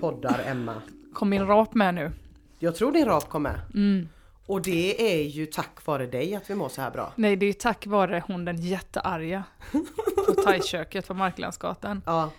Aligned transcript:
poddar 0.00 0.42
Emma. 0.46 0.74
Kom 1.12 1.28
min 1.30 1.46
rap 1.46 1.74
med 1.74 1.94
nu. 1.94 2.12
Jag 2.58 2.74
tror 2.76 2.92
din 2.92 3.04
rap 3.06 3.28
kom 3.28 3.42
med. 3.42 3.60
Mm. 3.74 4.08
Och 4.46 4.62
det 4.62 5.12
är 5.18 5.22
ju 5.22 5.46
tack 5.46 5.86
vare 5.86 6.06
dig 6.06 6.34
att 6.34 6.50
vi 6.50 6.54
mår 6.54 6.68
så 6.68 6.80
här 6.82 6.90
bra. 6.90 7.12
Nej, 7.16 7.36
det 7.36 7.46
är 7.46 7.52
tack 7.52 7.86
vare 7.86 8.22
hon 8.26 8.44
den 8.44 8.56
jättearga 8.56 9.44
på 10.26 10.32
thaiköket 10.42 11.08
på 11.08 11.14
Marklandsgatan. 11.14 12.02
Ja, 12.06 12.30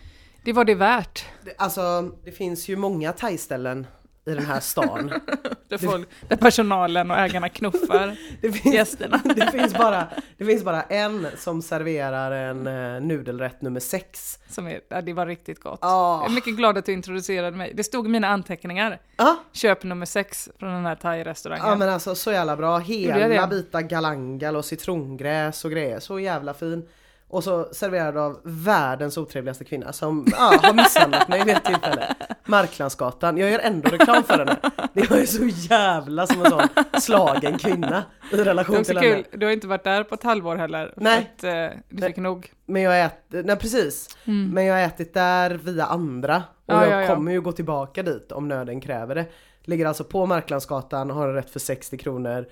Det 0.44 0.54
var 0.54 0.66
det 0.66 0.76
värt. 0.76 1.26
alltså 1.58 2.12
det 2.24 2.32
finns 2.32 2.68
ju 2.70 2.76
många 2.76 3.12
thaiställen 3.14 3.88
i 4.27 4.34
den 4.34 4.45
här 4.45 4.59
stan. 4.59 5.13
Där, 5.70 5.77
folk, 5.77 6.09
där 6.27 6.36
personalen 6.36 7.12
och 7.12 7.17
ägarna 7.17 7.49
knuffar 7.49 8.17
Det 8.41 8.52
finns, 8.52 8.76
gästerna. 8.76 9.22
det 9.36 9.52
finns, 9.52 9.73
bara, 9.73 10.08
det 10.38 10.45
finns 10.45 10.63
bara 10.63 10.81
en 10.81 11.27
som 11.38 11.62
serverar 11.62 12.31
en 12.31 12.67
eh, 12.67 13.02
nudelrätt 13.02 13.62
nummer 13.62 13.80
sex. 13.80 14.40
Som 14.50 14.67
är, 14.67 14.81
ja, 14.90 15.02
det 15.02 15.13
var 15.13 15.26
riktigt 15.26 15.59
gott. 15.59 15.80
Ja. 15.81 16.22
Jag 16.22 16.31
är 16.31 16.36
mycket 16.36 16.55
glad 16.55 16.77
att 16.77 16.86
du 16.86 16.94
introducerade 16.94 17.58
mig. 17.58 17.73
Det 17.76 17.84
stod 17.84 18.05
i 18.05 18.09
mina 18.09 18.27
anteckningar. 18.27 19.00
Ja, 19.17 19.38
Köp 19.53 19.84
nummer 19.84 20.05
sex 20.05 20.50
från 20.59 20.73
den 20.73 20.86
här 20.86 20.95
thai-restaurangen. 20.95 21.67
ja 21.67 21.75
men 21.75 21.89
alltså 21.89 22.16
så 22.16 22.31
jävla 22.31 22.55
bra. 22.58 22.78
Hela 22.78 23.48
bitar 23.48 23.81
galangal 23.81 24.55
och 24.55 24.66
citrongräs 24.66 25.66
och 25.66 25.72
grejer. 25.72 26.00
Så 26.00 26.19
jävla 26.19 26.53
fin. 26.53 26.88
Och 27.30 27.44
så 27.44 27.67
serverad 27.72 28.17
av 28.17 28.39
världens 28.44 29.17
otrevligaste 29.17 29.64
kvinna 29.66 29.94
som 29.94 30.25
ja, 30.31 30.59
har 30.64 30.73
misshandlat 30.73 31.28
mig 31.28 31.45
vid 31.45 31.56
ett 31.58 31.66
tillfälle. 31.66 32.16
Marklandsgatan. 32.45 33.38
Jag 33.38 33.52
gör 33.52 33.59
ändå 33.59 33.89
reklam 33.89 34.23
för 34.23 34.38
henne. 34.38 34.58
Det 34.94 35.09
var 35.09 35.17
ju 35.17 35.28
så 35.28 35.44
jävla 35.45 36.28
som 36.28 36.45
en 36.45 36.52
sån 36.52 36.67
slagen 37.02 37.58
kvinna 37.58 38.03
i 38.31 38.36
relation 38.36 38.84
till 38.84 38.97
henne. 38.97 39.23
kul, 39.23 39.39
du 39.39 39.45
har 39.45 39.53
inte 39.53 39.67
varit 39.67 39.84
där 39.84 40.03
på 40.03 40.16
ett 40.16 40.23
halvår 40.23 40.56
heller. 40.56 40.94
Nej. 40.97 41.31
Att, 41.38 41.44
eh, 41.44 41.67
du 41.89 42.08
fick 42.08 42.17
nog. 42.17 42.52
Men 42.66 42.81
jag 42.81 43.02
äter, 43.06 43.44
nej 43.44 43.56
precis. 43.56 44.17
Men 44.23 44.66
jag 44.66 44.75
har 44.75 44.81
ätit 44.81 45.14
där 45.14 45.50
via 45.64 45.86
andra. 45.86 46.44
Och 46.66 46.73
Mm. 46.73 46.84
Ja, 46.84 46.89
jag 46.89 47.02
ja, 47.02 47.08
ja. 47.08 47.16
kommer 47.16 47.31
ju 47.31 47.41
gå 47.41 47.52
tillbaka 47.52 48.03
dit 48.03 48.31
om 48.31 48.47
nöden 48.47 48.81
kräver 48.81 49.16
det. 49.16 49.25
Ligger 49.62 49.86
alltså 49.86 50.03
på 50.03 50.25
Marklandsgatan, 50.25 51.09
har 51.09 51.28
en 51.28 51.34
rätt 51.34 51.50
för 51.50 51.59
60 51.59 51.97
kronor. 51.97 52.45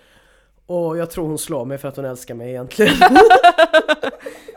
Och 0.65 0.97
jag 0.97 1.11
tror 1.11 1.27
hon 1.27 1.37
slår 1.37 1.65
mig 1.65 1.77
för 1.77 1.87
att 1.87 1.95
hon 1.95 2.05
älskar 2.05 2.35
mig 2.35 2.49
egentligen. 2.49 2.93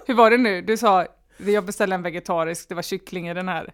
Hur 0.09 0.15
var 0.15 0.31
det 0.31 0.37
nu? 0.37 0.63
Du 0.63 0.77
sa, 0.77 1.07
jag 1.37 1.65
beställde 1.65 1.95
en 1.95 2.03
vegetarisk, 2.03 2.69
det 2.69 2.75
var 2.75 2.83
kyckling 2.83 3.29
i 3.29 3.35
den 3.35 3.49
här. 3.49 3.73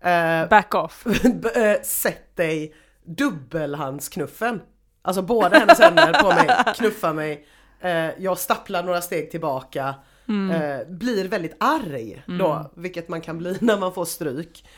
Eh, 0.00 0.48
Back 0.48 0.74
off. 0.74 1.06
eh, 1.56 1.82
sätt 1.82 2.36
dig 2.36 2.74
dubbelhandsknuffen. 3.04 4.60
Alltså 5.02 5.22
båda 5.22 5.58
hennes 5.58 5.80
händer 5.80 6.22
på 6.22 6.28
mig, 6.28 6.48
knuffar 6.76 7.12
mig. 7.14 7.46
Eh, 7.80 8.10
jag 8.18 8.38
stapplar 8.38 8.82
några 8.82 9.00
steg 9.00 9.30
tillbaka. 9.30 9.94
Eh, 10.28 10.88
blir 10.88 11.28
väldigt 11.28 11.56
arg 11.60 12.22
då, 12.26 12.70
vilket 12.76 13.08
man 13.08 13.20
kan 13.20 13.38
bli 13.38 13.56
när 13.60 13.78
man 13.78 13.94
får 13.94 14.04
stryk. 14.04 14.68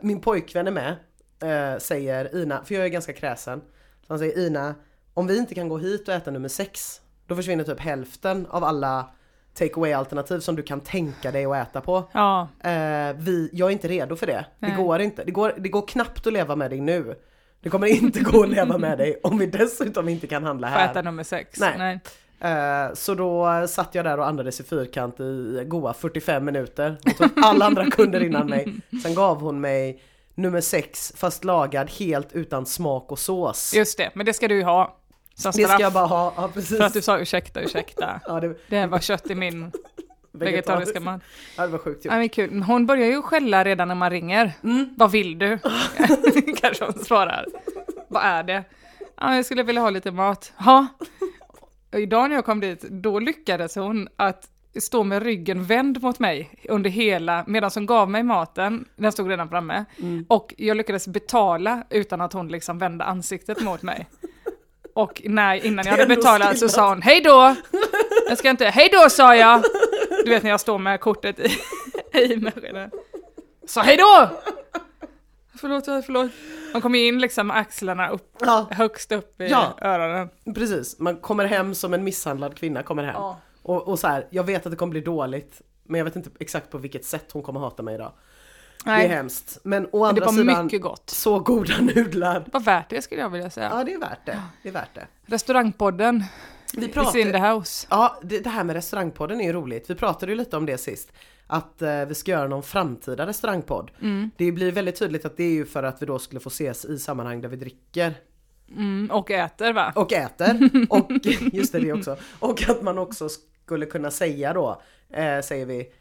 Min 0.00 0.20
pojkvän 0.20 0.66
är 0.66 0.70
med, 0.70 0.96
säger 1.82 2.36
Ina, 2.36 2.64
för 2.64 2.74
jag 2.74 2.84
är 2.84 2.88
ganska 2.88 3.12
kräsen. 3.12 3.60
Så 4.06 4.06
han 4.08 4.18
säger 4.18 4.46
Ina, 4.46 4.74
om 5.14 5.26
vi 5.26 5.38
inte 5.38 5.54
kan 5.54 5.68
gå 5.68 5.78
hit 5.78 6.08
och 6.08 6.14
äta 6.14 6.30
nummer 6.30 6.48
sex, 6.48 7.00
då 7.26 7.36
försvinner 7.36 7.64
typ 7.64 7.80
hälften 7.80 8.46
av 8.46 8.64
alla 8.64 9.10
take 9.54 9.74
away 9.76 9.92
alternativ 9.92 10.38
som 10.40 10.56
du 10.56 10.62
kan 10.62 10.80
tänka 10.80 11.30
dig 11.30 11.44
att 11.44 11.68
äta 11.68 11.80
på. 11.80 12.08
Ja, 12.12 12.48
Eh, 12.64 13.16
vi, 13.16 13.50
jag 13.52 13.68
är 13.68 13.72
inte 13.72 13.88
redo 13.88 14.16
för 14.16 14.26
det. 14.26 14.46
Det 14.58 14.66
Nej. 14.66 14.76
går 14.76 15.00
inte. 15.00 15.24
Det 15.24 15.30
går, 15.30 15.54
det 15.58 15.68
går 15.68 15.86
knappt 15.88 16.26
att 16.26 16.32
leva 16.32 16.56
med 16.56 16.70
dig 16.70 16.80
nu. 16.80 17.14
Det 17.60 17.70
kommer 17.70 17.86
inte 17.86 18.20
gå 18.20 18.42
att 18.42 18.48
leva 18.48 18.78
med 18.78 18.98
dig 18.98 19.20
om 19.22 19.38
vi 19.38 19.46
dessutom 19.46 20.08
inte 20.08 20.26
kan 20.26 20.44
handla 20.44 20.66
här. 20.66 21.02
nummer 21.02 21.22
sex. 21.22 21.60
Nej. 21.60 22.00
Eh, 22.40 22.94
så 22.94 23.14
då 23.14 23.66
satt 23.68 23.94
jag 23.94 24.04
där 24.04 24.18
och 24.18 24.26
andades 24.28 24.60
i 24.60 24.62
fyrkant 24.64 25.20
i 25.20 25.64
goa 25.66 25.92
45 25.92 26.44
minuter. 26.44 26.96
Hon 27.04 27.14
tog 27.14 27.44
alla 27.44 27.64
andra 27.64 27.90
kunder 27.90 28.22
innan 28.22 28.46
mig. 28.46 28.74
Sen 29.02 29.14
gav 29.14 29.40
hon 29.40 29.60
mig 29.60 30.02
nummer 30.34 30.60
sex 30.60 31.12
fast 31.16 31.44
lagad 31.44 31.90
helt 31.90 32.32
utan 32.32 32.66
smak 32.66 33.12
och 33.12 33.18
sås. 33.18 33.74
Just 33.74 33.98
det, 33.98 34.10
men 34.14 34.26
det 34.26 34.32
ska 34.32 34.48
du 34.48 34.54
ju 34.54 34.62
ha. 34.62 34.96
Som 35.34 35.52
Det 35.56 35.68
ska 35.68 35.80
jag 35.80 35.92
bara 35.92 36.06
ha. 36.06 36.32
Ja, 36.36 36.48
precis. 36.54 36.76
För 36.78 36.84
att 36.84 36.92
du 36.92 37.02
sa 37.02 37.18
ursäkta, 37.18 37.60
ursäkta. 37.60 38.20
Ja, 38.26 38.40
det, 38.40 38.54
Det 38.68 38.86
var 38.86 38.98
kött 38.98 39.30
i 39.30 39.34
min 39.34 39.72
vegetariska 40.32 41.00
mat. 41.00 41.20
Ja, 41.56 41.62
det 41.66 41.72
var 41.72 41.78
sjukt. 41.78 42.04
Ja, 42.04 42.10
men 42.16 42.28
kul. 42.28 42.62
Hon 42.62 42.86
börjar 42.86 43.06
ju 43.06 43.22
skälla 43.22 43.64
redan 43.64 43.88
när 43.88 43.94
man 43.94 44.10
ringer. 44.10 44.52
Mm. 44.64 44.88
Vad 44.96 45.10
vill 45.10 45.38
du? 45.38 45.58
Kanske 46.60 46.84
hon 46.84 47.04
svarar. 47.04 47.46
Vad 48.08 48.22
är 48.22 48.42
det? 48.42 48.64
Ja, 49.20 49.36
jag 49.36 49.44
skulle 49.44 49.62
vilja 49.62 49.82
ha 49.82 49.90
lite 49.90 50.10
mat. 50.10 50.52
Ja. 50.64 50.86
Och 51.92 52.00
idag 52.00 52.28
när 52.28 52.36
jag 52.36 52.44
kom 52.44 52.60
dit, 52.60 52.80
då 52.82 53.18
lyckades 53.18 53.74
hon 53.74 54.08
att 54.16 54.48
stå 54.80 55.04
med 55.04 55.22
ryggen 55.22 55.64
vänd 55.64 56.02
mot 56.02 56.18
mig 56.18 56.50
under 56.68 56.90
hela, 56.90 57.44
medan 57.46 57.70
hon 57.74 57.86
gav 57.86 58.10
mig 58.10 58.22
maten, 58.22 58.84
den 58.96 59.12
stod 59.12 59.30
redan 59.30 59.48
framme, 59.48 59.84
Mm. 59.98 60.24
och 60.28 60.54
jag 60.58 60.76
lyckades 60.76 61.08
betala 61.08 61.82
utan 61.90 62.20
att 62.20 62.32
hon 62.32 62.48
liksom 62.48 62.78
vände 62.78 63.04
ansiktet 63.04 63.62
mot 63.62 63.82
mig. 63.82 64.06
Och 64.94 65.22
när, 65.24 65.66
innan 65.66 65.84
jag 65.86 65.92
hade 65.92 66.06
betalat 66.06 66.58
så 66.58 66.68
sa 66.68 66.88
hon 66.88 67.02
hej 67.02 67.20
då! 67.20 67.54
Jag 68.28 68.38
ska 68.38 68.50
inte, 68.50 68.64
hej 68.66 68.88
då 68.92 69.10
sa 69.10 69.36
jag! 69.36 69.62
Du 70.24 70.30
vet 70.30 70.42
när 70.42 70.50
jag 70.50 70.60
står 70.60 70.78
med 70.78 71.00
kortet 71.00 71.38
i, 71.38 71.58
i 72.18 72.36
maskinen. 72.36 72.90
Så 73.66 73.80
hej 73.80 73.96
då! 73.96 74.28
Förlåt, 75.60 75.84
förlåt. 75.84 76.30
Man 76.72 76.82
kommer 76.82 76.98
in 76.98 77.18
liksom 77.18 77.46
med 77.46 77.56
axlarna 77.56 78.08
upp, 78.08 78.36
Ja, 78.40 78.66
högst 78.70 79.12
upp 79.12 79.40
i 79.40 79.44
Ja. 79.48 79.78
öronen. 79.80 80.28
precis. 80.54 80.98
Man 80.98 81.16
kommer 81.16 81.44
hem 81.44 81.74
som 81.74 81.94
en 81.94 82.04
misshandlad 82.04 82.56
kvinna 82.56 82.82
kommer 82.82 83.04
hem. 83.04 83.14
Ja. 83.14 83.38
Och, 83.62 83.88
och 83.88 83.98
så 83.98 84.06
här, 84.06 84.26
jag 84.30 84.44
vet 84.44 84.66
att 84.66 84.72
det 84.72 84.76
kommer 84.76 84.90
bli 84.90 85.00
dåligt, 85.00 85.62
men 85.84 85.98
jag 85.98 86.04
vet 86.04 86.16
inte 86.16 86.30
exakt 86.40 86.70
på 86.70 86.78
vilket 86.78 87.04
sätt 87.04 87.26
hon 87.32 87.42
kommer 87.42 87.60
hata 87.60 87.82
mig 87.82 87.94
idag. 87.94 88.12
Det 88.84 88.90
är 88.90 88.96
Nej, 88.96 89.08
hemskt. 89.08 89.58
Men 89.62 89.88
å 89.92 90.02
det 90.04 90.08
andra 90.08 90.24
var 90.24 90.32
sidan, 90.32 90.64
mycket 90.64 90.82
gott. 90.82 91.10
så 91.10 91.38
goda 91.38 91.74
nudlar. 91.80 92.40
Det 92.40 92.52
var 92.52 92.60
värt 92.60 92.90
det 92.90 93.02
skulle 93.02 93.20
jag 93.20 93.30
vilja 93.30 93.50
säga. 93.50 93.70
Ja, 93.74 93.84
det 93.84 93.92
är 93.94 93.98
värt 93.98 94.26
det. 94.26 94.42
Det 94.62 94.68
är 94.68 94.72
värt 94.72 94.94
det. 94.94 95.06
Restaurangpodden, 95.26 96.24
Vi 96.76 96.86
is 96.86 97.14
in 97.14 97.32
the 97.32 97.38
house. 97.38 97.86
Ja, 97.90 98.20
det, 98.22 98.38
det 98.40 98.50
här 98.50 98.64
med 98.64 98.76
restaurangpodden 98.76 99.40
är 99.40 99.44
ju 99.44 99.52
roligt. 99.52 99.90
Vi 99.90 99.94
pratade 99.94 100.32
ju 100.32 100.38
lite 100.38 100.56
om 100.56 100.66
det 100.66 100.78
sist. 100.78 101.12
Att 101.46 101.82
eh, 101.82 102.04
vi 102.04 102.14
ska 102.14 102.30
göra 102.30 102.48
någon 102.48 102.62
framtida 102.62 103.26
restaurangpodd. 103.26 103.90
Mm. 104.02 104.30
Det 104.36 104.52
blir 104.52 104.72
väldigt 104.72 104.98
tydligt 104.98 105.24
att 105.24 105.36
det 105.36 105.44
är 105.44 105.52
ju 105.52 105.66
för 105.66 105.82
att 105.82 106.02
vi 106.02 106.06
då 106.06 106.18
skulle 106.18 106.40
få 106.40 106.48
ses 106.48 106.84
i 106.84 106.98
sammanhang 106.98 107.40
där 107.40 107.48
vi 107.48 107.56
dricker 107.56 108.14
Mm, 108.76 109.10
och 109.10 109.30
äter 109.30 109.72
va? 109.72 109.92
och 109.94 110.12
äter. 110.12 110.70
Och 110.90 111.10
just 111.52 111.72
det, 111.72 111.78
det 111.78 111.92
också. 111.92 112.16
Och 112.38 112.68
att 112.68 112.82
man 112.82 112.98
också 112.98 113.28
skulle 113.28 113.86
kunna 113.86 114.10
säga 114.10 114.52
då, 114.52 114.82
eh, 115.10 115.40
säger 115.40 115.66
vi, 115.66 115.92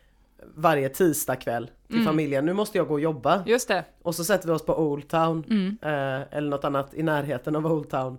varje 0.56 0.90
tisdagkväll 0.90 1.72
till 1.88 1.96
Mm. 1.96 2.06
familjen, 2.08 2.46
nu 2.46 2.54
måste 2.54 2.78
jag 2.78 2.88
gå 2.88 2.94
och 2.94 3.00
jobba. 3.00 3.44
Just 3.46 3.68
det. 3.68 3.86
Och 4.02 4.16
så 4.16 4.24
sätter 4.24 4.48
vi 4.48 4.54
oss 4.54 4.66
på 4.66 4.80
Old 4.80 5.08
Town, 5.08 5.44
Mm. 5.50 5.78
eh, 5.82 6.38
eller 6.38 6.50
något 6.50 6.64
annat 6.66 6.94
i 6.94 7.04
närheten 7.04 7.56
av 7.56 7.66
Old 7.68 7.90
Town. 7.90 8.18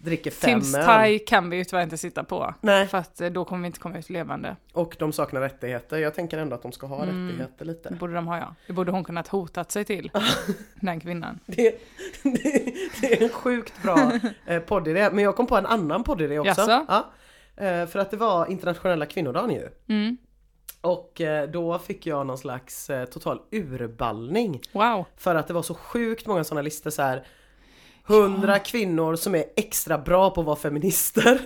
Dricker 0.00 0.30
fem 0.30 0.60
Tims. 0.60 0.72
Thai 0.72 1.18
kan 1.18 1.50
vi 1.50 1.56
ju 1.56 1.64
tyvärr 1.64 1.82
inte 1.82 1.96
sitta 1.96 2.24
på. 2.24 2.54
Nej, 2.60 2.86
För 2.86 2.98
att 2.98 3.20
eh, 3.20 3.30
då 3.30 3.44
kommer 3.44 3.62
vi 3.62 3.66
inte 3.66 3.78
komma 3.80 3.98
ut 3.98 4.10
levande. 4.10 4.56
och 4.72 4.96
de 4.98 5.12
saknar 5.12 5.40
rättigheter. 5.40 5.96
Jag 5.98 6.14
tänker 6.14 6.38
ändå 6.38 6.54
att 6.54 6.62
de 6.62 6.72
ska 6.72 6.86
ha 6.86 7.02
Mm. 7.02 7.28
rättigheter 7.28 7.54
Det 7.58 7.64
lite. 7.64 7.94
borde 7.94 8.12
de 8.14 8.26
ha 8.26 8.38
ja. 8.38 8.54
Det 8.66 8.72
borde 8.72 8.90
hon 8.92 9.04
kunnat 9.04 9.28
hotat 9.28 9.72
sig 9.72 9.84
till. 9.84 10.10
Den 10.80 11.00
kvinnan. 11.00 11.38
Det, 11.46 11.80
det, 12.22 12.72
det 13.00 13.12
är 13.12 13.22
en 13.22 13.28
sjukt 13.28 13.82
bra 13.82 14.12
eh, 14.46 14.60
poddidé. 14.62 15.10
Men 15.12 15.24
jag 15.24 15.36
kom 15.36 15.46
på 15.46 15.56
en 15.56 15.66
annan 15.66 16.04
poddidé 16.04 16.38
också. 16.38 16.60
Jaså? 16.60 16.84
Ja. 16.88 17.06
Eh, 17.64 17.86
för 17.86 17.98
att 17.98 18.10
det 18.10 18.16
var 18.16 18.46
internationella 18.46 19.06
kvinnodagen 19.06 19.50
ju. 19.50 19.68
Mm. 19.88 20.16
Och 20.80 21.20
eh, 21.20 21.48
då 21.50 21.78
fick 21.78 22.06
jag 22.06 22.26
någon 22.26 22.38
slags 22.38 22.90
eh, 22.90 23.04
total 23.04 23.40
urballning. 23.52 24.60
Wow. 24.72 25.04
För 25.16 25.34
att 25.34 25.48
det 25.48 25.54
var 25.54 25.62
så 25.62 25.74
sjukt 25.74 26.26
många 26.26 26.44
sådana 26.44 26.62
listor 26.62 26.90
så 26.90 27.02
här. 27.02 27.26
100 28.08 28.58
kvinnor 28.58 29.16
som 29.16 29.34
är 29.34 29.44
extra 29.56 29.98
bra 29.98 30.30
på 30.30 30.40
att 30.40 30.46
vara 30.46 30.56
feminister. 30.56 31.40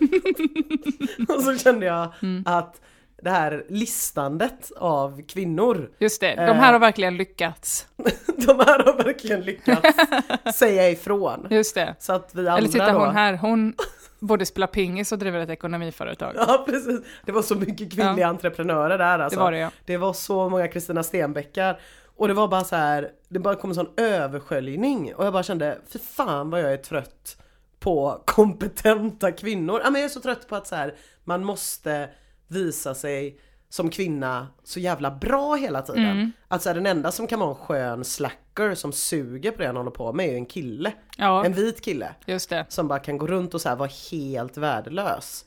och 1.36 1.42
så 1.42 1.58
kände 1.58 1.86
jag 1.86 2.08
Mm. 2.22 2.42
att 2.46 2.80
det 3.22 3.30
här 3.30 3.64
listandet 3.68 4.72
av 4.76 5.22
kvinnor, 5.28 5.90
Just 5.98 6.20
det, 6.20 6.34
de 6.34 6.42
Eh. 6.42 6.54
här 6.54 6.72
har 6.72 6.80
verkligen 6.80 7.16
lyckats. 7.16 7.86
de 8.46 8.58
här 8.58 8.78
har 8.84 9.04
verkligen 9.04 9.40
lyckats 9.40 9.88
säga 10.58 10.90
ifrån. 10.90 11.46
Just 11.50 11.74
det. 11.74 11.94
Så 11.98 12.12
att 12.12 12.30
vi 12.34 12.40
andra 12.40 12.58
Eller 12.58 12.68
titta 12.68 12.92
då, 12.92 12.98
hon 12.98 13.14
här, 13.14 13.34
hon 13.36 13.74
både 14.20 14.46
spelar 14.46 14.66
pingis 14.66 15.12
och 15.12 15.18
driver 15.18 15.38
ett 15.40 15.50
ekonomiföretag. 15.50 16.34
Ja 16.36 16.64
precis, 16.68 17.00
det 17.26 17.32
var 17.32 17.42
så 17.42 17.54
mycket 17.54 17.92
kvinnliga 17.92 18.26
entreprenörer 18.26 18.98
där 18.98 19.18
alltså. 19.18 19.38
Det 19.38 19.44
var 19.44 19.52
det 19.52 19.58
ja. 19.58 19.70
Det 19.84 19.96
var 19.96 20.12
så 20.12 20.48
många 20.48 20.68
Kristina 20.68 21.02
Stenbeckar 21.02 21.80
och 22.16 22.28
det 22.28 22.34
var 22.34 22.48
bara 22.48 22.64
så 22.64 22.76
här, 22.76 23.08
det 23.28 23.38
bara 23.38 23.54
kom 23.56 23.70
en 23.70 23.74
sån 23.74 23.90
översköljning 23.96 25.14
och 25.14 25.26
jag 25.26 25.32
bara 25.32 25.42
kände, 25.42 25.78
för 25.88 25.98
fan 25.98 26.50
vad 26.50 26.60
jag 26.60 26.72
är 26.72 26.76
trött 26.76 27.36
på 27.80 28.22
kompetenta 28.24 29.32
kvinnor. 29.32 29.80
Ja, 29.84 29.90
men 29.90 30.00
jag 30.00 30.10
är 30.10 30.12
så 30.12 30.20
trött 30.20 30.48
på 30.48 30.56
att 30.56 30.66
så 30.66 30.76
här, 30.76 30.94
man 31.24 31.44
måste 31.44 32.08
visa 32.52 32.94
sig 32.94 33.38
som 33.68 33.90
kvinna 33.90 34.46
så 34.64 34.80
jävla 34.80 35.10
bra 35.10 35.54
hela 35.54 35.82
tiden. 35.82 36.04
Mm. 36.10 36.32
Att 36.48 36.62
så 36.62 36.68
här, 36.68 36.74
den 36.74 36.86
enda 36.86 37.12
som 37.12 37.26
kan 37.26 37.40
vara 37.40 37.50
en 37.50 37.54
skön 37.56 38.04
slacker 38.04 38.74
som 38.74 38.92
suger 38.92 39.50
på 39.50 39.58
det 39.58 39.66
han 39.66 39.76
håller 39.76 39.90
på 39.90 40.12
med 40.12 40.26
är 40.26 40.30
ju 40.30 40.36
en 40.36 40.46
kille. 40.46 40.92
Ja, 41.16 41.44
En 41.44 41.52
vit 41.52 41.80
kille 41.80 42.14
just 42.26 42.50
det. 42.50 42.66
som 42.68 42.88
bara 42.88 42.98
kan 42.98 43.18
gå 43.18 43.26
runt 43.26 43.54
och 43.54 43.60
så 43.60 43.68
här 43.68 43.76
vara 43.76 43.90
helt 44.10 44.56
värdelös. 44.56 45.44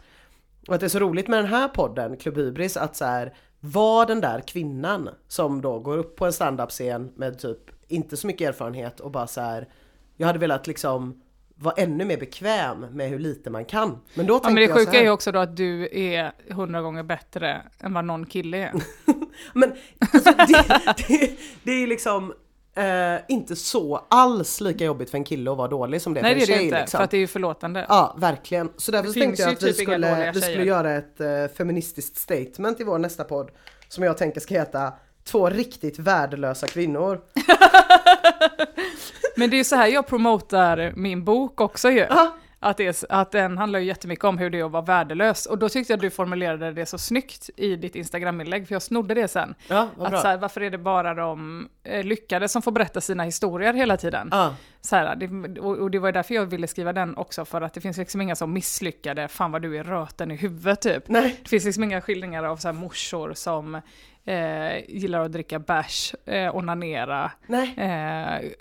Och 0.68 0.74
att 0.74 0.80
det 0.80 0.86
är 0.88 0.90
så 0.90 1.00
roligt 1.00 1.28
med 1.28 1.40
den 1.40 1.46
här 1.46 1.68
podden, 1.68 2.18
Klubb 2.18 2.38
Hybris, 2.38 2.78
att 2.78 2.96
så 2.96 3.06
här 3.06 3.34
var 3.60 4.06
den 4.06 4.22
där 4.22 4.40
kvinnan 4.40 5.10
som 5.28 5.62
då 5.62 5.80
går 5.80 5.98
upp 5.98 6.16
på 6.16 6.26
en 6.26 6.34
standup-scen 6.34 7.12
med 7.16 7.40
typ 7.40 7.60
inte 7.88 8.18
så 8.18 8.28
mycket 8.28 8.50
erfarenhet 8.50 9.00
och 9.00 9.12
bara 9.12 9.28
så 9.28 9.42
här. 9.42 9.68
Jag 10.18 10.28
hade 10.28 10.40
velat 10.40 10.68
liksom 10.68 11.22
vara 11.56 11.76
ännu 11.78 12.06
mer 12.06 12.18
bekväm 12.18 12.80
med 12.80 13.10
hur 13.10 13.20
lite 13.20 13.50
man 13.50 13.66
kan. 13.66 14.02
Men 14.14 14.28
då 14.28 14.34
Ja, 14.44 14.50
men 14.50 14.56
det 14.56 14.62
jag 14.62 14.78
sjuka 14.78 15.00
är 15.00 15.04
ju 15.04 15.10
också 15.10 15.32
då 15.32 15.40
att 15.40 15.58
du 15.58 15.90
är 15.92 16.32
hundra 16.54 16.82
gånger 16.82 17.04
bättre 17.04 17.62
än 17.80 17.94
vad 17.94 18.06
någon 18.06 18.26
kille 18.26 18.58
är. 18.58 18.74
Men 19.54 19.74
alltså, 20.00 20.32
det, 20.32 20.96
det, 21.08 21.32
det 21.64 21.72
är 21.72 21.88
liksom 21.88 22.34
eh, 22.76 23.22
inte 23.28 23.56
så 23.56 24.06
alls 24.10 24.62
lika 24.62 24.86
jobbigt 24.86 25.10
för 25.10 25.18
en 25.18 25.24
kille 25.24 25.52
att 25.52 25.58
vara 25.58 25.68
dålig 25.68 26.02
som 26.02 26.14
det 26.14 26.20
är 26.20 26.22
Nej 26.22 26.40
för 26.40 26.48
det 26.48 26.54
en 26.54 26.54
är 26.54 26.54
det 26.54 26.58
tjej. 26.58 26.64
ju 26.64 26.68
inte, 26.70 26.82
liksom. 26.82 26.98
för 26.98 27.04
att 27.04 27.12
det 27.12 27.18
är 27.18 27.20
ju 27.20 27.28
förlåtande. 27.28 27.86
Ja, 27.90 28.16
verkligen. 28.20 28.70
Så 28.78 28.92
därför 28.92 29.08
Det 29.08 29.14
så 29.14 29.20
tänkte 29.20 29.42
jag 29.42 29.52
att 29.52 29.64
vi 29.64 29.74
typ 29.74 29.76
skulle, 29.76 30.32
vi 30.32 30.42
skulle 30.42 30.66
göra 30.66 30.94
ett 30.94 31.22
eh, 31.22 31.48
feministiskt 31.58 32.18
statement 32.18 32.80
i 32.80 32.84
vår 32.84 33.00
nästa 33.00 33.24
podd. 33.24 33.52
Som 33.90 34.04
jag 34.04 34.18
tänker 34.18 34.40
ska 34.40 34.54
heta 34.54 34.94
Två 35.28 35.50
riktigt 35.50 36.00
värdelösa 36.00 36.68
kvinnor. 36.68 37.22
Men 39.36 39.50
det 39.50 39.56
är 39.56 39.58
ju 39.58 39.64
så 39.64 39.76
här 39.76 39.88
jag 39.88 40.08
promotar 40.08 40.94
min 40.96 41.24
bok 41.24 41.62
också 41.62 41.90
ju. 41.90 42.06
Ja. 42.10 42.36
Att, 42.60 42.78
det 42.78 42.88
är, 42.88 42.96
att 43.10 43.32
den 43.32 43.58
handlar 43.58 43.80
ju 43.80 43.86
jättemycket 43.86 44.26
om 44.26 44.38
hur 44.38 44.50
det 44.50 44.60
är 44.60 44.66
att 44.66 44.72
vara 44.72 44.84
värdelös. 44.84 45.46
Och 45.46 45.58
då 45.58 45.70
tyckte 45.70 45.94
jag 45.94 45.98
att 45.98 46.02
du 46.02 46.10
formulerade 46.10 46.72
det 46.72 46.86
så 46.86 46.98
snyggt 46.98 47.50
i 47.56 47.76
ditt 47.76 47.96
Instagram-inlägg, 47.96 48.68
för 48.68 48.76
jag 48.76 48.82
snodde 48.82 49.14
det 49.14 49.28
sen. 49.28 49.56
Ja, 49.68 49.90
Att 50.00 50.22
så 50.22 50.28
här, 50.28 50.38
varför 50.38 50.62
är 50.62 50.70
det 50.70 50.78
bara 50.78 51.14
de 51.14 51.70
eh, 51.84 52.04
lyckade 52.04 52.48
som 52.48 52.62
får 52.62 52.72
berätta 52.72 53.02
sina 53.02 53.24
historier 53.24 53.74
hela 53.74 53.98
tiden? 53.98 54.28
Ja, 54.32 54.56
Så 54.86 54.96
här, 54.96 55.16
det, 55.16 55.60
och, 55.60 55.92
det 55.92 56.00
var 56.00 56.12
därför 56.12 56.36
jag 56.36 56.46
ville 56.46 56.68
skriva 56.68 56.94
den 56.94 57.18
också, 57.18 57.46
för 57.46 57.62
att 57.62 57.74
det 57.74 57.82
finns 57.82 57.98
liksom 57.98 58.22
inga 58.22 58.36
som 58.36 58.54
misslyckade, 58.54 59.28
fan 59.28 59.52
vad 59.52 59.62
du 59.62 59.78
är 59.78 59.84
röten 59.84 60.32
i 60.32 60.36
huvudet 60.36 60.82
typ. 60.82 61.08
nej. 61.08 61.40
Det 61.44 61.50
finns 61.50 61.66
liksom 61.66 61.84
inga 61.84 62.02
skildringar 62.02 62.44
av 62.44 62.58
så 62.58 62.68
här 62.68 62.74
morsor 62.74 63.34
som 63.34 63.76
eh, 64.26 64.90
gillar 64.90 65.20
att 65.20 65.32
dricka 65.32 65.60
bärs, 65.60 66.16
eh, 66.26 66.56
onanera, 66.56 67.32
Nej. 67.48 67.74
eh, 67.78 68.52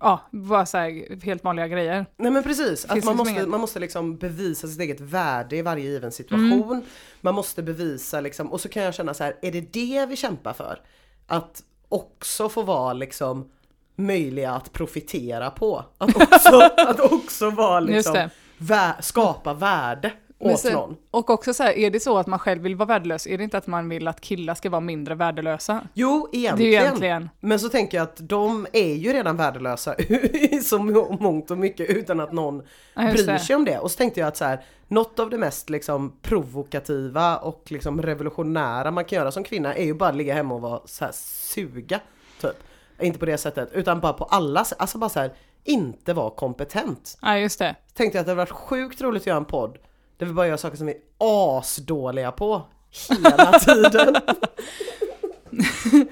ja, 0.00 0.20
bara 0.30 0.66
så 0.66 0.78
här 0.78 1.22
helt 1.24 1.44
vanliga 1.44 1.68
grejer. 1.68 2.06
Nej 2.16 2.30
men 2.30 2.42
precis, 2.42 2.84
att 2.84 2.90
man 2.90 2.96
liksom 2.96 3.16
måste, 3.16 3.46
man 3.46 3.60
måste 3.60 3.78
liksom 3.80 4.16
bevisa 4.16 4.68
sitt 4.68 4.80
eget 4.80 5.00
värde 5.00 5.56
i 5.56 5.62
varje 5.62 5.84
given 5.84 6.12
situation. 6.12 6.72
Mm. 6.72 6.82
Man 7.20 7.34
måste 7.34 7.62
bevisa 7.62 8.20
liksom, 8.20 8.52
och 8.52 8.60
så 8.60 8.68
kan 8.68 8.82
jag 8.82 8.94
känna 8.94 9.14
så 9.14 9.24
här, 9.24 9.36
är 9.42 9.52
det 9.52 9.72
det 9.72 10.06
vi 10.06 10.16
kämpar 10.16 10.52
för? 10.52 10.80
Att 11.26 11.62
också 11.88 12.48
få 12.48 12.62
vara 12.62 12.92
liksom 12.92 13.50
möjliga 13.96 14.52
att 14.52 14.72
profitera 14.72 15.50
på. 15.50 15.84
Att 15.98 16.16
också, 16.16 16.56
att 16.76 17.00
också 17.00 17.50
vara 17.50 17.80
liksom, 17.80 18.16
vä- 18.58 19.00
skapa 19.00 19.54
värde 19.54 20.12
sen-. 20.58 20.96
Och 21.10 21.30
också 21.30 21.54
så 21.54 21.62
här, 21.62 21.72
är 21.72 21.90
det 21.90 22.00
så 22.00 22.18
att 22.18 22.26
man 22.26 22.38
själv 22.38 22.62
vill 22.62 22.76
vara 22.76 22.86
värdelös, 22.86 23.26
är 23.26 23.38
det 23.38 23.44
inte 23.44 23.58
att 23.58 23.66
man 23.66 23.88
vill 23.88 24.08
att 24.08 24.20
killar 24.20 24.54
ska 24.54 24.70
vara 24.70 24.80
mindre 24.80 25.14
värdelösa? 25.14 25.80
Jo, 25.94 26.28
Det 26.32 26.36
är 26.36 26.40
egentligen. 26.40 26.82
egentligen, 26.82 27.30
Men 27.40 27.58
så 27.60 27.68
tänker 27.68 27.96
jag 27.96 28.04
att 28.04 28.16
de 28.28 28.66
är 28.72 28.94
ju 28.94 29.12
redan 29.12 29.36
värdelösa 29.36 29.94
i 29.98 30.60
så 30.64 30.78
må- 30.78 31.16
mångt 31.20 31.50
och 31.50 31.58
mycket 31.58 31.90
utan 31.90 32.20
att 32.20 32.32
någon 32.32 32.62
Ja, 32.94 33.02
bryr 33.12 33.38
sig 33.38 33.56
om 33.56 33.64
det. 33.64 33.78
Och 33.78 33.90
så 33.90 33.96
tänkte 33.98 34.20
jag 34.20 34.26
att 34.26 34.36
så 34.36 34.44
här, 34.44 34.60
något 34.88 35.18
av 35.18 35.30
det 35.30 35.38
mest 35.38 35.70
liksom 35.70 36.16
provokativa 36.22 37.36
och 37.36 37.62
liksom 37.68 38.02
revolutionära 38.02 38.90
man 38.90 39.04
kan 39.04 39.16
göra 39.18 39.32
som 39.32 39.44
kvinna 39.44 39.74
är 39.74 39.84
ju 39.84 39.94
bara 39.94 40.08
att 40.10 40.16
ligga 40.16 40.34
hemma 40.34 40.54
och 40.54 40.60
vara 40.60 40.80
så 40.84 41.04
här 41.04 41.12
suga. 41.54 42.00
Typ. 42.40 42.56
Inte 43.00 43.18
på 43.18 43.26
det 43.26 43.38
sättet 43.38 43.68
utan 43.72 44.00
bara 44.00 44.12
på 44.12 44.24
alla. 44.24 44.64
Alltså 44.78 44.98
bara 44.98 45.10
så 45.10 45.20
här, 45.20 45.32
inte 45.64 46.12
vara 46.12 46.30
kompetent. 46.30 47.18
ja 47.22 47.38
just 47.38 47.58
det. 47.58 47.74
Tänkte 47.94 48.18
jag 48.18 48.20
att 48.20 48.26
det 48.26 48.30
hade 48.30 48.38
varit 48.42 48.50
sjukt 48.50 49.00
roligt 49.00 49.22
att 49.22 49.26
göra 49.26 49.36
en 49.36 49.44
podd 49.44 49.78
där 50.16 50.26
vi 50.26 50.32
bara 50.32 50.46
gör 50.46 50.56
saker 50.56 50.76
som 50.76 50.86
vi 50.86 50.92
är 50.92 50.98
asdåliga 51.18 52.32
på 52.32 52.62
hela 53.08 53.58
tiden. 53.58 54.16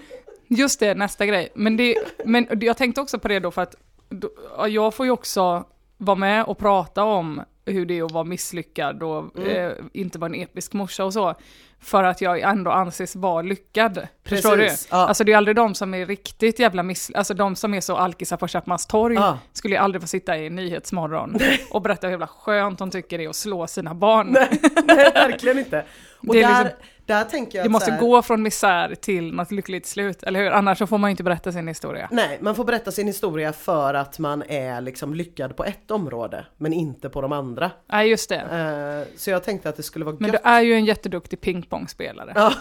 Just 0.49 0.81
det, 0.81 0.95
nästa 0.95 1.27
grej. 1.27 1.53
Men, 1.55 1.77
det, 1.77 1.97
men 2.25 2.47
jag 2.61 2.77
tänkte 2.77 3.01
också 3.01 3.19
på 3.19 3.29
det 3.29 3.41
då 3.41 3.51
för 3.51 3.63
att 3.63 3.75
då, 4.09 4.31
ja, 4.57 4.69
jag 4.69 4.95
får 4.95 5.07
ju 5.07 5.13
också 5.13 5.65
vara 5.97 6.17
med 6.17 6.45
och 6.45 6.59
prata 6.59 7.05
om 7.05 7.43
hur 7.67 7.87
det 7.87 7.99
är 7.99 8.05
att 8.05 8.13
vara 8.13 8.25
misslyckad 8.25 9.03
och 9.03 9.39
eh, 9.39 9.73
inte 9.93 10.19
vara 10.19 10.29
en 10.35 10.43
episk 10.43 10.73
morsa 10.73 11.05
och 11.05 11.13
så. 11.13 11.35
För 11.81 12.05
att 12.05 12.21
jag 12.21 12.41
ändå 12.41 12.71
anses 12.71 13.17
vara 13.17 13.43
lyckad. 13.43 14.07
Förstår 14.27 14.57
du? 14.57 14.63
Precis, 14.63 14.89
ja. 14.91 14.97
Alltså 14.97 15.25
det 15.25 15.33
är 15.33 15.37
aldrig 15.37 15.57
de 15.57 15.75
som 15.75 15.95
är 15.95 16.07
riktigt 16.07 16.59
jävla 16.59 16.83
miss... 16.83 17.11
Alltså 17.15 17.35
de 17.35 17.57
som 17.57 17.75
är 17.75 17.81
så 17.81 17.97
alkisar 17.97 18.37
på 18.37 18.49
Köpmanstorg 18.49 19.15
Ja. 19.15 19.39
skulle 19.53 19.75
ju 19.75 19.81
aldrig 19.81 20.03
få 20.03 20.09
sitta 20.09 20.39
i 20.39 20.51
Nyhetsmorgon 20.51 21.39
och 21.71 21.83
berätta 21.83 22.07
hur 22.07 22.13
jävla 22.13 22.27
skönt 22.27 22.79
de 22.79 22.91
tycker 22.91 23.19
det 23.19 23.25
är 23.25 23.29
att 23.29 23.37
slå 23.37 23.67
sina 23.67 23.95
barn. 23.95 24.27
nej, 24.31 24.61
nej, 24.85 25.13
verkligen 25.15 25.59
inte. 25.59 25.85
Och 26.29 26.35
Det 26.35 26.43
är 26.43 26.49
där, 26.49 26.65
liksom- 26.65 26.79
där 27.13 27.25
tänker 27.25 27.59
jag 27.59 27.65
Det 27.65 27.69
att 27.69 27.73
måste 27.73 27.91
här, 27.91 28.01
gå 28.01 28.23
från 28.23 28.43
misär 28.43 28.95
till 28.95 29.33
något 29.35 29.51
lyckligt 29.51 29.87
slut, 29.87 30.23
eller 30.23 30.41
hur? 30.41 30.51
Annars 30.51 30.79
så 30.79 30.87
får 30.87 30.99
man 30.99 31.11
ju 31.11 31.11
inte 31.11 31.23
berätta 31.23 31.53
sin 31.53 31.69
historia. 31.69 32.09
Nej, 32.13 32.39
man 32.41 32.55
får 32.55 32.65
berätta 32.65 32.91
sin 32.91 33.07
historia 33.07 33.53
för 33.53 33.95
att 33.95 34.19
man 34.19 34.43
är 34.49 34.81
liksom 34.81 35.15
lyckad 35.15 35.57
på 35.57 35.65
ett 35.65 35.91
område 35.91 36.47
men 36.57 36.73
inte 36.73 37.09
på 37.09 37.21
de 37.21 37.33
andra. 37.33 37.71
Nej, 37.93 38.09
just 38.11 38.29
det. 38.29 38.37
Eh, 38.37 39.19
så 39.19 39.31
jag 39.31 39.45
tänkte 39.45 39.69
att 39.69 39.77
det 39.77 39.83
skulle 39.83 40.05
vara 40.05 40.17
Men 40.21 40.33
gött. 40.33 40.43
du 40.43 40.49
är 40.49 40.61
ju 40.61 40.75
en 40.75 40.85
jätteduktig 40.85 41.41
pingpongspelare. 41.41 42.33
Ja. 42.35 42.53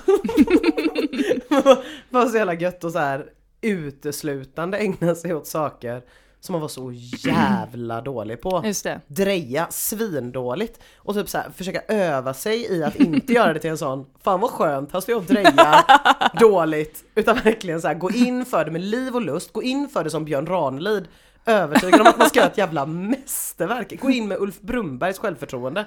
Var 2.09 2.25
så 2.25 2.37
jävla 2.37 2.53
gött 2.53 2.83
och 2.83 2.91
så 2.91 2.99
här 2.99 3.25
uteslutande 3.61 4.77
ägna 4.77 5.15
sig 5.15 5.33
åt 5.33 5.47
saker 5.47 6.01
som 6.41 6.53
man 6.53 6.61
var 6.61 6.67
så 6.67 6.91
jävla 7.25 8.01
dålig 8.01 8.41
på. 8.41 8.61
Just 8.65 8.83
det. 8.83 9.01
Dreja 9.07 9.67
svindåligt 9.69 10.79
och 10.97 11.15
typ 11.15 11.29
så 11.29 11.37
här, 11.37 11.49
försöka 11.55 11.81
öva 11.87 12.33
sig 12.33 12.61
i 12.61 12.83
att 12.83 12.95
inte 12.95 13.33
göra 13.33 13.53
det 13.53 13.59
till 13.59 13.69
en 13.69 13.77
sån 13.77 14.05
Fan 14.23 14.39
vad 14.39 14.49
skönt, 14.49 14.93
här 14.93 14.99
står 14.99 15.13
jag 15.13 15.21
och 15.21 15.27
drejar 15.27 15.83
dåligt 16.39 17.03
Utan 17.15 17.35
verkligen 17.35 17.81
så 17.81 17.87
här, 17.87 17.95
gå 17.95 18.11
in 18.11 18.45
för 18.45 18.65
det 18.65 18.71
med 18.71 18.81
liv 18.81 19.15
och 19.15 19.21
lust, 19.21 19.53
gå 19.53 19.63
in 19.63 19.89
för 19.89 20.03
det 20.03 20.09
som 20.09 20.25
Björn 20.25 20.45
Ranelid 20.47 21.07
Övertygad 21.45 22.01
om 22.01 22.07
att 22.07 22.17
man 22.17 22.29
ska 22.29 22.39
göra 22.39 22.49
ett 22.49 22.57
jävla 22.57 22.85
mästerverk 22.85 24.01
Gå 24.01 24.09
in 24.09 24.27
med 24.27 24.37
Ulf 24.37 24.61
Brumbergs 24.61 25.19
självförtroende 25.19 25.85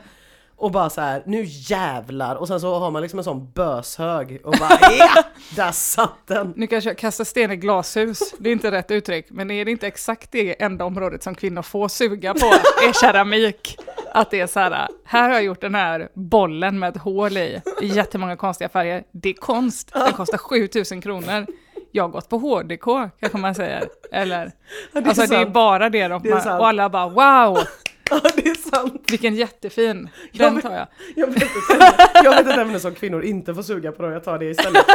och 0.56 0.70
bara 0.70 0.90
så 0.90 1.00
här, 1.00 1.22
nu 1.26 1.42
jävlar! 1.46 2.34
Och 2.36 2.48
sen 2.48 2.60
så 2.60 2.74
har 2.78 2.90
man 2.90 3.02
liksom 3.02 3.18
en 3.18 3.24
sån 3.24 3.50
böshög 3.52 4.40
och 4.44 4.54
bara 4.60 4.78
ja! 4.98 5.22
Där 5.56 5.72
satt 5.72 6.26
den! 6.26 6.52
Nu 6.56 6.66
kanske 6.66 6.90
jag 6.90 6.98
kastar 6.98 7.24
sten 7.24 7.50
i 7.50 7.56
glashus, 7.56 8.34
det 8.38 8.48
är 8.48 8.52
inte 8.52 8.70
rätt 8.70 8.90
uttryck, 8.90 9.26
men 9.30 9.50
är 9.50 9.64
det 9.64 9.70
inte 9.70 9.86
exakt 9.86 10.30
det 10.32 10.62
enda 10.62 10.84
området 10.84 11.22
som 11.22 11.34
kvinnor 11.34 11.62
får 11.62 11.88
suga 11.88 12.34
på, 12.34 12.46
är 12.88 12.92
keramik? 13.00 13.78
Att 14.12 14.30
det 14.30 14.40
är 14.40 14.46
så 14.46 14.60
här, 14.60 14.88
här 15.04 15.22
har 15.28 15.34
jag 15.34 15.44
gjort 15.44 15.60
den 15.60 15.74
här 15.74 16.08
bollen 16.14 16.78
med 16.78 16.96
ett 16.96 17.02
hål 17.02 17.36
i, 17.36 17.60
i 17.82 17.86
jättemånga 17.86 18.36
konstiga 18.36 18.68
färger. 18.68 19.04
Det 19.12 19.28
är 19.28 19.34
konst, 19.34 19.90
den 19.92 20.12
kostar 20.12 20.38
7000 20.38 21.00
kronor. 21.00 21.46
Jag 21.92 22.04
har 22.04 22.08
gått 22.08 22.28
på 22.28 22.38
HDK, 22.38 22.84
kanske 23.20 23.38
man 23.38 23.54
säger. 23.54 23.84
Eller, 24.12 24.52
Ja, 24.92 25.00
det 25.00 25.06
är 25.06 25.08
alltså 25.08 25.26
det 25.26 25.36
är 25.36 25.42
sant. 25.42 25.54
bara 25.54 25.90
det 25.90 26.08
de, 26.08 26.22
Det 26.22 26.40
sant. 26.40 26.60
och 26.60 26.68
alla 26.68 26.88
bara 26.88 27.08
wow, 27.08 27.58
Ja 28.10 28.20
det 28.36 28.48
är 28.48 28.70
sant! 28.70 29.02
vilken 29.10 29.34
jättefin, 29.34 30.08
Jag 30.32 30.46
den 30.46 30.54
vet- 30.54 30.64
tar 30.64 30.72
jag. 30.74 30.86
Jag 31.16 31.26
vet, 31.26 31.42
ämne, 31.70 31.94
jag 32.24 32.30
vet 32.30 32.46
ett 32.46 32.58
ämne 32.58 32.80
som 32.80 32.94
kvinnor 32.94 33.22
inte 33.22 33.54
får 33.54 33.62
suga 33.62 33.92
på, 33.92 34.02
då 34.02 34.10
jag 34.10 34.24
tar 34.24 34.38
det 34.38 34.44
istället. 34.44 34.86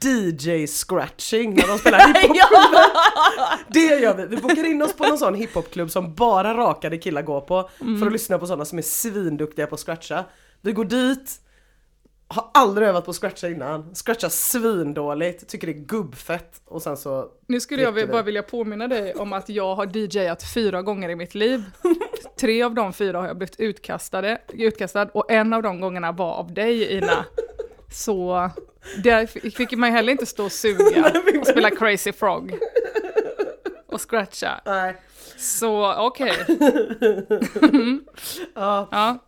DJ 0.04 0.66
scratching 0.66 1.54
när 1.54 1.66
de 1.68 1.78
spelar 1.78 1.98
hiphop. 2.22 2.36
Det 3.68 3.80
gör 4.00 4.14
vi, 4.16 4.26
vi 4.26 4.36
bokar 4.36 4.64
in 4.66 4.82
oss 4.82 4.92
på 4.92 5.04
någon 5.06 5.18
sån 5.18 5.34
hiphopklubb 5.34 5.90
som 5.90 6.14
bara 6.14 6.54
rakade 6.54 6.98
killar 6.98 7.22
går 7.22 7.40
på 7.40 7.70
för 8.00 8.06
att 8.06 8.12
lyssna 8.12 8.38
på 8.38 8.46
sådana 8.46 8.64
som 8.64 8.78
är 8.78 8.82
svinduktiga 8.82 9.66
på 9.66 9.74
att 9.74 9.80
scratcha. 9.80 10.24
Vi 10.60 10.72
går 10.72 10.84
dit, 10.84 11.30
har 12.32 12.50
aldrig 12.54 12.88
övat 12.88 13.04
på 13.04 13.10
att 13.10 13.16
scratcha 13.16 13.48
innan, 13.48 13.94
scratchar 13.94 14.28
svindåligt, 14.28 15.48
tycker 15.48 15.66
det 15.66 15.72
är 15.72 15.84
gubbfett 15.84 16.62
och 16.64 16.82
sen 16.82 16.96
så 16.96 17.28
Nu 17.46 17.60
skulle 17.60 17.82
jag 17.82 18.08
bara 18.08 18.22
vilja 18.22 18.42
påminna 18.42 18.88
dig 18.88 19.14
om 19.14 19.32
att 19.32 19.48
jag 19.48 19.74
har 19.74 19.96
DJat 19.96 20.42
fyra 20.54 20.82
gånger 20.82 21.08
i 21.08 21.16
mitt 21.16 21.34
liv. 21.34 21.62
Tre 22.40 22.62
av 22.62 22.74
de 22.74 22.92
fyra 22.92 23.20
har 23.20 23.26
jag 23.26 23.36
blivit 23.36 23.60
utkastade, 23.60 24.40
utkastad 24.48 25.08
och 25.14 25.30
en 25.30 25.52
av 25.52 25.62
de 25.62 25.80
gångerna 25.80 26.12
var 26.12 26.34
av 26.34 26.54
dig 26.54 26.92
Ina. 26.96 27.24
Så 27.92 28.50
där 29.02 29.26
fick 29.50 29.72
man 29.72 29.88
ju 29.88 29.96
heller 29.96 30.12
inte 30.12 30.26
stå 30.26 30.44
och 30.44 30.52
suga 30.52 31.12
och 31.40 31.46
spela 31.46 31.70
Crazy 31.70 32.12
Frog. 32.12 32.58
Och 33.86 34.10
scratcha. 34.10 34.60
Nej. 34.66 34.96
Så 35.38 35.94
okej, 35.98 36.32
Ja, 38.54 38.88
ja, 38.90 39.18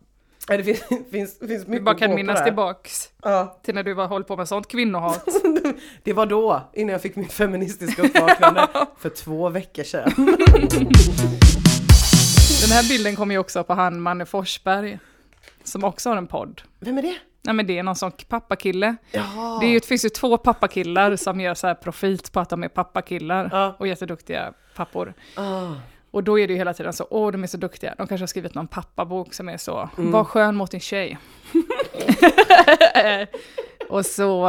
det 0.47 0.63
finns, 0.63 0.83
finns, 1.11 1.39
finns 1.39 1.67
mycket 1.67 1.85
bara 1.85 1.91
att 1.91 1.99
kan 1.99 2.15
minnas 2.15 2.43
tillbaks 2.43 3.09
Ja, 3.23 3.59
till 3.63 3.75
när 3.75 3.83
du 3.83 3.93
var 3.93 4.07
håll 4.07 4.23
på 4.23 4.37
med 4.37 4.47
sånt 4.47 4.67
kvinnohat. 4.67 5.25
det 6.03 6.13
var 6.13 6.25
då, 6.25 6.61
innan 6.73 6.91
jag 6.91 7.01
fick 7.01 7.15
mitt 7.15 7.33
feministiska 7.33 8.01
uppvaknande 8.01 8.67
för 8.97 9.09
två 9.09 9.49
veckor 9.49 9.83
sedan. 9.83 10.11
Den 12.61 12.71
här 12.71 12.89
bilden 12.89 13.15
kommer 13.15 13.35
ju 13.35 13.39
också 13.39 13.63
på 13.63 13.73
han 13.73 14.01
Manne 14.01 14.25
Forsberg, 14.25 14.99
som 15.63 15.83
också 15.83 16.09
har 16.09 16.17
en 16.17 16.27
podd. 16.27 16.61
Vem 16.79 16.97
är 16.97 17.01
det? 17.01 17.15
Nej 17.41 17.55
men 17.55 17.67
det 17.67 17.77
är 17.79 17.83
någon 17.83 17.95
sån 17.95 18.11
pappakille. 18.29 18.95
Ja. 19.11 19.57
Det, 19.61 19.65
är 19.67 19.69
ju, 19.69 19.79
det 19.79 19.85
finns 19.85 20.05
ju 20.05 20.09
två 20.09 20.37
pappakillar 20.37 21.15
som 21.15 21.41
gör 21.41 21.53
så 21.53 21.67
här 21.67 21.73
profit 21.75 22.31
på 22.31 22.39
att 22.39 22.49
de 22.49 22.63
är 22.63 22.67
pappakillar 22.67 23.49
Ja. 23.51 23.75
och 23.79 23.87
jätteduktiga 23.87 24.53
pappor. 24.75 25.13
Ah. 25.35 25.71
Och 26.15 26.23
då 26.23 26.39
är 26.39 26.47
det 26.47 26.53
ju 26.53 26.57
hela 26.57 26.73
tiden 26.73 26.93
så, 26.93 27.07
åh 27.09 27.31
de 27.31 27.43
är 27.43 27.47
så 27.47 27.57
duktiga. 27.57 27.95
De 27.97 28.07
kanske 28.07 28.23
har 28.23 28.27
skrivit 28.27 28.55
någon 28.55 28.67
pappabok 28.67 29.33
som 29.33 29.49
är 29.49 29.57
så, 29.57 29.89
var 29.95 30.23
skön 30.23 30.55
mot 30.55 30.71
din 30.71 30.79
tjej. 30.79 31.17
och 33.89 34.05
så 34.05 34.47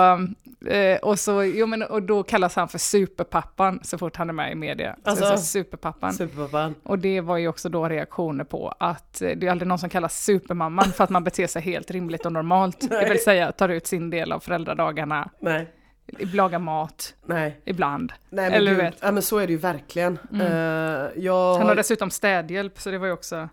Eh, 0.66 0.98
och, 0.98 1.18
så, 1.18 1.44
jo, 1.44 1.66
men, 1.66 1.82
och 1.82 2.02
då 2.02 2.22
kallas 2.22 2.56
han 2.56 2.68
för 2.68 2.78
superpappan 2.78 3.80
så 3.82 3.98
fort 3.98 4.16
han 4.16 4.28
är 4.28 4.32
med 4.32 4.52
i 4.52 4.54
media. 4.54 4.96
Alltså, 5.04 5.24
så, 5.24 5.36
så, 5.36 5.42
superpappan. 5.42 6.12
Superpappan. 6.12 6.74
Och 6.82 6.98
det 6.98 7.20
var 7.20 7.36
ju 7.36 7.48
också 7.48 7.68
då 7.68 7.88
reaktioner 7.88 8.44
på 8.44 8.74
att 8.78 9.22
eh, 9.22 9.30
det 9.36 9.46
är 9.46 9.50
aldrig 9.50 9.68
någon 9.68 9.78
som 9.78 9.88
kallas 9.88 10.24
supermamman 10.24 10.92
för 10.92 11.04
att 11.04 11.10
man 11.10 11.24
beter 11.24 11.46
sig 11.46 11.62
helt 11.62 11.90
rimligt 11.90 12.26
och 12.26 12.32
normalt. 12.32 12.80
Det 12.80 12.96
Nej. 12.96 13.08
vill 13.08 13.22
säga 13.22 13.52
tar 13.52 13.68
ut 13.68 13.86
sin 13.86 14.10
del 14.10 14.32
av 14.32 14.40
föräldradagarna, 14.40 15.30
Nej, 15.40 15.68
lagar 16.06 16.58
mat, 16.58 17.14
nej. 17.24 17.60
ibland. 17.64 18.12
Nej 18.30 18.50
men 18.50 18.52
Eller 18.52 18.70
gud, 18.70 18.80
du 18.80 18.84
vet. 18.84 18.94
Mm. 18.94 19.06
ja 19.06 19.12
men 19.12 19.22
så 19.22 19.38
är 19.38 19.46
det 19.46 19.52
ju 19.52 19.58
verkligen. 19.58 20.18
Eh, 20.32 20.46
jag 21.16 21.52
Han 21.52 21.60
har 21.60 21.64
har 21.64 21.74
dessutom 21.74 22.10
städhjälp 22.10 22.80
så 22.80 22.90
det 22.90 22.98
var 22.98 23.06
ju 23.06 23.12
också 23.12 23.48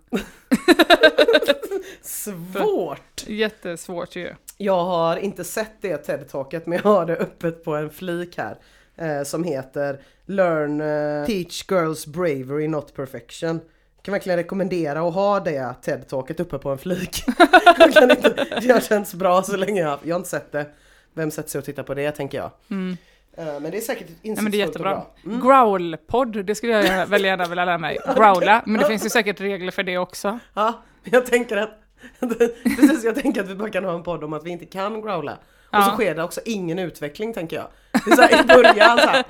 svårt. 2.01 3.23
jättesvårt 3.27 4.15
ju. 4.15 4.33
Jag 4.57 4.83
har 4.83 5.17
inte 5.17 5.43
sett 5.43 5.81
det 5.81 6.07
TED-talket 6.07 6.65
men 6.65 6.79
jag 6.83 6.91
har 6.91 7.05
det 7.05 7.17
öppet 7.17 7.63
på 7.63 7.75
en 7.75 7.89
flik 7.89 8.37
här. 8.37 8.57
Eh, 8.95 9.23
som 9.23 9.43
heter 9.43 10.01
Learn 10.25 10.81
eh, 10.81 11.25
Teach 11.25 11.65
Girls 11.71 12.07
Bravery 12.07 12.67
Not 12.67 12.95
Perfection. 12.95 13.59
Jag 13.95 14.05
kan 14.05 14.11
verkligen 14.11 14.37
rekommendera 14.37 15.07
att 15.07 15.13
ha 15.13 15.39
det 15.39 15.75
TED-talket 15.81 16.41
uppe 16.41 16.57
på 16.57 16.69
en 16.69 16.77
flik. 16.77 17.23
jag 17.77 17.93
kan 17.93 18.11
inte, 18.11 18.47
det 18.61 18.71
har 18.71 18.79
känts 18.79 19.13
bra 19.13 19.43
så 19.43 19.57
länge 19.57 19.81
jag, 19.81 19.99
jag 20.03 20.15
har 20.15 20.19
inte 20.19 20.29
sett 20.29 20.51
det. 20.51 20.65
Vem 21.13 21.31
sätter 21.31 21.49
sig 21.49 21.59
och 21.59 21.65
tittar 21.65 21.83
på 21.83 21.93
det 21.93 22.11
tänker 22.11 22.37
jag. 22.37 22.51
Mm. 22.71 22.97
Eh, 23.37 23.45
men 23.59 23.71
det 23.71 23.77
är 23.77 23.81
säkert 23.81 24.07
Nej, 24.09 24.17
insiktsfullt 24.21 24.53
och 24.53 24.59
jättebra. 24.59 24.89
bra. 24.91 25.13
Mm. 25.25 25.41
Growlpodd, 25.41 26.45
det 26.45 26.55
skulle 26.55 26.73
jag 26.73 27.05
väldigt 27.07 27.27
gärna 27.29 27.45
vilja 27.45 27.65
lära 27.65 27.77
mig. 27.77 27.97
Growla, 28.15 28.63
men 28.65 28.81
det 28.81 28.87
finns 28.87 29.05
ju 29.05 29.09
säkert 29.09 29.41
regler 29.41 29.71
för 29.71 29.83
det 29.83 29.97
också. 29.97 30.39
Ja, 30.53 30.81
jag 31.03 31.25
tänker 31.25 31.57
att 31.57 31.79
Precis, 32.63 33.03
jag 33.03 33.15
tänker 33.15 33.41
att 33.43 33.49
vi 33.49 33.55
bara 33.55 33.69
kan 33.69 33.85
ha 33.85 33.95
en 33.95 34.03
podd 34.03 34.23
om 34.23 34.33
att 34.33 34.43
vi 34.43 34.49
inte 34.49 34.65
kan 34.65 35.01
growla. 35.01 35.31
Och 35.31 35.83
så 35.83 35.89
Ja. 35.89 35.93
sker 35.95 36.15
det 36.15 36.23
också 36.23 36.41
ingen 36.45 36.79
utveckling 36.79 37.33
tänker 37.33 37.55
jag. 37.55 37.65
Det 38.05 38.11
är 38.11 38.15
så 38.15 38.21
här, 38.21 38.41
i 38.43 38.47
början 38.47 38.97
så 38.97 39.07
här, 39.07 39.23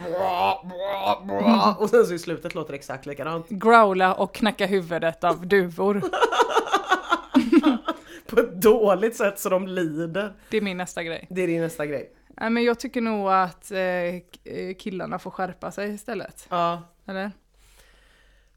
bra, 1.27 1.75
och 1.79 1.89
sen 1.89 2.05
så 2.05 2.13
i 2.13 2.19
slutet 2.19 2.55
låter 2.55 2.71
det 2.71 2.77
exakt 2.77 3.05
likadant. 3.05 3.49
Growla 3.49 4.13
och 4.13 4.35
knacka 4.35 4.65
huvudet 4.65 5.23
av 5.23 5.47
duvor. 5.47 6.01
På 8.33 8.39
ett 8.39 8.61
dåligt 8.61 9.15
sätt 9.15 9.39
så 9.39 9.49
de 9.49 9.67
lider. 9.67 10.33
Det 10.49 10.57
är 10.57 10.61
min 10.61 10.77
nästa 10.77 11.03
grej. 11.03 11.27
Det 11.29 11.41
är 11.41 11.47
din 11.47 11.61
nästa 11.61 11.85
grej. 11.85 12.11
Nej, 12.27 12.49
men 12.49 12.63
jag 12.63 12.79
tycker 12.79 13.01
nog 13.01 13.29
att 13.31 13.71
eh, 13.71 13.79
eh, 13.79 14.21
killarna 14.79 15.19
får 15.19 15.31
skärpa 15.31 15.71
sig 15.71 15.93
istället. 15.93 16.47
Ja. 16.49 16.81
Eller? 17.07 17.31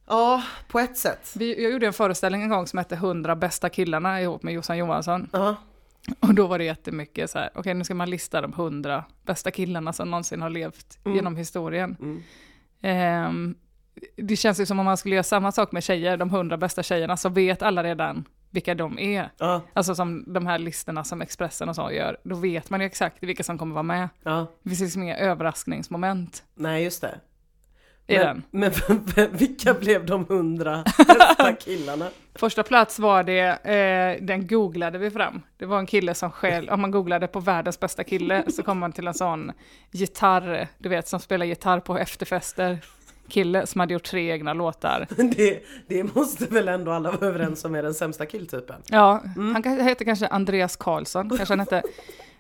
Ja, 0.07 0.43
på 0.69 0.79
ett 0.81 0.97
sätt. 0.97 1.35
Vi, 1.37 1.63
jag 1.63 1.73
gjorde 1.73 1.87
en 1.87 1.93
föreställning 1.93 2.43
en 2.43 2.49
gång 2.49 2.67
som 2.67 2.79
hette 2.79 2.95
100 2.95 3.37
bästa 3.37 3.69
killarna 3.69 4.23
ihop 4.23 4.43
med 4.43 4.55
Jossan 4.55 4.79
Johansson. 4.79 5.29
Ja. 5.33 5.57
Och 6.21 6.35
då 6.35 6.47
var 6.47 6.59
det 6.59 6.65
jättemycket 6.65 7.31
så 7.31 7.39
här, 7.39 7.51
okej 7.55 7.75
nu 7.75 7.85
ska 7.85 7.95
man 7.95 8.11
lista 8.11 8.41
de 8.41 8.53
100 8.53 9.05
bästa 9.23 9.51
killarna 9.51 9.93
som 9.93 10.11
någonsin 10.11 10.43
har 10.43 10.51
levt 10.51 10.99
Mm. 11.05 11.17
genom 11.17 11.37
historien. 11.37 11.97
Mm. 12.01 12.23
Ehm, 12.83 13.55
det 14.17 14.37
känns 14.37 14.61
ju 14.61 14.67
som 14.67 14.79
om 14.79 14.85
man 14.85 14.97
skulle 14.97 15.15
göra 15.15 15.23
samma 15.23 15.53
sak 15.53 15.73
med 15.73 15.83
tjejer, 15.83 16.17
de 16.17 16.29
100 16.31 16.57
bästa 16.57 16.83
tjejerna, 16.83 17.17
så 17.17 17.29
vet 17.29 17.63
alla 17.63 17.83
redan 17.83 18.25
vilka 18.57 18.75
de 18.75 18.99
är. 18.99 19.31
Ja. 19.39 19.61
Alltså 19.73 19.95
som 19.95 20.25
de 20.27 20.47
här 20.47 20.59
listorna 20.59 21.05
som 21.05 21.23
Expressen 21.23 21.69
och 21.69 21.75
så 21.75 21.91
gör, 21.93 22.17
då 22.23 22.37
vet 22.37 22.71
man 22.71 22.81
ju 22.81 22.87
exakt 22.87 23.23
vilka 23.23 23.43
som 23.43 23.59
kommer 23.59 23.75
vara 23.75 23.83
med. 23.83 24.09
Ja. 24.23 24.47
Det 24.63 24.69
finns 24.69 24.81
liksom 24.81 25.03
inga 25.03 25.17
överraskningsmoment 25.17 26.45
Nej, 26.55 26.85
just 26.85 27.01
det. 27.01 27.21
i 28.07 28.19
men, 28.19 28.43
den. 28.53 29.03
men 29.17 29.33
vilka 29.37 29.75
blev 29.75 30.07
de 30.07 30.25
hundra 30.29 30.85
bästa 30.99 31.53
killarna? 31.53 32.09
Första 32.35 32.63
plats 32.63 32.99
var 32.99 33.23
det, 33.23 33.41
eh, 33.65 34.25
den 34.25 34.47
googlade 34.47 34.99
vi 34.99 35.11
fram. 35.11 35.43
Det 35.57 35.67
var 35.67 35.79
en 35.79 35.87
kille 35.87 36.15
som 36.15 36.31
själv, 36.31 36.71
om 36.71 36.81
man 36.81 36.91
googlade 36.91 37.27
på 37.27 37.41
världens 37.41 37.81
bästa 37.81 38.05
kille 38.05 38.45
så 38.49 38.63
kom 38.63 38.79
man 38.79 38.93
till 38.93 39.07
en 39.07 39.15
sån 39.15 39.53
gitarr, 39.91 40.69
du 40.79 40.89
vet 40.89 41.09
som 41.09 41.21
spelar 41.21 41.47
gitarr 41.47 41.81
på 41.81 41.99
efterfester. 41.99 42.79
Kille 43.29 43.67
som 43.67 43.81
hade 43.81 43.93
gjort 43.93 44.05
tre 44.05 44.31
egna 44.31 44.55
låtar. 44.55 45.07
Det, 45.37 45.63
det 45.87 46.15
måste 46.15 46.45
väl 46.47 46.69
ändå 46.69 46.93
alla 46.93 47.11
vara 47.11 47.27
överens 47.27 47.65
om 47.65 47.75
är 47.75 47.83
den 47.83 47.95
sämsta 47.95 48.27
killtypen? 48.27 48.83
Ja, 48.89 49.23
han 49.37 49.63
kan- 49.63 49.81
heter 49.81 50.05
kanske 50.05 50.27
Andreas 50.27 50.77
Karlsson, 50.77 51.29
kanske 51.29 51.53
han 51.53 51.61
hette. 51.61 51.83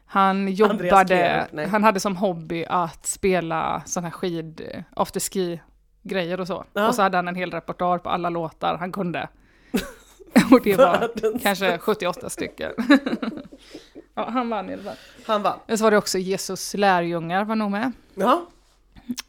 Han 0.06 0.48
jobbade, 0.52 1.48
nej. 1.52 1.66
han 1.68 1.84
hade 1.84 2.00
som 2.00 2.16
hobby 2.16 2.64
att 2.68 3.06
spela 3.06 3.82
sån 3.86 4.04
här 4.04 4.10
skid, 4.10 4.84
afterski 4.96 5.60
grejer 6.02 6.40
och 6.40 6.46
så. 6.46 6.64
Ja. 6.72 6.88
Och 6.88 6.94
så 6.94 7.02
hade 7.02 7.16
han 7.18 7.28
en 7.28 7.34
hel 7.34 7.50
repertoar 7.50 7.98
på 7.98 8.10
alla 8.10 8.30
låtar 8.30 8.76
han 8.76 8.92
kunde. 8.92 9.28
och 10.50 10.60
det 10.64 10.76
var 10.76 11.10
kanske 11.38 11.78
78 11.78 12.30
stycken. 12.30 12.72
ja, 14.14 14.30
han 14.30 14.48
vann 14.50 14.70
i 14.70 14.72
alla 14.72 14.82
fall. 14.82 14.96
Han 15.26 15.42
vann. 15.42 15.58
Men 15.66 15.78
så 15.78 15.84
var 15.84 15.90
det 15.90 15.96
också 15.96 16.18
Jesus 16.18 16.74
lärjungar 16.74 17.44
var 17.44 17.56
nog 17.56 17.70
med. 17.70 17.92
Ja. 18.14 18.46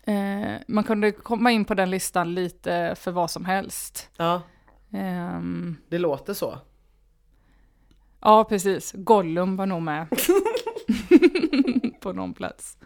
Eh, 0.04 0.62
man 0.68 0.84
kunde 0.84 1.12
komma 1.12 1.52
in 1.52 1.66
på 1.66 1.74
den 1.74 1.90
listan 1.90 2.34
lite 2.36 2.96
för 3.00 3.12
vad 3.12 3.32
som 3.32 3.46
helst. 3.46 4.10
Ja, 4.18 4.42
Ehm, 4.94 5.78
det 5.90 5.98
låter 5.98 6.34
så. 6.34 6.60
ja, 8.22 8.44
precis. 8.44 8.92
Gollum 8.98 9.56
var 9.58 9.66
nog 9.66 9.82
med. 9.82 10.08
på 12.02 12.14
någon 12.14 12.34
plats. 12.34 12.78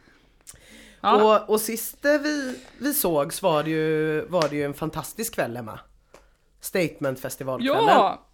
Ja, 1.02 1.42
Och, 1.44 1.50
och 1.54 1.62
sist 1.62 2.06
eh, 2.06 2.12
vi, 2.18 2.60
vi 2.78 2.94
sågs 2.94 3.42
var 3.42 3.64
det, 3.64 3.70
ju, 3.70 4.26
var 4.26 4.50
det 4.50 4.56
ju 4.56 4.64
en 4.64 4.74
fantastisk 4.74 5.36
kväll 5.36 5.58
Emma. 5.58 5.80
Statementfestivalkvällen. 6.60 7.84
ja, 7.88 8.26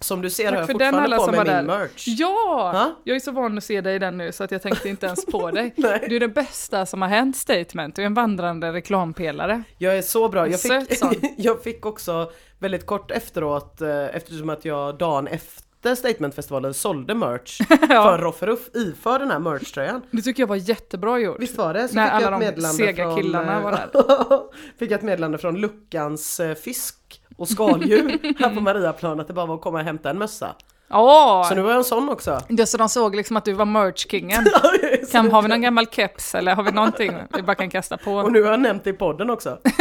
Som 0.00 0.22
du 0.22 0.30
ser 0.30 0.44
Tack 0.44 0.52
har 0.54 0.58
jag 0.60 0.66
för 0.66 0.78
den, 0.78 0.92
fortfarande 0.92 1.04
alla 1.04 1.16
på 1.16 1.22
som 1.24 1.30
mig 1.30 1.40
min 1.40 1.46
där. 1.54 1.62
merch. 1.62 2.04
ja! 2.06 2.70
Ja. 2.74 2.94
Jag 3.04 3.16
är 3.16 3.20
så 3.20 3.30
van 3.32 3.58
att 3.58 3.64
se 3.64 3.80
dig 3.80 3.96
i 3.96 3.98
den 3.98 4.18
nu 4.18 4.32
så 4.32 4.44
att 4.44 4.50
jag 4.50 4.62
tänkte 4.62 4.88
inte 4.88 5.06
ens 5.06 5.26
på 5.26 5.50
dig. 5.50 5.74
Du 5.76 6.16
är 6.16 6.20
det 6.20 6.28
bästa 6.28 6.86
som 6.86 7.02
har 7.02 7.08
hänt 7.08 7.36
Statement, 7.36 7.96
du 7.96 8.02
är 8.02 8.06
en 8.06 8.14
vandrande 8.14 8.72
reklampelare. 8.72 9.62
Jag 9.78 9.98
är 9.98 10.02
så 10.02 10.28
bra. 10.28 10.48
Jag 10.48 10.60
fick, 10.60 11.02
jag 11.36 11.62
fick 11.62 11.86
också 11.86 12.30
väldigt 12.58 12.86
kort 12.86 13.10
efteråt, 13.10 13.80
eh, 13.80 14.16
eftersom 14.16 14.50
att 14.50 14.64
jag 14.64 14.98
dagen 14.98 15.26
efter 15.26 15.94
Statementfestivalen 15.94 16.74
sålde 16.74 17.14
merch 17.14 17.58
för 17.88 18.18
Rofferuff 18.18 18.68
iför 18.74 19.18
den 19.18 19.30
här 19.30 19.38
merchtröjan. 19.38 20.02
Det 20.10 20.22
tycker 20.22 20.42
jag 20.42 20.48
var 20.48 20.56
jättebra 20.56 21.18
gjort. 21.18 21.36
Visst 21.40 21.58
var 21.58 21.74
det? 21.74 21.88
Så 21.88 21.94
När 21.94 22.10
alla 22.10 22.30
de 22.38 22.62
sega 22.62 23.04
från, 23.04 23.16
killarna 23.16 23.56
eh, 23.56 23.62
var 23.62 23.70
där. 23.72 24.78
fick 24.78 24.90
jag 24.90 24.98
ett 24.98 25.02
meddelande 25.04 25.38
från 25.38 25.56
Luckans 25.60 26.40
eh, 26.40 26.54
fisk 26.54 27.22
och 27.36 27.48
skaldjur 27.48 28.18
här 28.38 28.54
på 28.54 28.60
Mariaplan 28.60 29.20
att 29.20 29.26
det 29.26 29.32
bara 29.32 29.46
var 29.46 29.54
att 29.54 29.60
komma 29.60 29.78
och 29.78 29.84
hämta 29.84 30.10
en 30.10 30.18
mössa. 30.18 30.54
Åh! 30.90 31.48
Så 31.48 31.54
nu 31.54 31.62
var 31.62 31.70
jag 31.70 31.78
en 31.78 31.84
sån 31.84 32.08
också. 32.08 32.40
Det 32.48 32.66
så 32.66 32.76
de 32.76 32.88
såg 32.88 33.16
liksom 33.16 33.36
att 33.36 33.44
du 33.44 33.52
var 33.52 33.64
merch-kingen. 33.64 34.44
Kan, 35.12 35.30
har 35.30 35.42
vi 35.42 35.48
någon 35.48 35.60
gammal 35.60 35.86
keps 35.86 36.34
eller 36.34 36.54
har 36.54 36.62
vi 36.62 36.70
någonting 36.70 37.12
vi 37.36 37.42
bara 37.42 37.54
kan 37.54 37.70
kasta 37.70 37.94
Och 37.94 38.00
på? 38.00 38.28
nu 38.28 38.42
har 38.42 38.50
jag 38.50 38.60
nämnt 38.60 38.84
det 38.84 38.90
i 38.90 38.92
podden 38.92 39.30
också. 39.30 39.58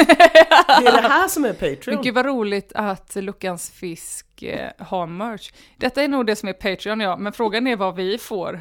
Det 0.82 0.88
är 0.88 1.02
det 1.02 1.08
här 1.08 1.28
som 1.28 1.46
är 1.46 1.56
Men 1.60 1.76
Patreon. 1.76 2.02
gud 2.04 2.14
vad 2.16 2.26
roligt 2.26 2.72
att 2.76 3.16
Luckans 3.16 3.70
fisk 3.72 4.44
eh, 4.44 4.70
har 4.80 5.08
merch. 5.08 5.52
Detta 5.78 6.04
är 6.04 6.08
nog 6.08 6.26
det 6.26 6.36
som 6.36 6.50
är 6.50 6.54
Patreon 6.54 7.00
ja, 7.00 7.18
men 7.18 7.34
frågan 7.34 7.68
är 7.68 7.76
vad 7.76 7.96
vi 7.96 8.18
får. 8.18 8.52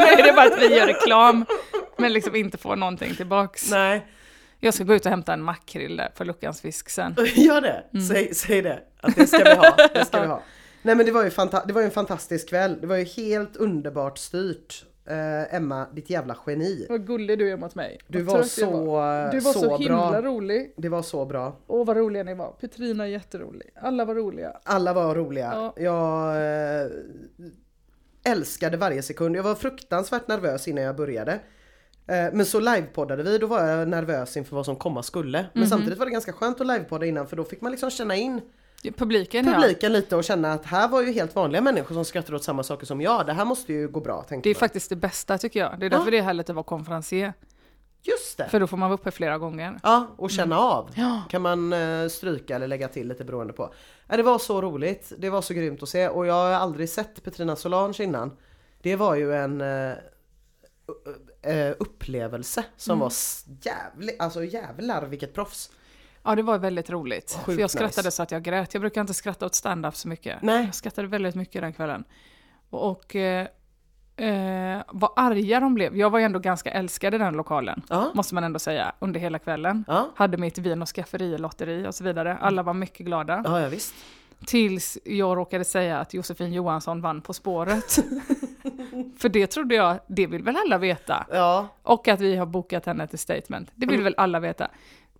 nu 0.00 0.06
är 0.06 0.24
det 0.26 0.32
bara 0.32 0.46
att 0.46 0.62
vi 0.62 0.76
gör 0.76 0.86
reklam, 0.86 1.44
men 1.98 2.12
liksom 2.12 2.36
inte 2.36 2.58
får 2.58 2.76
någonting 2.76 3.14
tillbaks. 3.14 3.70
Nej, 3.70 4.06
Jag 4.60 4.74
ska 4.74 4.84
gå 4.84 4.94
ut 4.94 5.04
och 5.04 5.10
hämta 5.10 5.32
en 5.32 5.42
makrill 5.42 5.96
där 5.96 6.08
på 6.16 6.24
Luckans 6.24 6.60
fisk 6.60 6.88
sen. 6.88 7.16
gör 7.34 7.60
det. 7.60 7.84
Mm. 7.92 8.06
Säg, 8.06 8.34
säg 8.34 8.62
det. 8.62 8.82
Att 9.00 9.16
det 9.16 9.26
ska 9.26 9.44
vi 9.44 9.54
ha. 9.54 9.76
Det 9.94 10.04
ska 10.04 10.20
vi 10.20 10.26
ha. 10.26 10.42
Nej 10.82 10.94
men 10.94 11.06
det 11.06 11.12
var 11.12 11.24
ju, 11.24 11.30
det 11.66 11.72
var 11.72 11.80
ju 11.80 11.84
en 11.84 11.90
fantastisk 11.90 12.48
kväll. 12.48 12.78
Det 12.80 12.86
var 12.86 12.96
ju 12.96 13.04
helt 13.04 13.56
underbart 13.56 14.18
styrt. 14.18 14.84
Eh, 15.06 15.54
Emma, 15.54 15.86
ditt 15.92 16.10
jävla 16.10 16.36
geni. 16.46 16.86
Vad 16.88 17.06
gullig 17.06 17.38
du 17.38 17.50
är 17.50 17.56
mot 17.56 17.74
mig. 17.74 17.98
Du 18.06 18.22
var 18.22 18.42
så, 18.42 18.66
Du 19.32 19.40
var 19.40 19.52
så, 19.52 19.60
så 19.60 19.76
himla 19.76 20.10
bra. 20.10 20.22
rolig. 20.22 20.74
Det 20.76 20.88
var 20.88 21.02
så 21.02 21.24
bra. 21.24 21.56
Åh 21.66 21.86
vad 21.86 21.96
roliga 21.96 22.22
ni 22.22 22.34
var. 22.34 22.52
Petrina 22.52 23.04
är 23.04 23.08
jätterolig. 23.08 23.70
Alla 23.74 24.04
var 24.04 24.14
roliga. 24.14 24.56
Alla 24.64 24.92
var 24.92 25.14
roliga. 25.14 25.52
Ja. 25.54 25.74
Jag 25.76 26.36
eh, 26.82 26.90
älskade 28.24 28.76
varje 28.76 29.02
sekund. 29.02 29.36
Jag 29.36 29.42
var 29.42 29.54
fruktansvärt 29.54 30.28
nervös 30.28 30.68
innan 30.68 30.84
jag 30.84 30.96
började. 30.96 31.40
Eh, 32.10 32.32
men 32.32 32.46
så 32.46 32.60
livepoddade 32.60 33.22
vi, 33.22 33.38
då 33.38 33.46
var 33.46 33.60
jag 33.66 33.88
nervös 33.88 34.36
inför 34.36 34.56
vad 34.56 34.64
som 34.64 34.76
komma 34.76 35.02
skulle. 35.02 35.46
Men 35.52 35.60
Mhm. 35.62 35.70
samtidigt 35.70 35.98
var 35.98 36.06
det 36.06 36.12
ganska 36.12 36.32
skönt 36.32 36.60
att 36.60 36.66
livepodda 36.66 37.06
innan 37.06 37.26
för 37.26 37.36
då 37.36 37.44
fick 37.44 37.60
man 37.60 37.70
liksom 37.72 37.90
känna 37.90 38.16
in 38.16 38.40
Publiken 38.96 39.46
ja. 39.46 39.52
publiken 39.54 39.92
lite 39.92 40.16
och 40.16 40.24
känna 40.24 40.52
att 40.52 40.64
här 40.66 40.88
var 40.88 41.02
ju 41.02 41.12
helt 41.12 41.34
vanliga 41.36 41.62
människor 41.62 41.94
som 41.94 42.04
skrattade 42.04 42.36
åt 42.36 42.44
samma 42.44 42.62
saker 42.62 42.86
som 42.86 43.00
jag. 43.00 43.26
Det 43.26 43.32
här 43.32 43.44
måste 43.44 43.72
ju 43.72 43.88
gå 43.88 44.00
bra 44.00 44.22
tänkte 44.22 44.48
Det 44.48 44.52
är 44.52 44.54
man. 44.54 44.58
faktiskt 44.60 44.88
det 44.90 44.96
bästa 44.96 45.38
tycker 45.38 45.60
jag. 45.60 45.80
Det 45.80 45.86
är 45.86 45.90
därför 45.90 46.10
det 46.10 46.18
är 46.18 46.22
härligt 46.22 46.50
att 46.50 46.56
vara 46.56 46.64
konferencier. 46.64 47.32
Just 48.02 48.38
det! 48.38 48.48
För 48.48 48.60
då 48.60 48.66
får 48.66 48.76
man 48.76 48.90
vara 48.90 49.00
uppe 49.00 49.10
flera 49.10 49.38
gånger. 49.38 49.80
Ja, 49.82 50.06
och 50.16 50.30
känna 50.30 50.58
av. 50.58 50.90
Mm. 50.96 51.08
Ja. 51.10 51.22
Kan 51.30 51.42
man 51.42 51.72
eh, 51.72 52.08
stryka 52.08 52.56
eller 52.56 52.66
lägga 52.68 52.88
till 52.88 53.08
lite 53.08 53.24
beroende 53.24 53.52
på. 53.52 53.72
Ja, 54.08 54.16
det 54.16 54.22
var 54.22 54.38
så 54.38 54.60
roligt. 54.62 55.12
Det 55.18 55.30
var 55.30 55.42
så 55.42 55.54
grymt 55.54 55.82
att 55.82 55.88
se 55.88 56.08
och 56.08 56.26
jag 56.26 56.34
har 56.34 56.50
aldrig 56.50 56.88
sett 56.88 57.24
Petrina 57.24 57.56
Solange 57.56 58.02
innan. 58.04 58.36
Det 58.82 58.96
var 58.96 59.14
ju 59.14 59.34
en 59.34 59.60
eh, 59.60 59.92
upplevelse 61.78 62.64
som 62.76 62.92
Mm. 62.92 63.00
var 63.00 63.12
jävlig, 63.62 64.16
alltså 64.18 64.44
jävlar 64.44 65.06
vilket 65.06 65.34
proffs. 65.34 65.70
Ja, 66.22 66.34
det 66.34 66.42
var 66.42 66.58
väldigt 66.58 66.90
roligt. 66.90 67.32
Sjukt 67.32 67.44
för 67.56 67.60
jag 67.60 67.70
skrattade 67.70 68.06
nice. 68.08 68.10
så 68.10 68.22
att 68.22 68.30
jag 68.30 68.42
grät. 68.42 68.74
Jag 68.74 68.80
brukar 68.80 69.00
inte 69.00 69.14
skratta 69.14 69.46
åt 69.46 69.54
stand-up 69.54 69.96
så 69.96 70.08
mycket. 70.08 70.42
Nej. 70.42 70.64
Jag 70.64 70.74
skrattade 70.74 71.08
väldigt 71.08 71.34
mycket 71.34 71.62
den 71.62 71.72
kvällen. 71.72 72.04
Och, 72.70 72.90
och 72.90 73.16
eh, 73.16 73.46
eh, 74.16 74.82
vad 74.88 75.10
arga 75.16 75.60
de 75.60 75.74
blev. 75.74 75.96
Jag 75.96 76.10
var 76.10 76.18
ju 76.18 76.24
ändå 76.24 76.38
ganska 76.38 76.70
älskad 76.70 77.14
i 77.14 77.18
den 77.18 77.34
lokalen, 77.34 77.82
Ja. 77.88 78.10
måste 78.14 78.34
man 78.34 78.44
ändå 78.44 78.58
säga, 78.58 78.92
under 78.98 79.20
hela 79.20 79.38
kvällen. 79.38 79.84
Ja, 79.88 80.10
Hade 80.16 80.36
mitt 80.36 80.58
vin 80.58 80.82
och 80.82 80.88
skafferilotteri 80.88 81.86
och 81.88 81.94
så 81.94 82.04
vidare. 82.04 82.36
Alla 82.40 82.62
var 82.62 82.74
mycket 82.74 83.06
glada. 83.06 83.42
ja, 83.44 83.60
ja 83.60 83.68
visst. 83.68 83.94
Tills 84.46 84.98
jag 85.04 85.36
råkade 85.36 85.64
säga 85.64 85.98
att 85.98 86.14
Josefin 86.14 86.52
Johansson 86.52 87.00
vann 87.02 87.22
På 87.22 87.32
spåret. 87.32 87.98
För 89.18 89.28
det 89.28 89.46
trodde 89.46 89.74
jag, 89.74 89.98
det 90.06 90.26
vill 90.26 90.42
väl 90.42 90.56
alla 90.56 90.78
veta. 90.78 91.26
Ja, 91.32 91.68
Och 91.82 92.08
att 92.08 92.20
vi 92.20 92.36
har 92.36 92.46
bokat 92.46 92.86
henne 92.86 93.06
till 93.06 93.18
statement. 93.18 93.70
Det 93.74 93.86
vill 93.86 93.94
Mm. 93.94 94.04
väl 94.04 94.14
alla 94.16 94.40
veta. 94.40 94.68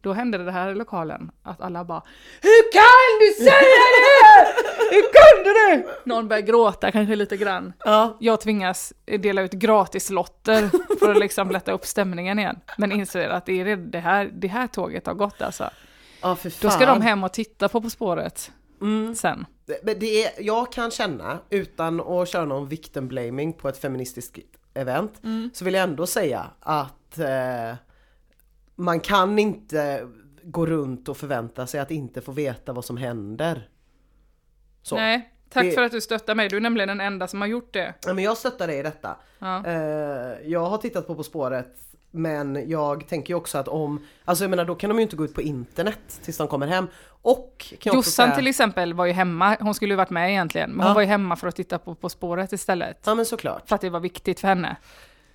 Då 0.03 0.13
hände 0.13 0.39
det 0.39 0.53
här 0.53 0.69
i 0.71 0.75
lokalen, 0.75 1.31
att 1.43 1.61
alla 1.61 1.85
bara 1.85 2.03
Hur 2.41 2.73
kan 2.73 3.19
du 3.21 3.45
säga 3.45 3.61
det? 4.01 4.47
Hur 4.91 5.03
kunde 5.03 5.51
du? 5.85 5.89
Någon 6.11 6.29
börjar 6.29 6.43
gråta 6.43 6.91
kanske 6.93 7.17
lite 7.17 7.37
grann. 7.37 7.73
ja. 7.85 8.17
Jag 8.21 8.41
tvingas 8.41 8.93
dela 9.19 9.43
ut 9.43 9.53
gratislotter 9.53 10.71
för 10.99 11.11
att 11.11 11.19
liksom 11.19 11.51
lätta 11.51 11.73
upp 11.73 11.87
stämningen 11.87 12.39
igen. 12.39 12.61
Men 12.79 12.93
inser 12.93 13.29
att 13.29 13.47
det, 13.47 13.61
är 13.61 13.77
det, 13.77 13.99
här, 14.01 14.31
det 14.33 14.49
här 14.49 14.67
tåget 14.67 15.07
har 15.07 15.15
gått 15.15 15.43
alltså. 15.43 15.71
ja. 16.23 16.37
Då 16.61 16.71
ska 16.71 16.87
de 16.87 17.01
hem 17.03 17.25
och 17.25 17.33
titta 17.33 17.69
på 17.69 17.81
På 17.81 17.91
spåret 17.91 18.51
Mm. 18.81 19.15
sen. 19.15 19.47
Men 19.83 19.99
det 19.99 20.25
är, 20.25 20.33
jag 20.45 20.73
kan 20.73 20.91
känna, 20.91 21.39
utan 21.51 22.01
att 22.01 22.29
köra 22.29 22.45
någon 22.45 22.69
victim 22.69 23.09
blaming 23.09 23.53
på 23.53 23.69
ett 23.69 23.79
feministiskt 23.79 24.39
event, 24.75 25.13
Mm. 25.25 25.51
så 25.55 25.65
vill 25.65 25.75
jag 25.75 25.83
ändå 25.83 26.07
säga 26.07 26.47
att 26.61 27.19
eh, 27.19 27.75
man 28.77 29.01
kan 29.01 29.39
inte 29.39 30.07
gå 30.43 30.67
runt 30.67 31.09
och 31.09 31.17
förvänta 31.17 31.67
sig 31.67 31.81
att 31.81 31.91
inte 31.91 32.21
få 32.21 32.33
veta 32.33 32.73
vad 32.73 32.85
som 32.85 32.97
händer. 32.97 33.69
Så. 34.83 34.97
Nej, 34.97 35.31
tack 35.49 35.65
Det- 35.65 35.71
för 35.73 35.83
att 35.83 35.93
du 35.93 36.01
stöttar 36.01 36.35
mig. 36.35 36.49
Du 36.49 36.57
är 36.57 36.61
nämligen 36.61 36.89
den 36.89 37.01
enda 37.01 37.29
som 37.29 37.41
har 37.41 37.49
gjort 37.49 37.73
det. 37.73 37.95
Ja, 38.07 38.15
Men 38.15 38.25
jag 38.25 38.37
stöttar 38.37 38.67
dig 38.67 38.79
i 38.79 38.83
detta. 38.83 39.17
Ja. 39.39 39.67
Eh, 39.67 40.39
jag 40.51 40.61
har 40.67 40.79
tittat 40.79 41.07
på 41.07 41.15
På 41.15 41.23
spåret 41.23 41.77
men 42.11 42.69
jag 42.71 43.09
tänker 43.09 43.29
ju 43.31 43.35
också 43.37 43.59
att 43.59 43.69
om, 43.69 44.07
alltså 44.25 44.45
jag 44.45 44.51
menar 44.51 44.65
då 44.65 44.75
kan 44.75 44.91
de 44.91 44.97
ju 44.97 45.03
inte 45.03 45.17
gå 45.17 45.25
ut 45.25 45.35
på 45.35 45.43
internet 45.43 46.21
tills 46.23 46.37
de 46.37 46.49
kommer 46.49 46.67
hem. 46.67 46.87
Och 47.23 47.75
kan 47.79 47.95
Jossan 47.95 48.27
säga- 48.27 48.37
till 48.37 48.47
exempel 48.47 48.95
var 48.95 49.07
ju 49.07 49.13
hemma, 49.13 49.57
hon 49.61 49.75
skulle 49.75 49.93
ju 49.93 49.97
varit 49.97 50.11
med 50.11 50.31
egentligen, 50.31 50.71
men 50.71 50.81
hon 50.81 50.89
Ja. 50.89 50.95
var 50.95 51.01
ju 51.01 51.07
hemma 51.07 51.37
för 51.37 51.49
att 51.49 51.57
titta 51.57 51.79
på 51.79 51.95
På 51.95 52.09
spåret 52.09 52.53
istället. 52.53 53.01
Ja 53.05 53.15
men 53.15 53.27
såklart. 53.27 53.69
För 53.69 53.75
att 53.75 53.81
det 53.81 53.91
var 53.91 54.01
viktigt 54.01 54.41
för 54.41 54.49
henne. 54.49 54.77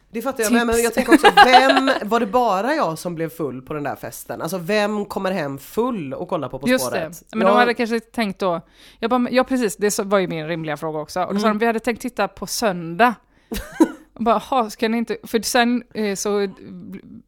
Det 0.10 0.22
fattar 0.22 0.44
jag 0.44 0.54
med, 0.54 0.68
men 0.68 0.82
jag 0.84 0.94
tänker 0.94 1.14
också, 1.14 1.28
vem, 1.46 1.92
var 2.10 2.20
det 2.20 2.26
bara 2.26 2.74
jag 2.76 3.00
som 3.00 3.16
blev 3.16 3.30
full 3.30 3.62
på 3.62 3.74
den 3.74 3.84
där 3.84 3.96
festen? 3.96 4.42
Alltså 4.42 4.58
vem 4.58 5.06
kommer 5.06 5.32
hem 5.32 5.58
full 5.58 6.14
och 6.14 6.30
kollar 6.30 6.50
på 6.50 6.60
På 6.60 6.68
Just 6.68 6.86
spåret? 6.86 7.12
det. 7.30 7.36
Men 7.38 7.48
jag, 7.48 7.56
de 7.56 7.60
hade 7.60 7.74
kanske 7.74 8.00
tänkt 8.00 8.40
då, 8.40 8.62
jag 9.00 9.10
bara, 9.10 9.28
ja 9.32 9.44
precis, 9.44 9.76
det 9.78 10.00
var 10.00 10.18
ju 10.20 10.28
min 10.28 10.48
rimliga 10.48 10.78
fråga 10.78 11.00
också. 11.00 11.24
Och 11.24 11.34
då 11.34 11.40
sa 11.40 11.46
Mm. 11.48 11.58
de, 11.58 11.60
vi 11.60 11.66
hade 11.66 11.80
tänkt 11.80 12.02
titta 12.02 12.28
på 12.28 12.48
söndag. 12.48 13.14
Bara, 14.20 14.38
"Ha, 14.38 14.70
ska 14.70 14.90
ni 14.90 14.98
inte, 14.98 15.18
för 15.24 15.42
sen 15.42 15.84
eh, 15.94 16.16
så, 16.16 16.48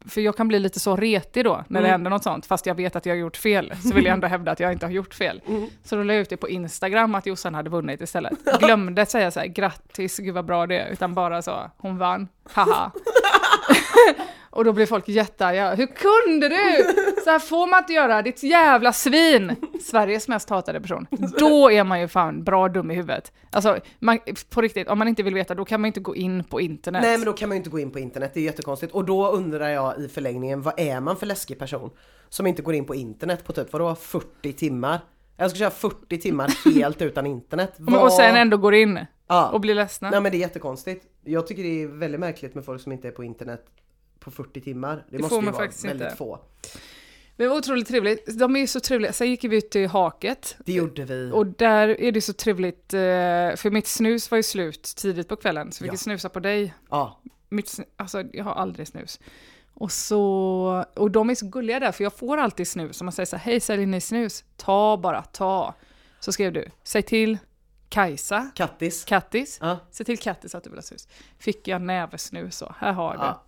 för 0.06 0.22
jag 0.22 0.38
kan 0.38 0.48
bli 0.48 0.60
lite 0.60 0.80
så 0.80 0.96
retig 0.96 1.44
då 1.46 1.64
när 1.68 1.82
det 1.82 1.88
Mm. 1.88 1.92
händer 1.92 2.10
något 2.10 2.24
sånt, 2.24 2.46
fast 2.46 2.66
jag 2.66 2.76
vet 2.76 2.96
att 2.96 3.06
jag 3.06 3.14
har 3.14 3.20
gjort 3.20 3.38
fel, 3.38 3.74
så 3.84 3.94
vill 3.96 4.06
jag 4.06 4.14
ändå 4.14 4.28
hävda 4.28 4.52
att 4.52 4.60
jag 4.60 4.72
inte 4.74 4.86
har 4.86 4.92
gjort 4.92 5.14
fel. 5.14 5.42
Mm. 5.48 5.68
Så 5.84 5.96
då 5.96 6.04
la 6.04 6.14
jag 6.14 6.22
ut 6.22 6.30
det 6.30 6.38
på 6.38 6.50
Instagram 6.50 7.16
att 7.16 7.26
Jossan 7.26 7.56
hade 7.56 7.70
vunnit 7.70 8.02
istället. 8.02 8.34
Glömde 8.60 9.06
säga 9.06 9.32
så 9.32 9.40
här, 9.40 9.48
grattis, 9.48 10.18
gud 10.18 10.34
vad 10.34 10.46
bra 10.46 10.68
det 10.68 10.80
är, 10.80 10.90
utan 10.92 11.14
bara 11.14 11.42
så, 11.42 11.72
hon 11.78 11.98
vann, 11.98 12.28
haha. 12.54 12.92
Och 14.58 14.64
då 14.64 14.74
blev 14.74 14.86
folk 14.86 15.08
jättearga. 15.08 15.76
Hur 15.76 15.88
kunde 15.88 16.50
du? 16.50 16.84
Så 17.24 17.30
här 17.30 17.40
får 17.40 17.68
man 17.68 17.80
inte 17.80 17.94
göra, 17.94 18.22
ditt 18.22 18.44
jävla 18.44 18.94
svin! 18.94 19.56
Sveriges 19.82 20.28
mest 20.28 20.50
hatade 20.50 20.82
person. 20.82 21.08
Då 21.40 21.72
är 21.72 21.84
man 21.84 22.00
ju 22.02 22.08
fan 22.08 22.44
bra 22.44 22.68
dum 22.70 22.92
i 22.92 22.96
huvudet. 22.96 23.32
Alltså, 23.52 23.80
man, 24.00 24.20
på 24.50 24.62
riktigt, 24.62 24.88
om 24.88 25.00
man 25.00 25.08
inte 25.08 25.24
vill 25.24 25.34
veta, 25.34 25.56
då 25.56 25.66
kan 25.66 25.82
man 25.82 25.86
inte 25.86 26.00
gå 26.00 26.16
in 26.16 26.44
på 26.44 26.62
internet. 26.62 27.02
Nej 27.02 27.18
men 27.18 27.26
då 27.26 27.34
kan 27.34 27.50
man 27.50 27.56
ju 27.56 27.58
inte 27.58 27.70
gå 27.70 27.80
in 27.80 27.92
på 27.92 28.00
internet, 28.00 28.32
det 28.34 28.40
är 28.40 28.44
jättekonstigt. 28.44 28.94
Och 28.94 29.06
då 29.06 29.28
undrar 29.30 29.70
jag 29.70 30.00
i 30.00 30.08
förlängningen, 30.08 30.62
vad 30.62 30.80
är 30.80 31.00
man 31.00 31.18
för 31.18 31.26
läskig 31.26 31.60
person? 31.60 31.90
Som 32.30 32.48
inte 32.48 32.62
går 32.62 32.74
in 32.74 32.86
på 32.86 32.96
internet 32.96 33.44
på 33.46 33.54
typ, 33.54 33.74
vadå, 33.74 33.96
40 33.96 34.54
timmar? 34.54 35.00
Jag 35.38 35.50
ska 35.50 35.58
köra 35.60 35.70
40 35.70 36.18
timmar 36.18 36.52
helt 36.82 37.02
utan 37.02 37.26
internet. 37.26 37.74
Men- 37.78 37.96
Och 37.96 38.12
sen 38.12 38.32
Vad- 38.32 38.42
ändå 38.42 38.58
går 38.58 38.76
in 38.76 39.00
ja. 39.28 39.50
och 39.50 39.62
blir 39.62 39.76
ledsna. 39.76 40.10
Nej 40.10 40.22
men 40.22 40.32
det 40.32 40.38
är 40.38 40.40
jättekonstigt. 40.40 41.06
Jag 41.24 41.48
tycker 41.48 41.64
det 41.64 41.82
är 41.84 41.88
väldigt 41.88 42.20
märkligt 42.20 42.56
med 42.56 42.66
folk 42.66 42.82
som 42.82 42.92
inte 42.92 43.08
är 43.08 43.12
på 43.12 43.24
internet 43.24 43.66
på 44.28 44.32
40 44.32 44.62
timmar. 44.62 44.96
Det, 44.96 45.04
Det 45.10 45.18
måste 45.18 45.30
får 45.30 45.40
ju 45.40 45.46
man 45.46 45.54
vara 45.54 45.64
faktiskt 45.64 45.86
väldigt 45.86 46.06
inte. 46.06 46.18
få. 46.18 46.40
Det 47.36 47.48
var 47.48 47.58
otroligt 47.58 47.88
trevligt. 47.88 48.40
De 48.40 48.56
är 48.56 48.60
ju 48.60 48.68
så 48.68 48.80
trevliga. 48.80 49.14
Sen 49.14 49.30
gick 49.30 49.44
vi 49.44 49.58
ut 49.58 49.70
till 49.70 49.88
Haket. 49.88 50.56
Det 50.66 50.74
gjorde 50.74 51.06
vi. 51.06 51.32
Och 51.34 51.46
där 51.46 52.02
är 52.02 52.12
det 52.12 52.22
så 52.22 52.34
trevligt, 52.34 52.94
eh, 52.94 53.00
för 53.56 53.70
mitt 53.72 53.88
snus 53.88 54.32
var 54.32 54.36
ju 54.36 54.44
slut 54.44 54.84
tidigt 54.98 55.28
på 55.28 55.36
kvällen, 55.36 55.72
så 55.72 55.84
vi 55.84 55.88
Ja. 55.88 55.94
fick 55.94 56.02
snusa 56.02 56.30
på 56.30 56.40
dig. 56.40 56.74
Ja. 56.90 57.20
Mitt, 57.50 57.80
alltså 57.96 58.24
jag 58.34 58.44
har 58.44 58.52
aldrig 58.54 58.88
snus. 58.88 59.20
Och, 59.74 59.92
så, 59.92 60.86
och 60.96 61.12
de 61.12 61.30
är 61.30 61.36
så 61.36 61.46
gulliga 61.48 61.80
där, 61.80 61.92
för 61.92 62.04
jag 62.04 62.14
får 62.14 62.38
alltid 62.38 62.68
snus. 62.68 63.02
Och 63.02 63.06
man 63.06 63.12
säger 63.12 63.26
så 63.28 63.36
här, 63.36 63.52
hej 63.52 63.60
säljer 63.60 63.88
ni 63.88 64.02
snus? 64.02 64.44
Ta 64.56 64.98
bara, 64.98 65.22
ta. 65.22 65.74
Så 66.20 66.32
skrev 66.32 66.54
du, 66.54 66.66
säg 66.84 67.02
till 67.02 67.38
Kajsa, 67.90 68.50
Kattis. 68.56 69.06
Kattis, 69.06 69.58
Ja. 69.62 69.80
säg 69.92 70.06
till 70.06 70.18
Kattis 70.20 70.56
att 70.56 70.64
du 70.64 70.70
vill 70.70 70.78
ha 70.78 70.84
snus. 70.84 71.08
Fick 71.40 71.68
jag 71.68 71.82
näversnus 71.82 72.58
så, 72.58 72.76
här 72.80 72.92
har 72.94 73.14
du. 73.14 73.20
Ja. 73.20 73.44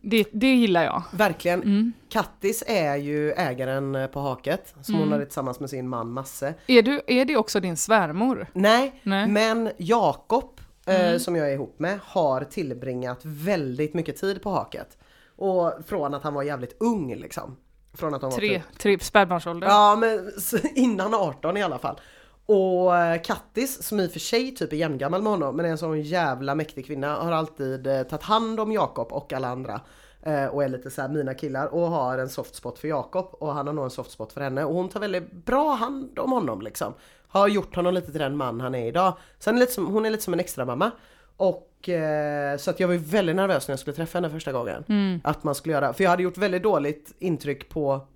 Det, 0.00 0.26
det 0.32 0.54
gillar 0.54 0.84
jag. 0.84 1.02
Verkligen. 1.12 1.62
Mm. 1.62 1.92
Kattis 2.08 2.64
är 2.66 2.96
ju 2.96 3.32
ägaren 3.32 3.94
eh, 3.94 4.06
på 4.06 4.20
Haket 4.20 4.74
som 4.82 4.94
Mm. 4.94 5.00
hon 5.06 5.12
hade 5.12 5.24
tillsammans 5.24 5.60
med 5.60 5.70
sin 5.70 5.88
man 5.88 6.10
Masse. 6.10 6.54
Är, 6.66 6.82
du, 6.82 7.00
är 7.06 7.24
det 7.24 7.36
också 7.36 7.60
din 7.60 7.76
svärmor? 7.76 8.46
Nej, 8.52 9.00
Nej. 9.02 9.28
men 9.28 9.70
Jakob 9.76 10.60
Mm. 10.86 11.12
eh, 11.14 11.18
som 11.18 11.36
jag 11.36 11.48
är 11.50 11.54
ihop 11.54 11.78
med 11.78 11.98
har 12.02 12.44
tillbringat 12.44 13.20
väldigt 13.24 13.94
mycket 13.94 14.16
tid 14.20 14.42
på 14.42 14.50
Haket. 14.50 14.98
Och 15.36 15.72
från 15.86 16.14
att 16.14 16.22
han 16.22 16.34
var 16.34 16.42
jävligt 16.42 16.76
ung 16.80 17.14
liksom. 17.14 17.56
Från 17.94 18.14
att 18.14 18.22
han 18.22 18.30
var 18.30 18.38
Tre, 18.38 18.48
typ- 18.70 18.78
tre 18.78 18.98
spädbarnsålder? 19.00 19.68
Ja 19.68 19.96
men 20.00 20.30
innan 20.74 21.14
18 21.14 21.56
i 21.56 21.62
alla 21.62 21.78
fall. 21.78 22.00
Och 22.46 22.96
eh, 22.96 23.22
Kattis 23.22 23.82
som 23.82 24.00
i 24.00 24.06
och 24.06 24.12
för 24.12 24.20
sig 24.20 24.54
typ 24.54 24.72
är 24.72 24.76
jämngammal 24.76 25.22
med 25.22 25.32
honom 25.32 25.56
men 25.56 25.66
är 25.66 25.70
en 25.70 25.78
sån 25.78 26.02
jävla 26.02 26.54
mäktig 26.54 26.86
kvinna 26.86 27.16
har 27.16 27.32
alltid 27.32 27.86
eh, 27.86 28.02
tagit 28.02 28.22
hand 28.22 28.60
om 28.60 28.72
Jakob 28.72 29.12
och 29.12 29.32
alla 29.32 29.48
andra. 29.48 29.80
Eh, 30.22 30.46
och 30.46 30.64
är 30.64 30.68
lite 30.68 30.90
så 30.90 31.02
här 31.02 31.08
mina 31.08 31.34
killar 31.34 31.66
och 31.66 31.88
har 31.88 32.18
en 32.18 32.28
soft 32.28 32.54
spot 32.54 32.78
för 32.78 32.88
Jakob 32.88 33.28
och 33.32 33.54
han 33.54 33.66
har 33.66 33.74
nog 33.74 33.84
en 33.84 33.90
soft 33.90 34.10
spot 34.10 34.32
för 34.32 34.40
henne 34.40 34.64
och 34.64 34.74
hon 34.74 34.88
tar 34.88 35.00
väldigt 35.00 35.32
bra 35.32 35.74
hand 35.74 36.18
om 36.18 36.32
honom 36.32 36.62
liksom. 36.62 36.94
Har 37.28 37.48
gjort 37.48 37.76
honom 37.76 37.94
lite 37.94 38.10
till 38.10 38.20
den 38.20 38.36
man 38.36 38.60
han 38.60 38.74
är 38.74 38.86
idag. 38.86 39.16
Sen 39.38 39.56
är 39.56 39.60
lite 39.60 39.72
som, 39.72 39.86
hon 39.86 40.06
är 40.06 40.10
lite 40.10 40.22
som 40.22 40.34
en 40.34 40.40
extra 40.40 40.64
mamma 40.64 40.90
Och 41.36 41.88
eh, 41.88 42.56
så 42.56 42.70
att 42.70 42.80
jag 42.80 42.88
var 42.88 42.94
ju 42.94 43.00
väldigt 43.00 43.36
nervös 43.36 43.68
när 43.68 43.72
jag 43.72 43.78
skulle 43.78 43.96
träffa 43.96 44.18
henne 44.18 44.30
första 44.30 44.52
gången. 44.52 44.84
Mm. 44.88 45.20
Att 45.24 45.44
man 45.44 45.54
skulle 45.54 45.74
göra, 45.74 45.92
för 45.92 46.04
jag 46.04 46.10
hade 46.10 46.22
gjort 46.22 46.38
väldigt 46.38 46.62
dåligt 46.62 47.14
intryck 47.18 47.68
på 47.68 48.06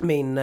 min 0.00 0.38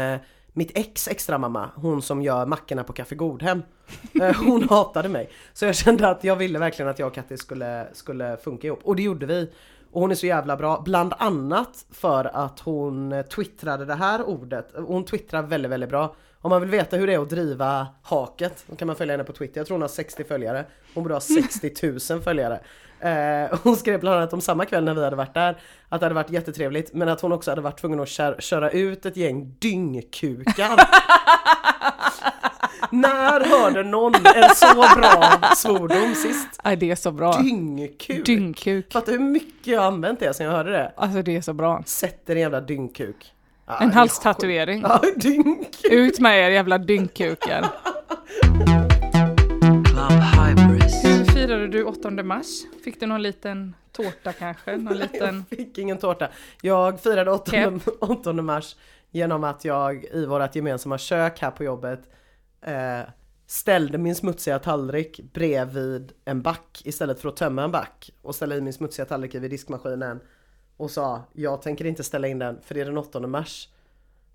mitt 0.53 0.77
ex 0.77 1.07
extra 1.07 1.37
mamma, 1.37 1.69
hon 1.75 2.01
som 2.01 2.21
gör 2.21 2.45
mackorna 2.45 2.83
på 2.83 2.93
Café 2.93 3.15
Godhem. 3.15 3.63
Eh, 4.21 4.35
hon 4.35 4.69
hatade 4.69 5.09
mig. 5.09 5.29
Så 5.53 5.65
jag 5.65 5.75
kände 5.75 6.09
att 6.09 6.23
jag 6.23 6.35
ville 6.35 6.59
verkligen 6.59 6.91
att 6.91 6.99
jag 6.99 7.07
och 7.07 7.13
Kattis 7.13 7.41
skulle, 7.41 7.87
skulle 7.93 8.37
funka 8.37 8.67
ihop. 8.67 8.79
Och 8.83 8.95
det 8.95 9.03
gjorde 9.03 9.25
vi. 9.25 9.51
Och 9.91 10.01
hon 10.01 10.11
är 10.11 10.15
så 10.15 10.25
jävla 10.25 10.57
bra, 10.57 10.81
bland 10.85 11.13
annat 11.17 11.85
för 11.91 12.25
att 12.35 12.59
hon 12.59 13.23
twittrade 13.35 13.85
det 13.85 13.95
här 13.95 14.23
ordet. 14.23 14.73
Hon 14.75 15.05
twittrar 15.05 15.41
väldigt, 15.41 15.71
väldigt 15.71 15.89
bra. 15.89 16.15
Om 16.41 16.49
man 16.49 16.61
vill 16.61 16.69
veta 16.69 16.97
hur 16.97 17.07
det 17.07 17.13
är 17.13 17.19
att 17.19 17.29
driva 17.29 17.87
haket, 18.03 18.63
då 18.67 18.75
kan 18.75 18.85
man 18.87 18.95
följa 18.95 19.13
henne 19.13 19.23
på 19.23 19.33
Twitter. 19.33 19.59
Jag 19.59 19.67
tror 19.67 19.75
hon 19.75 19.81
har 19.81 19.89
60 19.89 20.23
följare. 20.23 20.65
Hon 20.93 21.03
borde 21.03 21.15
ha 21.15 21.21
60 21.21 21.71
000 22.11 22.21
följare. 22.21 22.59
Eh, 23.01 23.59
hon 23.63 23.75
skrev 23.75 23.99
bland 23.99 24.17
annat 24.17 24.33
om 24.33 24.41
samma 24.41 24.65
kväll 24.65 24.83
när 24.83 24.93
vi 24.93 25.03
hade 25.03 25.15
varit 25.15 25.33
där, 25.33 25.57
att 25.89 25.99
det 25.99 26.05
hade 26.05 26.15
varit 26.15 26.29
jättetrevligt, 26.29 26.93
men 26.93 27.09
att 27.09 27.21
hon 27.21 27.31
också 27.31 27.51
hade 27.51 27.61
varit 27.61 27.79
tvungen 27.81 27.99
att 27.99 28.07
kär, 28.07 28.35
köra 28.39 28.69
ut 28.69 29.05
ett 29.05 29.17
gäng 29.17 29.55
dyngkukar. 29.59 30.79
När 32.89 33.45
hörde 33.45 33.83
någon 33.83 34.15
en 34.15 34.55
så 34.55 34.75
bra 34.95 35.39
svordom 35.55 36.15
sist? 36.15 36.47
Nej, 36.63 36.75
det 36.75 36.91
är 36.91 36.95
så 36.95 37.11
bra. 37.11 37.37
Dyngkuk! 37.37 38.25
Dyngkuk. 38.25 38.93
Fattar 38.93 39.11
hur 39.11 39.19
mycket 39.19 39.67
jag 39.67 39.79
har 39.79 39.87
använt 39.87 40.19
det 40.19 40.33
sen 40.33 40.45
jag 40.45 40.53
hörde 40.53 40.71
det. 40.71 40.93
Alltså 40.97 41.21
det 41.21 41.37
är 41.37 41.41
så 41.41 41.53
bra. 41.53 41.83
Sätter 41.85 42.35
en 42.35 42.41
jävla 42.41 42.61
dyngkuk. 42.61 43.33
En 43.79 43.91
halstatuering. 43.91 44.81
Ja, 44.81 45.01
dyngkuk! 45.15 45.91
Ut 45.91 46.19
med 46.19 46.39
er 46.39 46.49
jävla 46.49 46.77
dyngkukar. 46.77 47.65
Du 51.71 51.83
8 51.83 52.09
mars? 52.09 52.63
Fick 52.83 52.99
du 52.99 53.05
någon 53.05 53.21
liten 53.21 53.75
tårta 53.91 54.33
kanske? 54.33 54.77
Någon 54.77 54.97
liten... 54.97 55.45
Jag 55.49 55.57
fick 55.57 55.77
ingen 55.77 55.97
tårta. 55.97 56.29
Jag 56.61 56.99
firade 56.99 57.31
8, 57.31 57.79
8 57.99 58.33
mars 58.33 58.75
genom 59.11 59.43
att 59.43 59.65
jag 59.65 60.03
i 60.03 60.25
vårt 60.25 60.55
gemensamma 60.55 60.97
kök 60.97 61.39
här 61.39 61.51
på 61.51 61.63
jobbet 61.63 62.09
eh, 62.61 63.01
ställde 63.47 63.97
min 63.97 64.15
smutsiga 64.15 64.59
tallrik 64.59 65.19
bredvid 65.33 66.11
en 66.25 66.41
back 66.41 66.81
istället 66.85 67.19
för 67.19 67.29
att 67.29 67.35
tömma 67.35 67.63
en 67.63 67.71
back 67.71 68.11
och 68.21 68.35
ställa 68.35 68.55
i 68.55 68.61
min 68.61 68.73
smutsiga 68.73 69.05
tallrik 69.05 69.35
vid 69.35 69.51
diskmaskinen 69.51 70.19
och 70.77 70.91
sa 70.91 71.21
jag 71.33 71.61
tänker 71.61 71.85
inte 71.85 72.03
ställa 72.03 72.27
in 72.27 72.39
den 72.39 72.59
för 72.63 72.75
det 72.75 72.81
är 72.81 72.85
den 72.85 72.97
8 72.97 73.19
mars. 73.19 73.69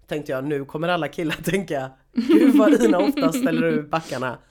Tänkte 0.07 0.33
jag 0.33 0.45
nu 0.45 0.64
kommer 0.64 0.88
alla 0.88 1.09
killar 1.09 1.35
tänka 1.45 1.90
Gud 2.12 2.55
vad 2.57 2.83
Ina 2.83 2.99
ofta 2.99 3.33
ställer 3.33 3.64
ur 3.66 3.83
backarna. 3.83 4.38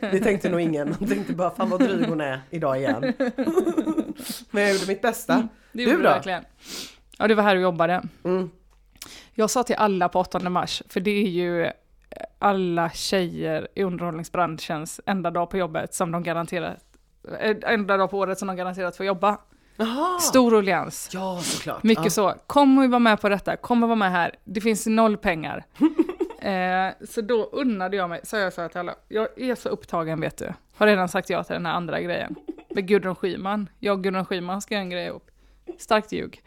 Det 0.00 0.20
tänkte 0.20 0.48
nog 0.48 0.60
ingen. 0.60 0.96
De 0.98 1.06
tänkte 1.06 1.32
bara 1.32 1.50
fan 1.50 1.70
vad 1.70 1.80
dryg 1.80 2.08
hon 2.08 2.20
är 2.20 2.40
idag 2.50 2.78
igen. 2.78 3.02
Men 4.50 4.62
jag 4.62 4.72
gjorde 4.72 4.86
mitt 4.86 5.02
bästa. 5.02 5.48
Det 5.72 5.82
gjorde 5.82 5.96
Du 5.96 6.02
då? 6.02 6.08
verkligen. 6.08 6.44
Ja, 7.18 7.28
du 7.28 7.34
var 7.34 7.42
här 7.42 7.56
och 7.56 7.62
jobbade. 7.62 8.02
Mm. 8.24 8.50
Jag 9.34 9.50
sa 9.50 9.62
till 9.62 9.76
alla 9.76 10.08
på 10.08 10.20
8 10.20 10.50
mars, 10.50 10.82
för 10.88 11.00
det 11.00 11.10
är 11.10 11.28
ju 11.28 11.70
alla 12.38 12.90
tjejer 12.90 13.68
i 13.74 13.82
underhållningsbranschens 13.82 15.00
enda 15.06 15.30
dag 15.30 15.50
på 15.50 15.56
jobbet 15.58 15.94
som 15.94 16.10
de 16.10 16.22
garanterat, 16.22 16.76
eh, 17.40 17.56
enda 17.62 17.96
dag 17.96 18.10
på 18.10 18.18
året 18.18 18.38
som 18.38 18.48
de 18.48 18.56
garanterat 18.56 18.96
får 18.96 19.06
jobba. 19.06 19.38
Jaha! 19.76 20.18
Stor 20.18 20.50
ruljans. 20.50 21.10
Ja 21.12 21.40
såklart. 21.42 21.82
Mycket 21.82 22.04
ja. 22.04 22.10
så. 22.10 22.34
Kom 22.46 22.78
och 22.78 22.90
vara 22.90 22.98
med 22.98 23.20
på 23.20 23.28
detta, 23.28 23.56
kom 23.56 23.82
och 23.82 23.88
vara 23.88 23.96
med 23.96 24.10
här. 24.10 24.34
Det 24.44 24.60
finns 24.60 24.86
noll 24.86 25.16
pengar. 25.16 25.64
eh, 26.40 27.06
så 27.08 27.20
då 27.20 27.44
unnade 27.52 27.96
jag 27.96 28.10
mig, 28.10 28.20
så 28.24 28.36
jag 28.36 28.52
sa 28.52 28.68
till 28.68 28.78
alla, 28.80 28.94
jag 29.08 29.28
är 29.36 29.54
så 29.54 29.68
upptagen 29.68 30.20
vet 30.20 30.36
du. 30.36 30.52
Har 30.76 30.86
redan 30.86 31.08
sagt 31.08 31.30
ja 31.30 31.44
till 31.44 31.54
den 31.54 31.66
här 31.66 31.72
andra 31.72 32.00
grejen. 32.00 32.34
Med 32.70 32.88
Gudrun 32.88 33.14
Schyman. 33.14 33.68
Jag 33.78 33.98
och 33.98 34.04
Gudrun 34.04 34.24
Schyman 34.24 34.62
ska 34.62 34.74
göra 34.74 34.82
en 34.82 34.90
grej 34.90 35.06
ihop. 35.06 35.30
Starkt 35.78 36.12
ljug. 36.12 36.42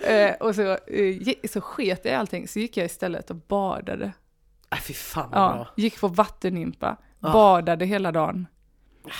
eh, 0.00 0.34
och 0.40 0.54
så, 0.54 0.62
eh, 0.70 1.34
så 1.50 1.60
sket 1.60 2.04
jag 2.04 2.12
i 2.12 2.16
allting, 2.16 2.48
så 2.48 2.58
gick 2.58 2.76
jag 2.76 2.86
istället 2.86 3.30
och 3.30 3.36
badade. 3.36 4.12
Äh, 4.70 4.78
fy 4.78 4.94
fan 4.94 5.30
vad 5.30 5.40
Ja, 5.42 5.54
bra. 5.54 5.68
gick 5.76 6.00
på 6.00 6.08
vattennympa, 6.08 6.96
Ah. 7.20 7.32
badade 7.32 7.84
hela 7.84 8.12
dagen. 8.12 8.46
Äh, 9.06 9.10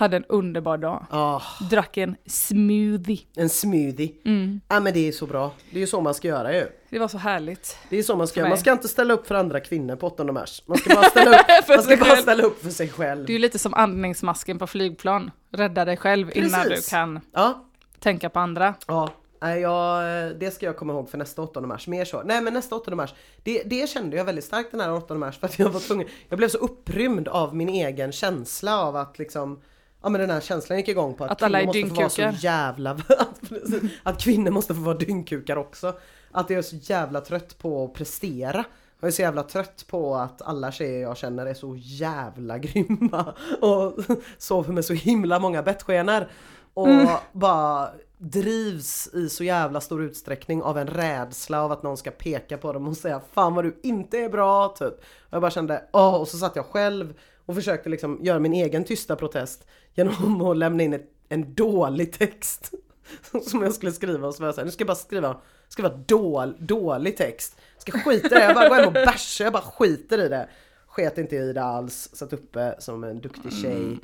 Hade 0.00 0.16
en 0.16 0.24
underbar 0.28 0.78
dag. 0.78 1.06
Ah, 1.10 1.40
Drack 1.70 1.96
en 1.96 2.16
smoothie. 2.26 3.18
en 3.36 3.48
smoothie. 3.48 4.12
Mm. 4.24 4.60
Ja 4.68 4.80
men 4.80 4.92
det 4.94 5.08
är 5.08 5.12
så 5.12 5.26
bra. 5.26 5.52
Det 5.70 5.76
är 5.76 5.80
ju 5.80 5.86
så 5.86 6.00
man 6.00 6.14
ska 6.14 6.28
göra 6.28 6.54
ju. 6.54 6.66
Det 6.90 6.98
var 6.98 7.08
så 7.08 7.18
härligt. 7.18 7.76
Det 7.88 7.98
är 7.98 8.02
så 8.02 8.16
man 8.16 8.26
ska 8.26 8.40
göra. 8.40 8.48
Man 8.48 8.58
ska 8.58 8.72
inte 8.72 8.88
ställa 8.88 9.14
upp 9.14 9.26
för 9.26 9.34
andra 9.34 9.60
kvinnor 9.60 9.96
på 9.96 10.06
8 10.06 10.24
mars. 10.24 10.62
Man 10.66 10.78
ska 10.78 10.94
bara 10.94 11.04
ställa 11.10 11.30
upp, 11.40 11.46
För 11.66 11.74
man 11.74 11.82
ska 11.82 11.88
sig 11.90 11.96
bara 11.96 12.10
själv. 12.10 12.22
ställa 12.22 12.42
upp 12.42 12.62
för 12.62 12.70
sig 12.70 12.88
själv. 12.88 13.26
Det 13.26 13.32
är 13.32 13.34
ju 13.34 13.38
lite 13.40 13.58
som 13.58 13.74
andningsmasken 13.74 14.58
på 14.58 14.66
flygplan. 14.66 15.30
Rädda 15.52 15.84
dig 15.84 15.96
själv 15.96 16.30
innan 16.34 16.62
du 16.62 16.68
Precis. 16.68 16.90
kan 16.90 17.20
Ja, 17.32 17.64
tänka 17.98 18.30
på 18.30 18.38
andra. 18.38 18.74
Ja, 18.86 19.08
nej, 19.42 19.60
jag, 19.60 20.02
det 20.40 20.50
ska 20.50 20.66
jag 20.66 20.76
komma 20.76 20.92
ihåg 20.92 21.10
för 21.10 21.18
nästa 21.18 21.42
8 21.42 21.60
mars. 21.60 21.86
Mer 21.86 22.04
så. 22.04 22.22
Nej 22.22 22.40
men 22.40 22.54
nästa 22.54 22.74
8 22.76 22.94
mars, 22.94 23.14
det, 23.42 23.62
det 23.66 23.88
kände 23.90 24.16
jag 24.16 24.24
väldigt 24.24 24.44
starkt 24.44 24.70
den 24.70 24.80
här 24.80 24.92
8 24.92 25.14
mars 25.14 25.38
för 25.38 25.46
att 25.46 25.58
jag 25.58 25.68
var 25.68 25.80
tvungen. 25.80 26.08
Jag 26.28 26.38
blev 26.38 26.48
så 26.48 26.58
upprymd 26.58 27.28
av 27.28 27.56
min 27.56 27.68
egen 27.68 28.12
känsla 28.12 28.80
av 28.80 28.96
att 28.96 29.18
liksom 29.18 29.60
Ja 30.02 30.08
men 30.08 30.20
den 30.20 30.30
här 30.30 30.40
känslan 30.40 30.78
gick 30.78 30.88
igång 30.88 31.14
på 31.14 31.24
att, 31.24 31.30
Att 31.30 31.42
alla 31.42 31.72
kvinnor 31.72 31.88
måste 31.88 31.94
få 31.94 32.22
vara 32.22 32.32
så 32.32 32.46
jävla... 32.46 32.90
Att, 34.02 34.20
kvinnor 34.20 34.50
måste 34.50 34.74
få 34.74 34.80
vara 34.80 34.96
dyngkukar 34.96 35.56
också. 35.56 35.94
Att 36.32 36.50
jag 36.50 36.58
är 36.58 36.62
så 36.62 36.76
jävla 36.76 37.20
trött 37.20 37.58
på 37.58 37.84
att 37.84 37.94
prestera. 37.94 38.64
Jag 39.00 39.08
är 39.08 39.12
så 39.12 39.22
jävla 39.22 39.42
trött 39.42 39.84
på 39.88 40.14
att 40.14 40.42
alla 40.42 40.72
tjejer 40.72 41.02
jag 41.02 41.16
känner 41.16 41.46
är 41.46 41.54
så 41.54 41.76
jävla 41.78 42.58
grymma 42.58 43.34
och 43.60 43.94
sover 44.38 44.72
med 44.72 44.84
så 44.84 44.94
himla 44.94 45.38
många 45.38 45.62
bettskenor. 45.62 46.28
Och 46.74 46.88
bara 47.32 47.90
drivs 48.18 49.14
i 49.14 49.28
så 49.28 49.44
jävla 49.44 49.80
stor 49.80 50.02
utsträckning 50.02 50.62
av 50.62 50.78
en 50.78 50.86
rädsla 50.86 51.62
av 51.62 51.72
att 51.72 51.82
någon 51.82 51.96
ska 51.96 52.10
peka 52.10 52.58
på 52.58 52.72
dem 52.72 52.88
och 52.88 52.96
säga 52.96 53.20
Fan 53.32 53.54
vad 53.54 53.64
du 53.64 53.80
inte 53.82 54.18
är 54.18 54.28
bra 54.28 54.68
typ. 54.68 54.94
Och 54.98 55.30
jag 55.30 55.40
bara 55.42 55.50
kände, 55.50 55.84
åh, 55.92 56.14
och 56.14 56.28
så 56.28 56.38
satt 56.38 56.56
jag 56.56 56.66
själv 56.66 57.14
och 57.46 57.54
försökte 57.54 57.88
liksom 57.88 58.18
göra 58.22 58.38
min 58.38 58.52
egen 58.52 58.84
tysta 58.84 59.16
protest 59.16 59.66
genom 59.94 60.40
att 60.50 60.56
lämna 60.56 60.82
in 60.82 60.92
ett, 60.92 61.10
en 61.28 61.54
dålig 61.54 62.12
text. 62.12 62.70
Som 63.42 63.62
jag 63.62 63.74
skulle 63.74 63.92
skriva 63.92 64.28
och 64.28 64.34
så 64.34 64.42
var 64.42 64.48
jag 64.48 64.54
så 64.54 64.60
här, 64.60 64.66
nu 64.66 64.70
ska 64.72 64.82
jag 64.82 64.86
bara 64.86 64.94
skriva, 64.94 65.36
skriva 65.68 65.88
dål, 65.88 66.56
dålig 66.58 67.16
text. 67.16 67.56
Ska 67.78 67.92
skita 67.92 68.26
i 68.26 68.38
det, 68.38 68.44
jag 68.44 68.54
bara 68.54 68.68
går 68.68 68.74
hem 68.76 68.86
och 68.86 68.92
bärsar, 68.92 69.44
jag 69.44 69.52
bara 69.52 69.62
skiter 69.62 70.18
i 70.24 70.28
det. 70.28 70.48
Sket 70.86 71.18
inte 71.18 71.36
i 71.36 71.52
det 71.52 71.62
alls, 71.62 72.10
satt 72.12 72.32
uppe 72.32 72.74
som 72.78 73.04
en 73.04 73.20
duktig 73.20 73.52
tjej. 73.52 73.98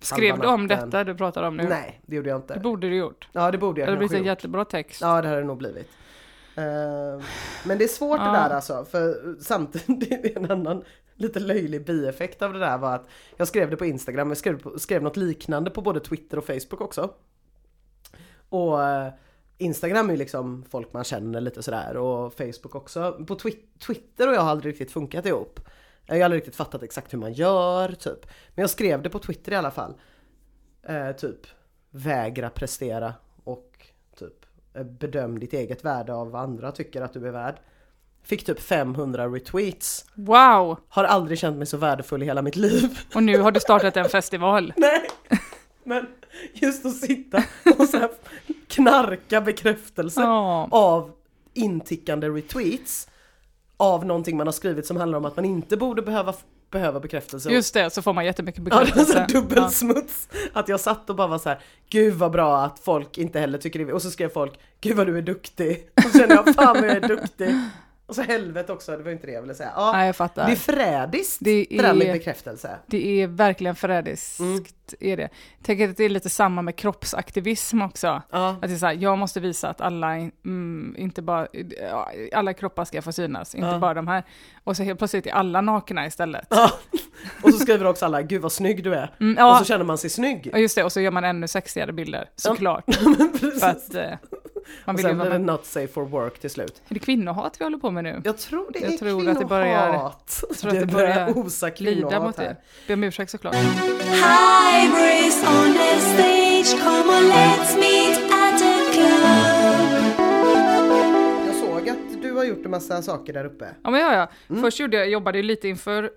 Skrev 0.00 0.30
halva 0.30 0.44
du 0.46 0.52
om 0.52 0.68
detta 0.68 1.04
du 1.04 1.14
pratar 1.14 1.42
om 1.42 1.56
nu? 1.56 1.62
Nej, 1.68 2.00
det 2.06 2.16
gjorde 2.16 2.28
jag 2.28 2.40
Det 2.40 2.42
inte. 2.54 2.60
borde 2.60 2.88
du 2.88 2.96
gjort. 2.96 3.28
Ja 3.32 3.50
det 3.50 3.58
borde 3.58 3.80
Det 3.80 3.80
jag 3.80 3.86
hade 3.86 3.98
blivit 3.98 4.12
en 4.12 4.18
gjort. 4.18 4.26
jättebra 4.26 4.64
text. 4.64 5.00
Ja 5.00 5.22
det 5.22 5.28
hade 5.28 5.40
det 5.40 5.46
nog 5.46 5.58
blivit. 5.58 5.88
Eh, 6.56 7.24
men 7.64 7.78
det 7.78 7.84
är 7.84 7.88
svårt 7.88 8.18
Ja. 8.20 8.26
det 8.26 8.32
där 8.38 8.50
alltså, 8.50 8.84
för 8.84 9.36
samtidigt 9.40 10.36
en 10.36 10.50
annan 10.50 10.84
lite 11.18 11.40
löjlig 11.40 11.86
bieffekt 11.86 12.42
av 12.42 12.52
det 12.52 12.58
där 12.58 12.78
var 12.78 12.94
att 12.94 13.08
jag 13.36 13.48
skrev 13.48 13.70
det 13.70 13.76
på 13.76 13.86
Instagram, 13.86 14.28
jag 14.28 14.36
skrev, 14.36 14.76
skrev 14.78 15.02
något 15.02 15.16
liknande 15.16 15.70
på 15.70 15.80
både 15.82 16.00
Twitter 16.00 16.38
och 16.38 16.44
Facebook 16.44 16.80
också. 16.80 17.10
Och 18.48 18.82
eh, 18.84 19.12
Instagram 19.58 20.08
är 20.08 20.12
ju 20.12 20.18
liksom 20.18 20.64
folk 20.70 20.92
man 20.92 21.04
känner 21.04 21.40
lite 21.40 21.62
sådär 21.62 21.96
och 21.96 22.32
Facebook 22.34 22.74
också. 22.74 23.12
På 23.12 23.34
Twi- 23.34 23.78
Twitter 23.86 24.28
och 24.28 24.34
jag 24.34 24.40
har 24.40 24.50
aldrig 24.50 24.72
riktigt 24.72 24.90
funkat 24.92 25.26
ihop. 25.26 25.60
Jag 26.06 26.16
har 26.16 26.22
aldrig 26.22 26.40
riktigt 26.40 26.56
fattat 26.56 26.82
exakt 26.82 27.12
hur 27.12 27.18
man 27.18 27.32
gör 27.32 27.92
typ. 27.92 28.26
Men 28.54 28.62
jag 28.62 28.70
skrev 28.70 29.02
det 29.02 29.10
på 29.10 29.18
Twitter 29.18 29.52
i 29.52 29.56
alla 29.56 29.70
fall. 29.70 29.94
Eh, 30.82 31.12
typ 31.12 31.46
vägra 31.90 32.50
prestera 32.50 33.14
och 33.44 33.86
typ 34.18 34.46
eh, 34.74 34.84
bedöm 34.84 35.38
ditt 35.38 35.52
eget 35.52 35.84
värde 35.84 36.14
av 36.14 36.30
vad 36.30 36.42
andra 36.42 36.72
tycker 36.72 37.02
att 37.02 37.12
du 37.12 37.26
är 37.26 37.32
värd. 37.32 37.60
Fick 38.28 38.44
typ 38.46 38.60
500 38.60 39.26
retweets. 39.28 40.04
Wow! 40.14 40.78
Har 40.88 41.04
aldrig 41.04 41.38
känt 41.38 41.56
mig 41.58 41.66
så 41.66 41.76
värdefull 41.76 42.22
i 42.22 42.26
hela 42.26 42.42
mitt 42.42 42.56
liv. 42.56 42.98
Och 43.14 43.22
nu 43.22 43.38
har 43.38 43.50
du 43.52 43.60
startat 43.60 43.96
en 43.96 44.08
festival. 44.08 44.72
Nej! 44.76 45.10
Men 45.84 46.06
just 46.52 46.86
att 46.86 46.96
sitta 46.96 47.42
och 47.78 47.88
så 47.88 48.08
knarka 48.68 49.40
bekräftelse 49.40 50.20
Ja. 50.20 50.68
av 50.70 51.10
intickande 51.54 52.28
retweets 52.28 53.08
av 53.76 54.06
någonting 54.06 54.36
man 54.36 54.46
har 54.46 54.52
skrivit 54.52 54.86
som 54.86 54.96
handlar 54.96 55.18
om 55.18 55.24
att 55.24 55.36
man 55.36 55.44
inte 55.44 55.76
borde 55.76 56.02
behöva, 56.02 56.34
behöva 56.70 57.00
bekräftelse. 57.00 57.50
Just 57.50 57.74
det, 57.74 57.90
så 57.90 58.02
får 58.02 58.12
man 58.12 58.24
jättemycket 58.24 58.62
Ja, 58.70 58.84
det 58.84 58.96
var 58.96 59.04
så 59.04 59.12
bekräftelse. 59.12 59.26
dubbelsmuts. 59.40 60.28
Att 60.52 60.68
jag 60.68 60.80
satt 60.80 61.10
och 61.10 61.16
bara 61.16 61.26
var 61.28 61.38
så 61.38 61.48
här, 61.48 61.58
gud 61.90 62.14
vad 62.14 62.30
bra 62.32 62.58
att 62.64 62.78
folk 62.78 63.18
inte 63.18 63.40
heller 63.40 63.58
tycker 63.58 63.84
det. 63.86 63.92
Och 63.92 64.02
så 64.02 64.10
skrev 64.10 64.28
folk, 64.28 64.52
gud 64.80 64.96
vad 64.96 65.06
du 65.06 65.18
är 65.18 65.22
duktig. 65.22 65.88
Och 65.96 66.02
så 66.12 66.18
kände 66.18 66.34
jag, 66.34 66.54
fan 66.54 66.74
vad 66.80 66.84
jag 66.90 66.96
är 66.96 67.08
duktig. 67.08 67.54
Och 68.08 68.14
så 68.14 68.22
helvete 68.22 68.72
också, 68.72 68.96
det 68.96 69.02
var 69.02 69.10
inte 69.10 69.26
det 69.26 69.32
jag 69.32 69.40
ville 69.40 69.54
säga. 69.54 69.72
Ja, 69.76 69.92
Nej, 69.92 70.06
jag 70.06 70.16
fattar. 70.16 70.46
det 70.46 70.52
är 70.52 70.56
förrädiskt 70.56 71.38
Det 71.40 71.66
det 71.70 71.76
är- 71.78 71.94
bekräftelse. 72.12 72.78
Det 72.86 73.22
är 73.22 73.26
verkligen 73.26 73.74
förrädiskt. 73.76 74.40
Mm. 74.40 74.64
Är 75.00 75.16
det. 75.16 75.28
Tänk 75.62 75.80
att 75.80 75.96
det 75.96 76.04
är 76.04 76.08
lite 76.08 76.30
samma 76.30 76.62
med 76.62 76.76
kroppsaktivism 76.76 77.82
också. 77.82 78.22
Ja, 78.30 78.48
Att 78.48 78.60
det 78.62 78.72
är 78.72 78.76
så 78.76 78.86
här, 78.86 78.92
jag 78.94 79.18
måste 79.18 79.40
visa 79.40 79.68
att 79.68 79.80
alla, 79.80 80.14
mm, 80.14 80.94
inte 80.98 81.22
bara, 81.22 81.46
ja, 81.80 82.10
alla 82.32 82.52
kroppar 82.52 82.84
ska 82.84 83.02
få 83.02 83.12
synas, 83.12 83.54
inte 83.54 83.68
Ja. 83.68 83.78
bara 83.78 83.94
de 83.94 84.08
här. 84.08 84.24
Och 84.64 84.76
så 84.76 84.82
helt 84.82 84.98
plötsligt 84.98 85.26
är 85.26 85.30
alla 85.32 85.60
nakna 85.60 86.06
istället. 86.06 86.46
ja. 86.50 86.70
Och 87.42 87.52
så 87.54 87.58
skriver 87.58 87.86
också 87.86 88.04
alla, 88.04 88.22
gud 88.22 88.42
vad 88.42 88.52
snygg 88.52 88.84
du 88.84 88.94
är. 88.94 89.14
Mm, 89.20 89.36
Och 89.36 89.42
ja, 89.42 89.56
så 89.58 89.64
känner 89.64 89.84
man 89.84 89.98
sig 89.98 90.10
snygg. 90.10 90.50
och 90.52 90.60
just 90.60 90.74
det, 90.76 90.84
och 90.84 90.92
så 90.92 91.00
gör 91.00 91.10
man 91.10 91.24
ännu 91.24 91.48
sexigare 91.48 91.92
bilder, 91.92 92.30
såklart. 92.36 92.84
För 93.60 93.66
att 93.68 93.94
eh, 93.94 94.10
man 94.84 94.94
och 94.94 94.98
vill 94.98 95.06
ju 95.06 95.10
sen 95.10 95.18
blir 95.20 95.30
det 95.30 95.38
not 95.38 95.66
safe 95.66 95.88
for 95.88 96.04
work 96.04 96.38
till 96.38 96.50
slut. 96.50 96.82
Är 96.88 96.94
det 96.94 97.00
kvinnohat 97.00 97.56
vi 97.60 97.64
håller 97.64 97.78
på 97.78 97.90
med 97.90 98.04
nu? 98.04 98.22
Jag 98.24 98.38
tror 98.38 98.70
det 98.72 98.78
Jag 98.78 98.92
är 98.92 98.96
tror 98.98 99.28
att 99.30 99.38
det 99.38 99.44
börjar- 99.44 99.86
kvinnohat. 99.88 100.44
jag 100.48 100.56
tror 100.58 100.70
att 100.70 100.74
det 100.80 100.84
det 100.86 100.92
börjar 100.92 101.38
osa 101.38 101.70
Glida 101.70 102.00
mot 102.00 102.10
kvinnohat 102.10 102.36
det. 102.36 102.42
här. 102.42 102.56
Be 102.86 102.94
om 102.94 103.04
ursäkt 103.04 103.30
såklart. 103.30 103.54
Hybrids 103.54 105.42
on 105.42 105.72
the 105.74 106.00
stage, 106.00 106.80
come 106.84 107.12
on 107.16 107.24
let's 107.32 107.78
meet 107.78 108.18
at 108.32 108.58
the 108.58 108.92
club. 108.92 110.18
Jag 111.46 111.54
såg 111.54 111.88
att 111.88 112.22
du 112.22 112.32
har 112.32 112.44
gjort 112.44 112.64
en 112.64 112.70
massa 112.70 113.02
saker 113.02 113.32
där 113.32 113.44
uppe. 113.44 113.68
Ja 113.84 113.90
men 113.90 114.00
ja, 114.00 114.14
ja. 114.14 114.28
Mm. 114.50 114.62
Först 114.62 114.80
gjorde 114.80 114.96
jag, 114.96 115.08
jobbade 115.10 115.38
ju 115.38 115.42
lite 115.42 115.68
inför 115.68 116.10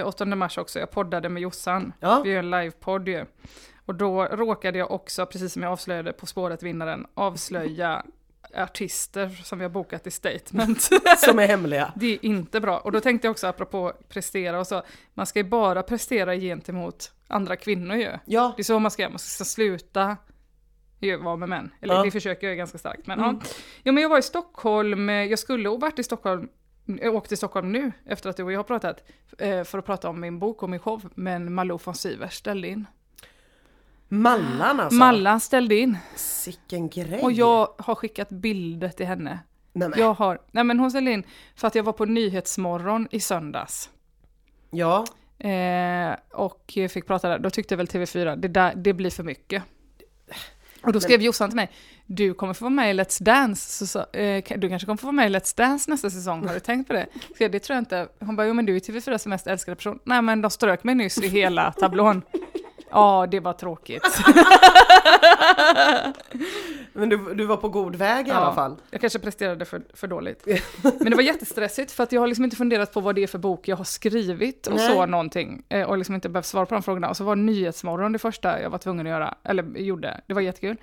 eh, 0.00 0.06
8 0.06 0.24
mars 0.24 0.58
också, 0.58 0.78
jag 0.78 0.90
poddade 0.90 1.28
med 1.28 1.42
Jossan. 1.42 1.92
Ja. 2.00 2.20
Vi 2.24 2.30
gör 2.30 2.38
en 2.38 2.50
livepodd 2.50 3.08
ju. 3.08 3.24
Och 3.86 3.94
då 3.94 4.24
råkade 4.24 4.78
jag 4.78 4.90
också, 4.90 5.26
precis 5.26 5.52
som 5.52 5.62
jag 5.62 5.72
avslöjade 5.72 6.12
På 6.12 6.26
spåret-vinnaren, 6.26 7.06
avslöja 7.14 8.04
artister 8.54 9.28
som 9.28 9.58
vi 9.58 9.64
har 9.64 9.70
bokat 9.70 10.06
i 10.06 10.10
statement. 10.10 10.82
Som 11.18 11.38
är 11.38 11.46
hemliga. 11.46 11.92
Det 11.96 12.06
är 12.14 12.24
inte 12.24 12.60
bra. 12.60 12.78
Och 12.78 12.92
då 12.92 13.00
tänkte 13.00 13.26
jag 13.26 13.30
också 13.30 13.46
apropå 13.46 13.92
prestera 14.08 14.60
och 14.60 14.66
så, 14.66 14.82
man 15.14 15.26
ska 15.26 15.38
ju 15.38 15.44
bara 15.44 15.82
prestera 15.82 16.36
gentemot 16.36 17.12
andra 17.28 17.56
kvinnor 17.56 17.96
ju. 17.96 18.10
Ja, 18.24 18.52
Det 18.56 18.62
är 18.62 18.64
så 18.64 18.78
man 18.78 18.90
ska 18.90 19.02
göra, 19.02 19.10
man 19.10 19.18
ska 19.18 19.44
sluta 19.44 20.16
ju 21.00 21.16
vara 21.16 21.36
med 21.36 21.48
män. 21.48 21.70
Eller 21.80 21.94
Ja. 21.94 22.02
det 22.04 22.10
försöker 22.10 22.46
jag 22.46 22.52
ju 22.54 22.58
ganska 22.58 22.78
starkt. 22.78 23.06
Men, 23.06 23.18
Mm. 23.18 23.40
ja. 23.42 23.48
ja, 23.82 23.92
men 23.92 24.02
jag 24.02 24.08
var 24.10 24.18
i 24.18 24.22
Stockholm, 24.22 25.08
eh, 25.08 25.14
jag 25.24 25.38
skulle 25.38 25.68
ha 25.68 25.76
varit 25.76 25.98
i 25.98 26.02
Stockholm, 26.02 26.48
jag 26.84 27.14
åkte 27.14 27.28
till 27.28 27.36
Stockholm 27.38 27.72
nu 27.72 27.92
efter 28.06 28.30
att 28.30 28.36
du 28.36 28.42
och 28.42 28.52
jag 28.52 28.58
har 28.58 28.64
pratat, 28.64 29.02
eh, 29.38 29.64
för 29.64 29.78
att 29.78 29.86
prata 29.86 30.08
om 30.08 30.20
min 30.20 30.38
bok 30.38 30.62
och 30.62 30.70
min 30.70 30.80
show, 30.80 31.02
men 31.14 31.54
Malou 31.54 31.78
von 31.84 31.94
Sivers 31.94 32.32
ställde 32.34 32.68
in. 32.68 32.86
Mallan 34.08 34.80
alltså. 34.80 34.98
Mallan 34.98 35.40
ställde 35.40 35.74
in, 35.74 35.98
Sicken 36.16 36.88
grej. 36.88 37.20
och 37.22 37.32
jag 37.32 37.68
har 37.78 37.94
skickat 37.94 38.28
bilder 38.28 38.88
till 38.88 39.06
henne. 39.06 39.38
Nej, 39.72 39.88
men, 39.88 39.98
Jag 40.00 40.14
har, 40.14 40.38
nej 40.50 40.64
men 40.64 40.80
hon 40.80 40.90
ställde 40.90 41.10
in 41.12 41.22
för 41.56 41.68
att 41.68 41.74
jag 41.74 41.82
var 41.82 41.92
på 41.92 42.04
Nyhetsmorgon 42.04 43.08
i 43.10 43.20
söndags. 43.20 43.90
Ja, 44.70 45.04
Eh, 45.38 46.16
och 46.32 46.78
fick 46.90 47.06
prata 47.06 47.28
där, 47.28 47.38
då 47.38 47.50
tyckte 47.50 47.76
väl 47.76 47.86
TV4, 47.86 48.36
det, 48.36 48.48
där, 48.48 48.72
det 48.76 48.92
blir 48.92 49.10
för 49.10 49.22
mycket. 49.22 49.62
Och 50.82 50.92
då 50.92 51.00
skrev 51.00 51.22
Jossan 51.22 51.50
till 51.50 51.56
mig, 51.56 51.70
du 52.06 52.34
kommer 52.34 52.54
få 52.54 52.64
vara 52.64 52.70
med 52.70 52.90
i 52.90 52.94
Let's 52.94 53.22
Dance, 53.22 53.86
så, 53.86 53.98
eh, 54.18 54.44
du 54.58 54.68
kanske 54.68 54.86
kommer 54.86 54.96
få 54.96 55.06
vara 55.06 55.12
med 55.12 55.30
i 55.30 55.34
Let's 55.34 55.56
Dance 55.56 55.90
nästa 55.90 56.10
säsong, 56.10 56.46
har 56.46 56.54
du 56.54 56.60
tänkt 56.60 56.86
på 56.86 56.92
det? 56.92 57.06
Så 57.38 57.48
det 57.48 57.60
tror 57.60 57.74
jag 57.74 57.80
inte. 57.80 58.08
Hon 58.20 58.36
bara, 58.36 58.46
jo 58.46 58.54
men 58.54 58.66
du 58.66 58.76
är 58.76 58.80
TV4s 58.80 59.28
mest 59.28 59.46
älskade 59.46 59.76
person. 59.76 59.98
Nej 60.04 60.22
men 60.22 60.42
de 60.42 60.50
strök 60.50 60.84
mig 60.84 60.94
nyss 60.94 61.18
i 61.18 61.28
hela 61.28 61.72
tablån. 61.72 62.22
Ja, 62.90 63.26
det 63.30 63.40
var 63.40 63.52
tråkigt. 63.52 64.02
Men 66.92 67.08
du, 67.08 67.34
du 67.34 67.46
var 67.46 67.56
på 67.56 67.68
god 67.68 67.96
väg 67.96 68.28
i 68.28 68.30
alla 68.30 68.54
fall. 68.54 68.76
Jag 68.90 69.00
kanske 69.00 69.18
presterade 69.18 69.64
för, 69.64 69.82
för 69.94 70.06
dåligt. 70.06 70.46
Men 71.00 71.10
det 71.10 71.16
var 71.16 71.22
jättestressigt 71.22 71.92
för 71.92 72.02
att 72.02 72.12
jag 72.12 72.20
har 72.20 72.26
liksom 72.26 72.44
inte 72.44 72.56
funderat 72.56 72.92
på 72.92 73.00
vad 73.00 73.14
det 73.14 73.22
är 73.22 73.26
för 73.26 73.38
bok 73.38 73.68
jag 73.68 73.76
har 73.76 73.84
skrivit 73.84 74.66
och 74.66 74.76
Nej. 74.76 74.88
så 74.88 75.06
någonting. 75.06 75.62
eh, 75.68 75.82
Och 75.88 75.98
liksom 75.98 76.14
inte 76.14 76.28
behövt 76.28 76.46
svara 76.46 76.66
på 76.66 76.74
de 76.74 76.82
frågorna. 76.82 77.08
Och 77.08 77.16
så 77.16 77.24
var 77.24 77.36
Nyhetsmorgon 77.36 78.12
det 78.12 78.18
första 78.18 78.62
jag 78.62 78.70
var 78.70 78.78
tvungen 78.78 79.06
att 79.06 79.10
göra, 79.10 79.34
eller 79.44 79.62
gjorde. 79.78 80.20
Det 80.26 80.34
var 80.34 80.40
jättekul. 80.40 80.76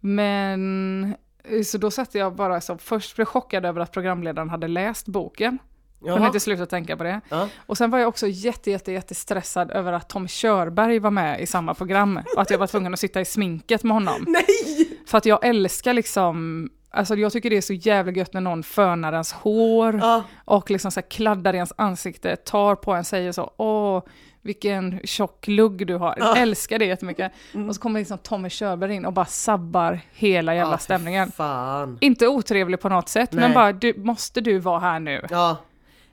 Men 0.00 1.14
eh, 1.44 1.62
så 1.62 1.78
då 1.78 1.90
satt 1.90 2.14
jag 2.14 2.34
bara 2.34 2.60
så, 2.60 2.78
först 2.78 3.16
blev 3.16 3.22
jag 3.22 3.28
chockad 3.28 3.66
över 3.66 3.80
att 3.80 3.92
programledaren 3.92 4.50
hade 4.50 4.68
läst 4.68 5.06
boken. 5.06 5.58
Kunde 6.00 6.14
Jaha. 6.18 6.26
inte 6.26 6.40
sluta 6.40 6.66
tänka 6.66 6.96
på 6.96 7.04
det. 7.04 7.20
Ja. 7.28 7.48
Och 7.66 7.76
sen 7.78 7.90
var 7.90 7.98
jag 7.98 8.08
också 8.08 8.26
jätte, 8.26 8.70
jätte, 8.70 8.92
jätte 8.92 9.14
stressad 9.14 9.70
över 9.70 9.92
att 9.92 10.08
Tom 10.08 10.28
Körberg 10.28 10.98
var 10.98 11.10
med 11.10 11.40
i 11.40 11.46
samma 11.46 11.74
program. 11.74 12.20
Och 12.36 12.42
att 12.42 12.50
jag 12.50 12.58
var 12.58 12.66
tvungen 12.66 12.94
att 12.94 13.00
sitta 13.00 13.20
i 13.20 13.24
sminket 13.24 13.82
med 13.84 13.92
honom. 13.94 14.24
Nej! 14.28 14.98
För 15.06 15.18
att 15.18 15.26
jag 15.26 15.44
älskar 15.46 15.94
liksom, 15.94 16.68
alltså 16.90 17.14
jag 17.16 17.32
tycker 17.32 17.50
det 17.50 17.56
är 17.56 17.60
så 17.60 17.72
jävla 17.72 18.12
gött 18.12 18.32
när 18.34 18.40
någon 18.40 18.62
fönar 18.62 19.12
ens 19.12 19.32
hår 19.32 19.98
Ja. 20.02 20.22
och 20.44 20.70
liksom 20.70 20.90
så 20.90 21.00
här 21.00 21.08
kladdar 21.10 21.52
i 21.54 21.56
ens 21.56 21.72
ansikte, 21.76 22.36
tar 22.36 22.74
på 22.74 22.92
en, 22.92 23.04
säger 23.04 23.32
så, 23.32 23.50
åh, 23.56 24.02
vilken 24.42 25.00
tjock 25.04 25.46
lugg 25.48 25.86
du 25.86 25.94
har. 25.96 26.14
Jag 26.18 26.38
älskar 26.38 26.78
det 26.78 26.84
jättemycket. 26.84 27.32
Och 27.68 27.74
så 27.74 27.80
kommer 27.80 28.00
liksom 28.00 28.18
Tommy 28.18 28.50
Körberg 28.50 28.94
in 28.94 29.04
och 29.06 29.12
bara 29.12 29.26
sabbar 29.26 30.00
hela 30.12 30.54
jävla 30.54 30.72
Ja, 30.74 30.78
stämningen. 30.78 31.32
Fan. 31.32 31.98
Inte 32.00 32.28
otrevlig 32.28 32.80
på 32.80 32.88
något 32.88 33.08
sätt, 33.08 33.32
men 33.32 33.44
Nej. 33.44 33.54
bara, 33.54 33.72
du, 33.72 33.94
måste 33.96 34.40
du 34.40 34.58
vara 34.58 34.78
här 34.78 35.00
nu? 35.00 35.26
Ja. 35.30 35.56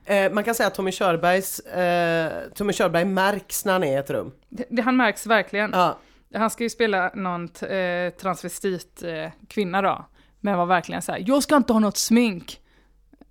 Eh, 0.07 0.31
man 0.31 0.43
kan 0.43 0.55
säga 0.55 0.67
att 0.67 0.75
Tommy 0.75 0.91
Körbergs, 0.91 1.59
eh, 1.59 2.49
Tommy 2.55 2.73
Körberg 2.73 3.05
märks 3.05 3.65
när 3.65 3.73
han 3.73 3.83
är 3.83 3.91
i 3.91 3.95
ett 3.95 4.09
rum. 4.09 4.31
Det, 4.49 4.65
det, 4.69 4.81
han 4.81 4.97
märks 4.97 5.25
verkligen. 5.25 5.71
Ja. 5.73 5.97
Han 6.33 6.49
ska 6.49 6.63
ju 6.63 6.69
spela 6.69 7.11
någon 7.13 7.49
eh, 7.69 8.09
transvestit 8.09 9.03
eh, 9.03 9.31
kvinna 9.47 9.81
då. 9.81 10.05
Men 10.39 10.57
var 10.57 10.65
verkligen 10.65 11.01
så 11.01 11.11
här, 11.11 11.23
jag 11.27 11.43
ska 11.43 11.55
inte 11.55 11.73
ha 11.73 11.79
något 11.79 11.97
smink. 11.97 12.59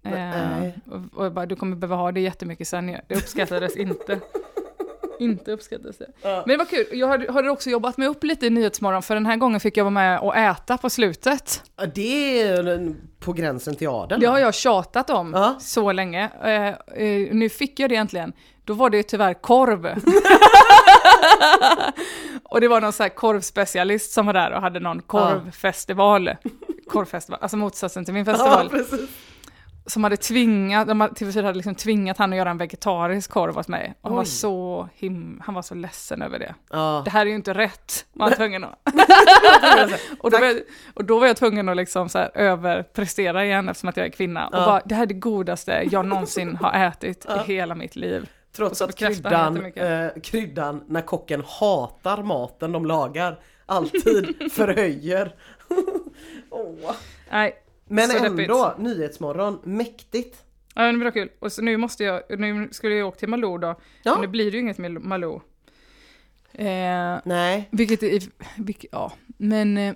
Eh, 0.03 0.13
Nej. 0.13 0.79
och, 0.87 1.25
och 1.25 1.33
bara, 1.33 1.47
du 1.47 1.57
kommer 1.57 1.77
behöva 1.77 1.97
ha 1.97 2.13
det 2.13 2.21
jättemycket 2.21 2.69
sen. 2.69 2.87
Det 3.09 3.17
uppskattades 3.17 3.77
inte. 3.77 4.21
Inte 5.21 5.53
uppskattades 5.53 5.99
det. 5.99 6.07
Ja. 6.23 6.43
Men 6.47 6.49
det 6.49 6.57
var 6.57 6.65
kul. 6.65 6.87
Jag 6.93 7.07
har, 7.07 7.33
har 7.33 7.49
också 7.49 7.71
jobbat 7.71 7.97
mig 7.97 8.09
upp 8.09 8.25
lite 8.25 8.47
i 8.47 8.51
Nyhetsmorgon, 8.51 9.03
för 9.03 9.15
den 9.15 9.27
här 9.27 9.37
gången 9.37 9.61
fick 9.61 9.77
jag 9.77 9.85
vara 9.85 9.91
med 9.91 10.21
och 10.21 10.37
äta 10.37 10.79
på 10.79 10.91
slutet. 10.91 11.63
Ja, 11.77 11.87
Det 11.95 12.43
är 12.43 12.95
på 13.21 13.33
gränsen 13.33 13.77
till 13.77 13.89
adeln. 13.89 14.21
Det 14.21 14.27
har 14.27 14.39
jag 14.39 14.55
tjatat 14.55 15.11
om 15.11 15.33
Ja. 15.35 15.57
så 15.61 15.93
länge. 15.93 16.31
Eh, 16.45 16.67
eh, 17.03 17.29
nu 17.35 17.49
fick 17.49 17.81
jag 17.81 17.91
det 17.91 17.97
äntligen. 17.97 18.33
Då 18.65 18.75
var 18.75 18.91
det 18.91 19.03
tyvärr 19.03 19.35
korv. 19.35 19.87
och 22.45 22.61
det 22.61 22.69
var 22.69 22.81
någon 22.81 22.93
så 22.93 23.03
här 23.03 23.11
korvspecialist 23.11 24.13
som 24.13 24.27
var 24.27 24.33
där 24.33 24.51
och 24.51 24.61
hade 24.61 24.81
någon 24.81 25.03
korvfestival. 25.03 26.31
Korvfestival, 26.89 27.39
alltså 27.43 27.57
motsatsen 27.57 28.05
till 28.05 28.15
min 28.15 28.25
festival. 28.25 28.71
Som 29.87 30.05
hade 30.05 30.17
tvingat, 30.17 30.89
de 30.89 31.01
hade- 31.01 31.15
TV4 31.15 31.43
hade 31.43 31.57
liksom 31.57 31.75
tvingat 31.75 32.19
han 32.19 32.33
att 32.33 32.37
göra 32.37 32.51
en 32.51 32.59
vegetarisk 32.59 33.31
korv 33.31 33.59
åt 33.59 33.69
mig. 33.69 33.95
Och 34.01 34.09
han 34.11 34.17
var 34.17 34.25
så 34.25 34.89
him, 34.95 35.43
han 35.45 35.55
var 35.55 35.63
så 35.63 35.75
ledsen 35.75 36.23
över 36.23 36.39
det. 36.39 36.55
Ja. 36.71 37.03
Det 37.05 37.11
här 37.11 37.21
är 37.27 37.31
ju 37.31 37.35
inte 37.37 37.55
rätt, 37.55 38.07
var 38.13 38.27
han 38.29 38.37
tvungen 38.37 38.65
att. 38.65 38.79
och, 40.19 40.31
då 40.31 40.39
var 40.39 40.47
jag, 40.47 40.61
och 40.95 41.05
då 41.05 41.19
var 41.19 41.27
jag 41.27 41.37
tvungen 41.37 41.69
att 41.69 41.77
liksom 41.77 42.09
så 42.09 42.19
här 42.19 42.31
överprestera 42.35 43.45
igen 43.45 43.69
eftersom 43.69 43.89
att 43.89 43.97
jag 43.97 44.07
är 44.07 44.11
kvinna. 44.11 44.47
Och 44.49 44.55
Ja. 44.59 44.67
bara, 44.67 44.83
det 44.85 44.95
här 44.95 45.03
är 45.03 45.07
det 45.07 45.15
godaste 45.15 45.89
jag 45.91 46.07
någonsin 46.07 46.57
har 46.57 46.73
ätit 46.87 47.27
i 47.27 47.53
hela 47.53 47.75
mitt 47.75 47.97
liv. 47.97 48.23
Och 48.23 48.57
Trots 48.57 48.83
att 48.83 48.97
kryddan, 48.97 49.65
eh, 49.67 50.09
kryddan 50.23 50.85
när 50.89 51.01
kocken 51.03 51.43
hatar 51.61 52.23
maten 52.23 52.73
de 52.73 52.87
lagar 52.87 53.39
alltid 53.67 54.53
förhöjer. 54.53 55.35
Åh. 56.51 56.93
Nej, 57.31 57.55
Men 57.89 58.09
Så 58.09 58.19
deppigt. 58.23 58.41
ändå, 58.51 58.75
Nyhetsmorgon, 58.79 59.59
mäktigt. 59.65 60.43
ja, 60.75 60.83
men 60.83 60.99
det 60.99 61.05
var 61.05 61.11
kul. 61.13 61.29
Och 61.39 61.53
så 61.53 61.63
nu 61.63 61.77
måste 61.77 62.05
jag, 62.05 62.23
nu 62.41 62.69
skulle 62.73 62.95
jag 62.95 63.09
åka 63.09 63.19
till 63.19 63.29
Malou 63.29 63.59
då. 63.59 63.75
Ja. 64.03 64.13
Men 64.13 64.21
nu 64.21 64.27
blir 64.27 64.51
det 64.51 64.57
ju 64.57 64.61
inget 64.63 64.79
med 64.79 64.91
Malou. 64.93 65.41
Eh, 66.53 67.19
Nej, 67.25 67.69
Vilket, 67.71 68.03
är, 68.03 68.23
vilket 68.57 68.91
ja, 68.93 69.13
men 69.27 69.79
eh, 69.79 69.95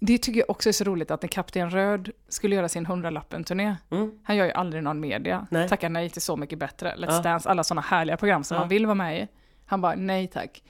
det 0.00 0.18
tycker 0.18 0.40
jag 0.40 0.50
också 0.50 0.68
är 0.68 0.72
så 0.72 0.84
roligt 0.84 1.10
att 1.10 1.22
när 1.22 1.28
Kapten 1.28 1.70
Röd 1.70 2.10
skulle 2.28 2.56
göra 2.56 2.68
sin 2.68 2.86
hundralappen-turné, 2.86 3.76
Mm. 3.90 4.10
han 4.24 4.36
gör 4.36 4.44
ju 4.46 4.52
aldrig 4.52 4.82
någon 4.82 5.00
media, 5.00 5.46
Nej. 5.50 5.68
tackar 5.68 5.88
nej 5.88 6.10
till 6.10 6.22
Så 6.22 6.36
mycket 6.36 6.58
bättre, 6.58 6.94
Let's 6.96 7.12
Ja. 7.12 7.22
Dance, 7.22 7.48
alla 7.48 7.64
sådana 7.64 7.80
härliga 7.80 8.16
program 8.16 8.44
som 8.44 8.54
Ja. 8.54 8.60
man 8.60 8.68
vill 8.68 8.86
vara 8.86 8.94
med 8.94 9.22
i. 9.22 9.28
Han 9.66 9.80
bara, 9.80 9.94
nej 9.94 10.26
tack. 10.26 10.62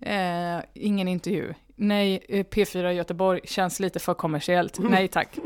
Eh, 0.00 0.58
ingen 0.74 1.08
intervju. 1.08 1.54
Nej, 1.76 2.24
eh, 2.28 2.44
P4 2.44 2.90
Göteborg 2.92 3.40
känns 3.44 3.80
lite 3.80 3.98
för 3.98 4.14
kommersiellt. 4.14 4.78
Nej 4.78 5.08
tack. 5.08 5.38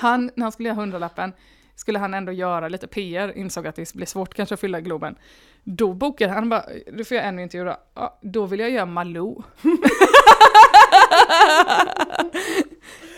Han, 0.00 0.30
när 0.34 0.42
han 0.42 0.52
skulle 0.52 0.68
göra 0.68 0.76
hundralappen, 0.80 1.32
skulle 1.74 1.98
han 1.98 2.14
ändå 2.14 2.32
göra 2.32 2.68
lite 2.68 2.86
PR, 2.86 3.36
insåg 3.36 3.66
att 3.66 3.76
det 3.76 3.94
blir 3.94 4.06
svårt 4.06 4.34
kanske 4.34 4.54
att 4.54 4.60
fylla 4.60 4.80
Globen. 4.80 5.16
Då 5.64 5.92
bokade 5.94 6.32
han 6.32 6.48
bara, 6.48 6.64
du 6.92 7.04
får 7.04 7.16
jag 7.16 7.26
en 7.26 7.38
intervju 7.38 7.64
då. 7.66 7.76
Ja, 7.94 8.18
då 8.22 8.46
vill 8.46 8.60
jag 8.60 8.70
göra 8.70 8.86
Malou. 8.86 9.42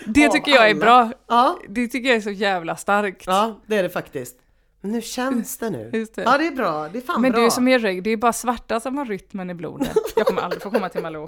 det 0.06 0.28
tycker 0.28 0.52
jag 0.52 0.70
är 0.70 0.74
bra. 0.74 1.10
ja, 1.26 1.58
Det 1.68 1.88
tycker 1.88 2.08
jag 2.08 2.16
är 2.16 2.20
så 2.20 2.30
jävla 2.30 2.76
starkt. 2.76 3.26
ja 3.26 3.60
det 3.66 3.76
är 3.76 3.82
det 3.82 3.88
faktiskt. 3.90 4.36
Men 4.80 4.92
nu 4.92 5.02
känns 5.02 5.58
det 5.58 5.70
nu. 5.70 5.90
Det. 6.14 6.22
Ja 6.22 6.38
det 6.38 6.46
är 6.46 6.50
bra, 6.56 6.88
det 6.88 6.98
är 6.98 7.02
fan 7.02 7.20
Men 7.22 7.32
bra. 7.32 7.40
du 7.40 7.50
som 7.50 7.68
är 7.68 7.78
rög, 7.78 8.02
det 8.02 8.10
är 8.10 8.16
bara 8.16 8.32
svarta 8.32 8.80
som 8.80 8.98
har 8.98 9.04
rytmen 9.04 9.50
i 9.50 9.54
blodet. 9.54 9.96
Jag 10.16 10.26
kommer 10.26 10.42
aldrig 10.42 10.62
få 10.62 10.70
komma 10.70 10.88
till 10.88 11.02
Malou. 11.02 11.26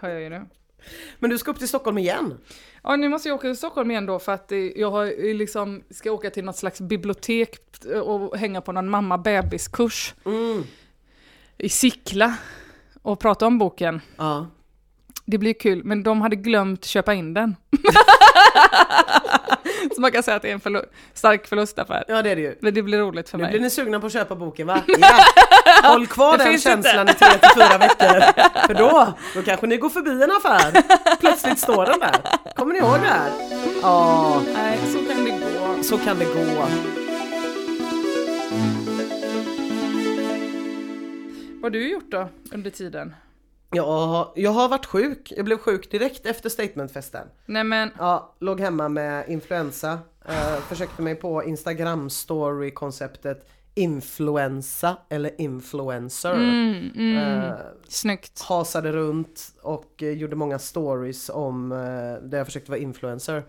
Hör 0.00 0.08
jag 0.08 0.20
ju 0.20 0.28
nu. 0.28 0.46
Men 1.18 1.30
du 1.30 1.38
ska 1.38 1.50
upp 1.50 1.58
till 1.58 1.68
Stockholm 1.68 1.98
igen? 1.98 2.38
Ja, 2.82 2.96
nu 2.96 3.08
måste 3.08 3.28
jag 3.28 3.34
åka 3.36 3.42
till 3.48 3.56
Stockholm 3.56 3.90
igen 3.90 4.06
då 4.06 4.18
för 4.18 4.32
att 4.32 4.52
eh, 4.52 4.58
jag 4.58 4.90
har 4.90 5.34
liksom, 5.34 5.82
ska 5.90 6.12
åka 6.12 6.30
till 6.30 6.44
något 6.44 6.56
slags 6.56 6.80
bibliotek 6.80 7.58
och 8.04 8.36
hänga 8.36 8.60
på 8.60 8.72
någon 8.72 8.88
mamma 8.90 9.16
bebis-kurs 9.18 10.14
Mm. 10.24 10.64
i 11.58 11.68
Sickla 11.68 12.36
och 13.02 13.20
prata 13.20 13.46
om 13.46 13.58
boken. 13.58 14.00
Ja. 14.16 14.46
Det 15.24 15.38
blir 15.38 15.52
kul, 15.54 15.84
men 15.84 16.02
de 16.02 16.20
hade 16.20 16.36
glömt 16.36 16.84
köpa 16.84 17.14
in 17.14 17.34
den. 17.34 17.56
Så 19.94 20.00
man 20.00 20.12
kan 20.12 20.22
säga 20.22 20.36
att 20.36 20.42
det 20.42 20.48
är 20.48 20.52
en 20.52 20.60
förlu- 20.60 20.86
stark 21.14 21.46
förlustaffär. 21.46 22.04
ja 22.08 22.22
det 22.22 22.30
är 22.30 22.36
det 22.36 22.42
ju. 22.42 22.54
Men 22.60 22.74
det 22.74 22.82
blir 22.82 22.98
roligt 22.98 23.28
för 23.28 23.38
Nu 23.38 23.42
mig. 23.44 23.50
blir 23.52 23.60
ni 23.60 23.70
sugna 23.70 24.00
på 24.00 24.06
att 24.06 24.12
köpa 24.12 24.34
boken 24.34 24.66
va? 24.66 24.82
Ja! 24.98 25.90
Håll 25.92 26.06
kvar 26.06 26.38
Det 26.38 26.44
den 26.44 26.58
känslan 26.58 27.08
i 27.08 27.12
tre 27.14 27.28
till 27.28 27.50
fyra 27.54 27.78
veckor. 27.78 28.20
För 28.66 28.74
då, 28.74 29.12
då 29.34 29.42
kanske 29.42 29.66
ni 29.66 29.76
går 29.76 29.88
förbi 29.90 30.22
en 30.22 30.30
affär. 30.32 30.82
Plötsligt 31.20 31.58
står 31.58 31.86
den 31.86 31.98
där. 32.00 32.16
Kommer 32.56 32.72
ni 32.72 32.78
ihåg 32.78 32.92
det 33.02 33.08
här? 33.08 33.30
Ja, 33.82 34.42
Nej, 34.54 34.78
så 34.92 34.98
kan 35.14 35.24
det 35.24 35.30
gå. 35.30 35.82
så 35.82 35.98
kan 35.98 36.18
det 36.18 36.24
gå. 36.24 36.64
Vad 41.54 41.62
har 41.62 41.70
du 41.70 41.90
gjort 41.90 42.10
då 42.10 42.28
under 42.52 42.70
tiden? 42.70 43.14
Har, 43.76 44.32
jag 44.34 44.50
har 44.50 44.68
varit 44.68 44.86
sjuk. 44.86 45.32
Jag 45.36 45.44
blev 45.44 45.58
sjuk 45.58 45.90
direkt 45.90 46.26
efter 46.26 46.48
statementfesten. 46.48 47.26
Nej 47.46 47.64
men, 47.64 47.90
Ja, 47.98 48.34
låg 48.38 48.60
hemma 48.60 48.88
med 48.88 49.28
influensa. 49.28 49.98
Eh, 50.28 50.56
försökte 50.68 51.02
mig 51.02 51.14
på 51.14 51.44
Instagram 51.44 52.10
story 52.10 52.70
konceptet 52.70 53.48
influensa 53.74 54.96
eller 55.08 55.40
influencer. 55.40 56.34
mm, 56.34 56.90
mm, 56.96 57.16
Eh, 57.16 57.54
snyggt. 57.88 58.42
hasade 58.42 58.92
runt 58.92 59.52
och 59.62 60.02
eh, 60.02 60.10
gjorde 60.10 60.36
många 60.36 60.58
stories 60.58 61.28
om 61.34 61.72
eh, 61.72 62.28
där 62.28 62.38
jag 62.38 62.46
försökte 62.46 62.70
vara 62.70 62.80
influencer. 62.80 63.42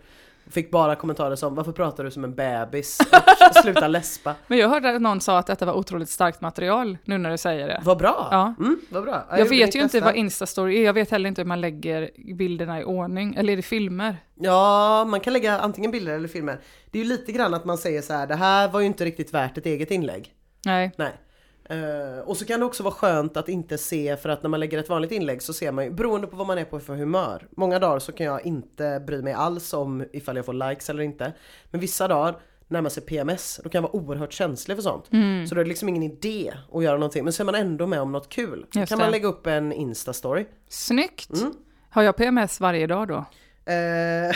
Fick 0.50 0.72
bara 0.72 0.96
kommentarer 0.96 1.36
som 1.36 1.56
varför 1.56 1.72
pratar 1.72 2.04
du 2.04 2.12
som 2.12 2.24
en 2.24 2.36
bebis? 2.36 3.00
Och 3.50 3.56
sluta 3.56 3.88
läspa. 3.88 4.36
Men 4.48 4.58
jag 4.58 4.70
hörde 4.70 4.96
att 4.96 5.02
någon 5.02 5.22
sa 5.22 5.38
att 5.38 5.48
detta 5.48 5.66
var 5.66 5.74
otroligt 5.74 6.10
starkt 6.10 6.42
material 6.42 6.98
nu 7.06 7.18
när 7.18 7.32
du 7.32 7.38
säger 7.38 7.68
det. 7.68 7.82
Vad 7.84 7.98
bra! 7.98 8.28
Ja. 8.32 8.54
Mm, 8.60 8.80
vad 8.90 9.04
bra. 9.04 9.12
Ja, 9.12 9.26
Jag 9.30 9.40
gjorde 9.40 9.50
vet 9.50 9.76
ju 9.76 9.82
inte 9.82 10.02
vad 10.02 10.16
Instastory 10.16 10.78
är, 10.78 10.86
jag 10.86 10.94
vet 10.94 11.12
heller 11.12 11.28
inte 11.30 11.42
hur 11.42 11.48
man 11.48 11.62
lägger 11.62 12.10
bilderna 12.36 12.80
i 12.82 12.84
ordning. 12.84 13.36
Eller 13.36 13.54
är 13.54 13.58
det 13.58 13.64
filmer? 13.64 14.18
Ja, 14.36 15.06
man 15.06 15.20
kan 15.20 15.34
lägga 15.34 15.60
antingen 15.60 15.92
bilder 15.92 16.14
eller 16.14 16.28
filmer. 16.28 16.60
Det 16.92 17.00
är 17.00 17.04
ju 17.04 17.10
lite 17.10 17.32
grann 17.32 17.54
att 17.54 17.66
man 17.66 17.78
säger 17.78 18.02
så 18.02 18.14
här, 18.14 18.28
det 18.28 18.36
här 18.36 18.68
var 18.68 18.80
ju 18.80 18.86
inte 18.86 19.06
riktigt 19.06 19.34
värt 19.34 19.58
ett 19.58 19.66
eget 19.66 19.92
inlägg. 19.92 20.34
Nej. 20.66 20.92
Nej. 20.98 21.12
Eh, 21.70 22.20
och 22.26 22.38
så 22.38 22.46
kan 22.46 22.60
det 22.60 22.66
också 22.66 22.84
vara 22.84 22.94
skönt 22.94 23.38
att 23.38 23.50
inte 23.50 23.78
se 23.78 24.18
för 24.18 24.30
att 24.30 24.44
när 24.44 24.50
man 24.50 24.60
lägger 24.60 24.78
ett 24.78 24.90
vanligt 24.90 25.12
inlägg 25.12 25.42
så 25.42 25.54
ser 25.54 25.72
man 25.72 25.86
ju 25.86 25.92
beroende 25.92 26.28
på 26.28 26.36
vad 26.36 26.48
man 26.48 26.58
är 26.58 26.66
på 26.66 26.80
för 26.80 26.96
humör. 26.96 27.48
Många 27.52 27.80
dagar 27.80 28.00
så 28.00 28.12
kan 28.12 28.26
jag 28.26 28.46
inte 28.46 29.04
bry 29.08 29.22
mig 29.22 29.34
alls 29.34 29.74
om 29.74 30.06
ifall 30.14 30.36
jag 30.36 30.46
får 30.46 30.70
likes 30.70 30.90
eller 30.90 31.04
inte. 31.04 31.34
Men 31.72 31.82
vissa 31.82 32.08
dagar 32.08 32.40
närmar 32.68 32.90
sig 32.90 33.04
PMS, 33.04 33.60
då 33.64 33.70
kan 33.70 33.84
jag 33.84 33.90
vara 33.92 34.04
oerhört 34.04 34.34
känslig 34.34 34.78
för 34.78 34.82
sånt. 34.82 35.06
Så 35.50 35.56
då 35.56 35.62
är 35.62 35.66
det 35.66 35.70
liksom 35.70 35.90
ingen 35.90 36.04
idé 36.04 36.54
att 36.74 36.84
göra 36.84 36.98
någonting. 36.98 37.24
Men 37.24 37.34
så 37.34 37.44
är 37.44 37.46
man 37.46 37.56
ändå 37.56 37.88
med 37.88 38.02
om 38.02 38.12
något 38.12 38.30
kul. 38.30 38.66
Då 38.72 38.86
kan 38.86 39.00
man 39.00 39.12
lägga 39.12 39.28
upp 39.28 39.48
en 39.48 39.74
Insta-story. 39.74 40.46
Snyggt! 40.70 41.34
Mm. 41.34 41.54
Har 41.90 42.04
jag 42.04 42.16
PMS 42.16 42.60
varje 42.60 42.88
dag 42.88 43.08
då? 43.08 43.26
Eh, 43.72 44.36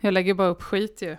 Jag 0.00 0.14
lägger 0.14 0.34
bara 0.34 0.48
upp 0.48 0.62
skit 0.62 1.02
ju. 1.02 1.16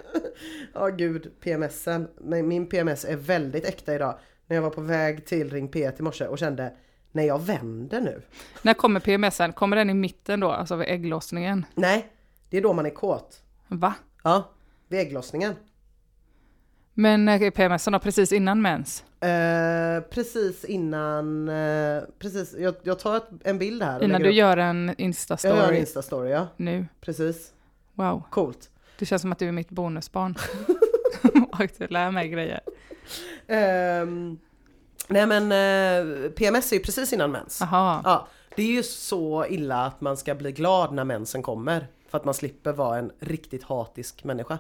Ja 0.74 0.88
gud, 0.88 1.32
PMSen. 1.40 2.08
Men 2.22 2.48
min 2.48 2.70
PMS 2.70 3.06
är 3.06 3.16
väldigt 3.16 3.66
äkta 3.66 3.96
idag. 3.96 4.20
När 4.50 4.56
jag 4.56 4.62
var 4.62 4.70
på 4.70 4.82
väg 4.82 5.26
till 5.26 5.50
Ring 5.50 5.70
P1 5.70 5.94
i 6.00 6.02
morse 6.02 6.28
och 6.28 6.38
kände, 6.38 6.74
nej 7.12 7.26
jag 7.28 7.42
vänder 7.42 8.02
nu. 8.02 8.22
När 8.62 8.74
kommer 8.74 9.00
PMSen? 9.00 9.54
Kommer 9.54 9.76
den 9.76 9.90
i 9.90 9.94
mitten 9.94 10.40
då, 10.40 10.52
alltså 10.52 10.76
vid 10.76 10.88
ägglossningen? 10.88 11.66
Nej, 11.76 12.08
det 12.50 12.58
är 12.58 12.62
då 12.62 12.74
man 12.74 12.86
är 12.86 12.90
kåt. 12.90 13.42
Va? 13.68 13.94
Ja, 14.24 14.50
vid 14.88 15.00
ägglossningen. 15.00 15.56
Men 16.94 17.28
är 17.28 17.52
PMSen 17.52 17.94
då 17.94 18.00
precis 18.00 18.32
innan 18.32 18.62
mens? 18.62 19.04
Eh, 19.24 20.02
precis 20.10 20.66
innan, 20.66 21.50
eh, 21.50 22.04
precis, 22.20 22.56
jag, 22.60 22.76
jag 22.84 23.00
tar 23.00 23.18
ett, 23.18 23.30
en 23.44 23.58
bild 23.58 23.84
här. 23.84 24.04
Innan 24.04 24.22
du 24.22 24.30
upp. 24.30 24.36
gör 24.36 24.58
en 24.58 24.88
Jag 24.88 24.96
gör 24.98 25.00
en 25.00 25.14
Insta-story 25.14 25.80
Insta-story, 25.80 26.30
ja. 26.30 26.48
nu? 26.58 26.86
Precis. 27.02 27.54
Wow, 27.94 28.24
Coolt. 28.30 28.70
det 29.00 29.06
känns 29.06 29.22
som 29.22 29.32
att 29.32 29.40
du 29.40 29.48
är 29.48 29.52
mitt 29.52 29.70
bonusbarn. 29.70 30.36
Och 31.52 31.68
du 31.78 31.88
lär 31.88 32.12
mig 32.12 32.30
grejer. 32.30 32.60
Ehm, 33.48 34.38
nej 35.08 35.26
men 35.26 35.52
eh, 35.52 36.30
PMS 36.32 36.72
är 36.72 36.76
ju 36.76 36.84
precis 36.84 37.14
innan 37.14 37.32
mens. 37.32 37.58
Jaha. 37.62 38.02
Ja, 38.04 38.28
det 38.56 38.62
är 38.64 38.68
ju 38.68 38.84
så 38.84 39.46
illa 39.46 39.86
att 39.86 40.02
man 40.02 40.18
ska 40.18 40.36
bli 40.36 40.52
glad 40.52 40.94
när 40.94 41.04
mensen 41.04 41.42
kommer. 41.42 41.88
För 42.10 42.18
att 42.18 42.26
man 42.26 42.34
slipper 42.34 42.74
vara 42.74 42.98
en 42.98 43.12
riktigt 43.20 43.64
hatisk 43.64 44.24
människa. 44.24 44.58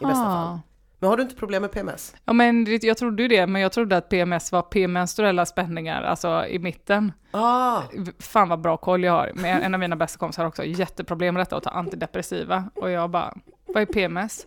I 0.00 0.04
bästa 0.04 0.24
fall. 0.24 0.58
Men 0.98 1.10
har 1.10 1.16
du 1.16 1.22
inte 1.22 1.34
problem 1.36 1.62
med 1.62 1.72
PMS? 1.72 2.14
Ja 2.24 2.32
men 2.32 2.78
jag 2.82 2.96
trodde 2.96 3.22
ju 3.22 3.28
det, 3.28 3.46
men 3.46 3.62
jag 3.62 3.72
trodde 3.72 3.96
att 3.96 4.08
PMS 4.08 4.52
var 4.52 4.62
premenstruella 4.62 5.46
spänningar, 5.46 6.02
alltså 6.02 6.46
i 6.46 6.58
mitten. 6.58 7.12
Ah, 7.30 7.82
Fan 8.18 8.48
vad 8.48 8.60
bra 8.60 8.76
koll 8.76 9.04
jag 9.04 9.12
har. 9.12 9.32
Men 9.34 9.62
en 9.62 9.74
av 9.74 9.80
mina 9.80 9.96
bästa 9.96 10.18
kompisar 10.18 10.42
har 10.42 10.48
också 10.48 10.64
jätteproblem 10.64 11.34
med 11.34 11.40
detta 11.40 11.56
att 11.56 11.62
ta 11.62 11.70
antidepressiva. 11.70 12.70
Och 12.74 12.90
jag 12.90 13.10
bara, 13.10 13.34
vad 13.66 13.82
är 13.82 13.86
PMS? 13.86 14.46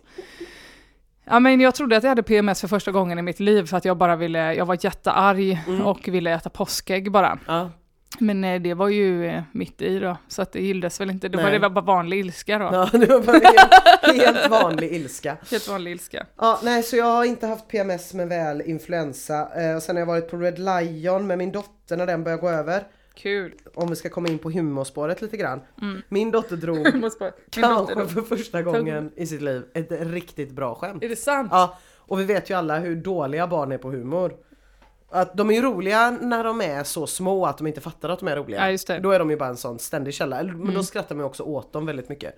Ja 1.26 1.40
men 1.40 1.60
jag 1.60 1.74
trodde 1.74 1.96
att 1.96 2.02
jag 2.02 2.08
hade 2.08 2.22
PMS 2.22 2.60
för 2.60 2.68
första 2.68 2.92
gången 2.92 3.18
i 3.18 3.22
mitt 3.22 3.40
liv 3.40 3.66
för 3.66 3.76
att 3.76 3.84
jag 3.84 3.96
bara 3.96 4.16
ville, 4.16 4.54
jag 4.54 4.66
var 4.66 4.78
jättearg 4.80 5.58
och 5.84 6.08
ville 6.08 6.30
äta 6.34 6.50
påskägg 6.50 7.10
bara. 7.12 7.38
ja. 7.46 7.70
Men 8.18 8.44
eh, 8.44 8.60
det 8.62 8.74
var 8.74 8.88
ju 8.88 9.26
eh, 9.26 9.42
mitt 9.52 9.82
i 9.82 9.98
då, 9.98 10.16
så 10.28 10.42
att 10.42 10.52
det 10.52 10.60
gillades 10.60 11.00
väl 11.00 11.10
inte. 11.10 11.28
Det 11.28 11.36
var, 11.42 11.50
det 11.50 11.58
var 11.58 11.70
bara 11.70 11.84
vanlig 11.84 12.18
ilska 12.18 12.58
då. 12.58 12.64
ja 12.72 12.88
det 12.98 13.06
var 13.06 13.20
bara 13.20 13.38
helt, 13.38 14.22
helt 14.24 14.50
vanlig 14.50 14.92
ilska. 14.92 15.36
Helt 15.50 15.68
vanlig 15.68 15.90
ilska. 15.90 16.26
Ja, 16.38 16.60
nej 16.62 16.82
så 16.82 16.96
jag 16.96 17.04
har 17.04 17.24
inte 17.24 17.46
haft 17.46 17.68
PMS 17.68 18.14
men 18.14 18.28
väl 18.28 18.60
influensa. 18.60 19.48
Eh, 19.62 19.76
och 19.76 19.82
sen 19.82 19.96
har 19.96 20.00
jag 20.00 20.06
varit 20.06 20.30
på 20.30 20.36
Red 20.36 20.58
Lion 20.58 21.26
med 21.26 21.38
min 21.38 21.52
dotter 21.52 21.96
när 21.96 22.06
den 22.06 22.24
börjar 22.24 22.38
gå 22.38 22.48
över. 22.48 22.82
Kul. 23.16 23.54
Om 23.74 23.88
vi 23.88 23.96
ska 23.96 24.08
komma 24.08 24.28
in 24.28 24.38
på 24.38 24.50
humorspåret 24.50 25.22
lite 25.22 25.36
grann. 25.36 25.60
Mm. 25.82 26.02
Min 26.08 26.30
dotter 26.30 26.56
drog 26.56 26.84
dotter 27.00 27.32
kanske 27.50 28.06
för 28.06 28.22
första 28.22 28.62
gången 28.62 29.12
i 29.16 29.26
sitt 29.26 29.42
liv 29.42 29.62
ett 29.74 29.86
riktigt 29.90 30.50
bra 30.50 30.74
skämt. 30.74 31.02
Är 31.04 31.08
det 31.08 31.16
sant? 31.16 31.48
Ja, 31.52 31.78
och 31.96 32.20
vi 32.20 32.24
vet 32.24 32.50
ju 32.50 32.54
alla 32.54 32.78
hur 32.78 32.96
dåliga 32.96 33.46
barn 33.46 33.72
är 33.72 33.78
på 33.78 33.90
humor. 33.90 34.32
Att 35.10 35.36
de 35.36 35.50
är 35.50 35.54
ju 35.54 35.62
roliga 35.62 36.10
när 36.10 36.44
de 36.44 36.60
är 36.60 36.84
så 36.84 37.06
små 37.06 37.46
att 37.46 37.58
de 37.58 37.66
inte 37.66 37.80
fattar 37.80 38.08
att 38.08 38.18
de 38.18 38.28
är 38.28 38.36
roliga. 38.36 38.60
Ja, 38.60 38.70
just 38.70 38.86
det. 38.86 38.92
Mm. 38.92 39.02
Då 39.02 39.10
är 39.10 39.18
de 39.18 39.30
ju 39.30 39.36
bara 39.36 39.48
en 39.48 39.56
sån 39.56 39.78
ständig 39.78 40.14
källa. 40.14 40.42
Men 40.42 40.74
då 40.74 40.82
skrattar 40.82 41.14
man 41.14 41.22
ju 41.22 41.26
också 41.26 41.42
åt 41.42 41.72
dem 41.72 41.86
väldigt 41.86 42.08
mycket. 42.08 42.34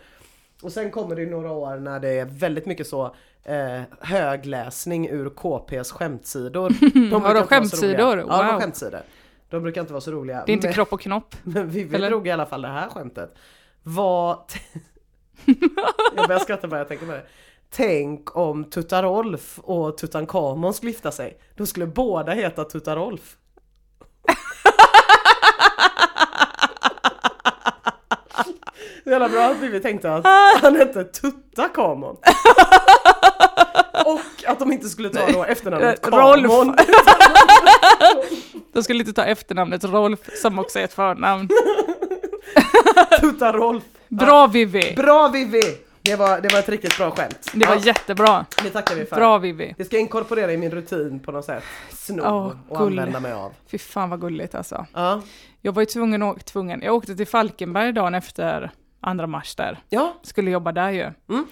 Och 0.63 0.73
sen 0.73 0.91
kommer 0.91 1.17
det 1.17 1.23
ju 1.23 1.31
några 1.31 1.53
år 1.53 1.77
när 1.77 2.01
det 2.01 2.09
är 2.09 2.25
väldigt 2.25 2.67
mycket 2.67 2.87
så 2.87 3.15
eh, 3.45 3.81
högläsning 4.01 5.09
ur 5.09 5.29
KPs 5.31 5.93
skämtsidor. 5.93 6.71
De 7.11 7.23
vara 7.23 7.41
så 7.41 7.47
skämtsidor? 7.47 7.93
roliga. 7.93 8.17
Ja, 8.17 8.17
de 8.27 8.31
har 8.31 8.53
Wow. 8.53 8.61
skämtsidor. 8.61 9.01
De 9.51 9.63
brukar 9.63 9.81
inte 9.81 9.93
vara 9.93 10.01
så 10.01 10.11
roliga. 10.11 10.43
Det 10.47 10.53
är 10.53 10.55
inte 10.55 10.67
Men- 10.67 10.75
kropp 10.75 10.93
och 10.93 11.01
knopp. 11.01 11.35
men 11.43 11.71
Vivi 11.71 11.97
Eller? 11.97 12.11
drog 12.11 12.27
i 12.27 12.31
alla 12.31 12.47
fall 12.47 12.63
det 12.63 12.69
här 12.69 12.89
skämtet. 12.89 13.35
Vad... 13.83 14.39
jag 16.17 16.27
börjar 16.29 16.39
skratta 16.41 16.69
bara 16.69 16.79
jag 16.81 16.89
tänker 16.89 17.07
på 17.07 17.13
det. 17.13 17.23
Tänk 17.71 18.37
om 18.37 18.65
Tutarolf 18.65 19.59
och 19.63 19.99
Tutankhamon 19.99 20.75
skulle 20.75 20.93
gifta 20.93 21.13
sig. 21.13 21.39
Då 21.57 21.67
skulle 21.67 21.87
båda 21.87 22.33
heta 22.33 22.65
Tutarolf. 22.65 23.37
Det 29.05 29.11
är 29.11 29.21
jävla 29.21 29.29
bra 29.29 29.51
att 29.51 29.57
Vivi 29.57 29.81
tänkte 29.81 30.15
att 30.15 30.27
han 30.63 30.77
hette 30.77 31.05
Tutakamon. 31.05 32.17
Och 34.07 34.21
att 34.47 34.59
de 34.59 34.73
inte 34.73 34.89
skulle 34.89 35.09
ta 35.11 35.33
då 35.33 35.45
efternamnet 35.45 36.07
Eh, 36.07 36.11
Rolf. 36.11 36.43
Kamon. 36.47 36.77
De 38.73 38.83
skulle 38.83 39.01
inte 39.01 39.13
ta 39.13 39.25
efternamnet 39.25 39.85
Rolf 39.85 40.19
som 40.43 40.59
också 40.59 40.79
är 40.79 40.85
ett 40.85 40.93
förnamn. 40.95 41.49
Tutarolf. 43.21 43.85
Bra 44.09 44.47
Vivi! 44.47 44.95
Bra 44.97 45.29
Vivi! 45.29 45.63
Det 46.03 46.17
var, 46.17 46.41
det 46.41 46.53
var 46.53 46.59
ett 46.59 46.69
riktigt 46.69 46.97
bra 46.99 47.11
skämt. 47.11 47.51
Det 47.55 47.67
var 47.67 47.75
Ja, 47.75 47.81
jättebra. 47.81 48.47
det 48.63 48.71
tackar 48.71 48.95
vi 48.95 49.05
för. 49.05 49.17
Bra 49.17 49.39
Vivi. 49.39 49.75
Det 49.79 49.85
ska 49.85 49.97
jag 49.97 50.01
inkorporera 50.01 50.53
i 50.53 50.57
min 50.57 50.71
rutin 50.71 51.21
på 51.21 51.33
något 51.33 51.45
sätt. 51.45 51.63
Sno 51.93 52.23
Åh, 52.25 52.53
och 52.69 52.79
gull. 52.79 52.99
använda 52.99 53.21
mig 53.21 53.33
av. 53.33 53.53
Fy 53.71 53.79
fan 53.79 54.11
vad 54.11 54.21
gulligt 54.21 54.55
alltså. 54.55 54.87
Ja. 54.95 55.23
Jag 55.63 55.73
var 55.73 55.83
ju 55.83 55.87
tvungen, 55.87 56.23
att- 56.23 56.45
tvungen. 56.47 56.83
Jag 56.83 56.95
åkte 56.95 57.17
till 57.17 57.27
Falkenberg 57.27 57.93
dagen 57.93 58.15
efter 58.15 58.71
andra 59.01 59.27
mars 59.27 59.55
där. 59.55 59.79
Ja, 59.89 60.15
Skulle 60.23 60.51
jobba 60.51 60.73
där 60.73 60.91
ju. 60.91 61.03
Mm. 61.29 61.47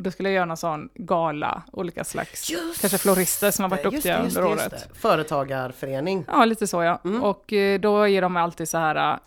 Och 0.00 0.04
då 0.04 0.10
skulle 0.10 0.28
jag 0.28 0.34
göra 0.34 0.44
någon 0.44 0.56
sån 0.56 0.88
gala, 0.94 1.62
olika 1.72 2.04
slags, 2.04 2.50
Just 2.50 2.80
kanske 2.80 2.98
florister 2.98 3.50
som 3.50 3.62
har 3.62 3.70
varit 3.70 3.82
duktiga 3.82 4.22
under 4.22 4.44
året. 4.44 4.70
det. 4.70 4.98
Företagarförening. 4.98 6.24
Ja, 6.28 6.44
lite 6.44 6.66
så 6.66 6.82
ja. 6.82 7.00
Mm. 7.04 7.22
Och 7.22 7.52
eh, 7.52 7.80
då 7.80 8.08
är 8.08 8.22
de 8.22 8.36
alltid 8.36 8.68
så 8.68 8.78
här, 8.78 9.18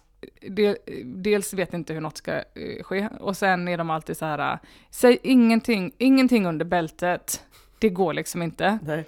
eh, 0.42 0.52
del, 0.52 0.78
dels 1.06 1.54
vet 1.54 1.74
inte 1.74 1.94
hur 1.94 2.02
något 2.02 2.18
ska 2.18 2.34
eh, 2.34 2.44
ske, 2.84 3.10
och 3.20 3.38
sen 3.38 3.68
är 3.68 3.78
de 3.78 3.90
alltid 3.90 4.18
så 4.18 4.26
här, 4.26 4.60
säg 4.90 5.20
ingenting, 5.24 5.92
ingenting 5.98 6.46
under 6.46 6.66
bältet. 6.66 7.44
Det 7.80 7.90
går 7.90 8.14
liksom 8.14 8.42
inte. 8.42 8.80
Nej. 8.84 9.06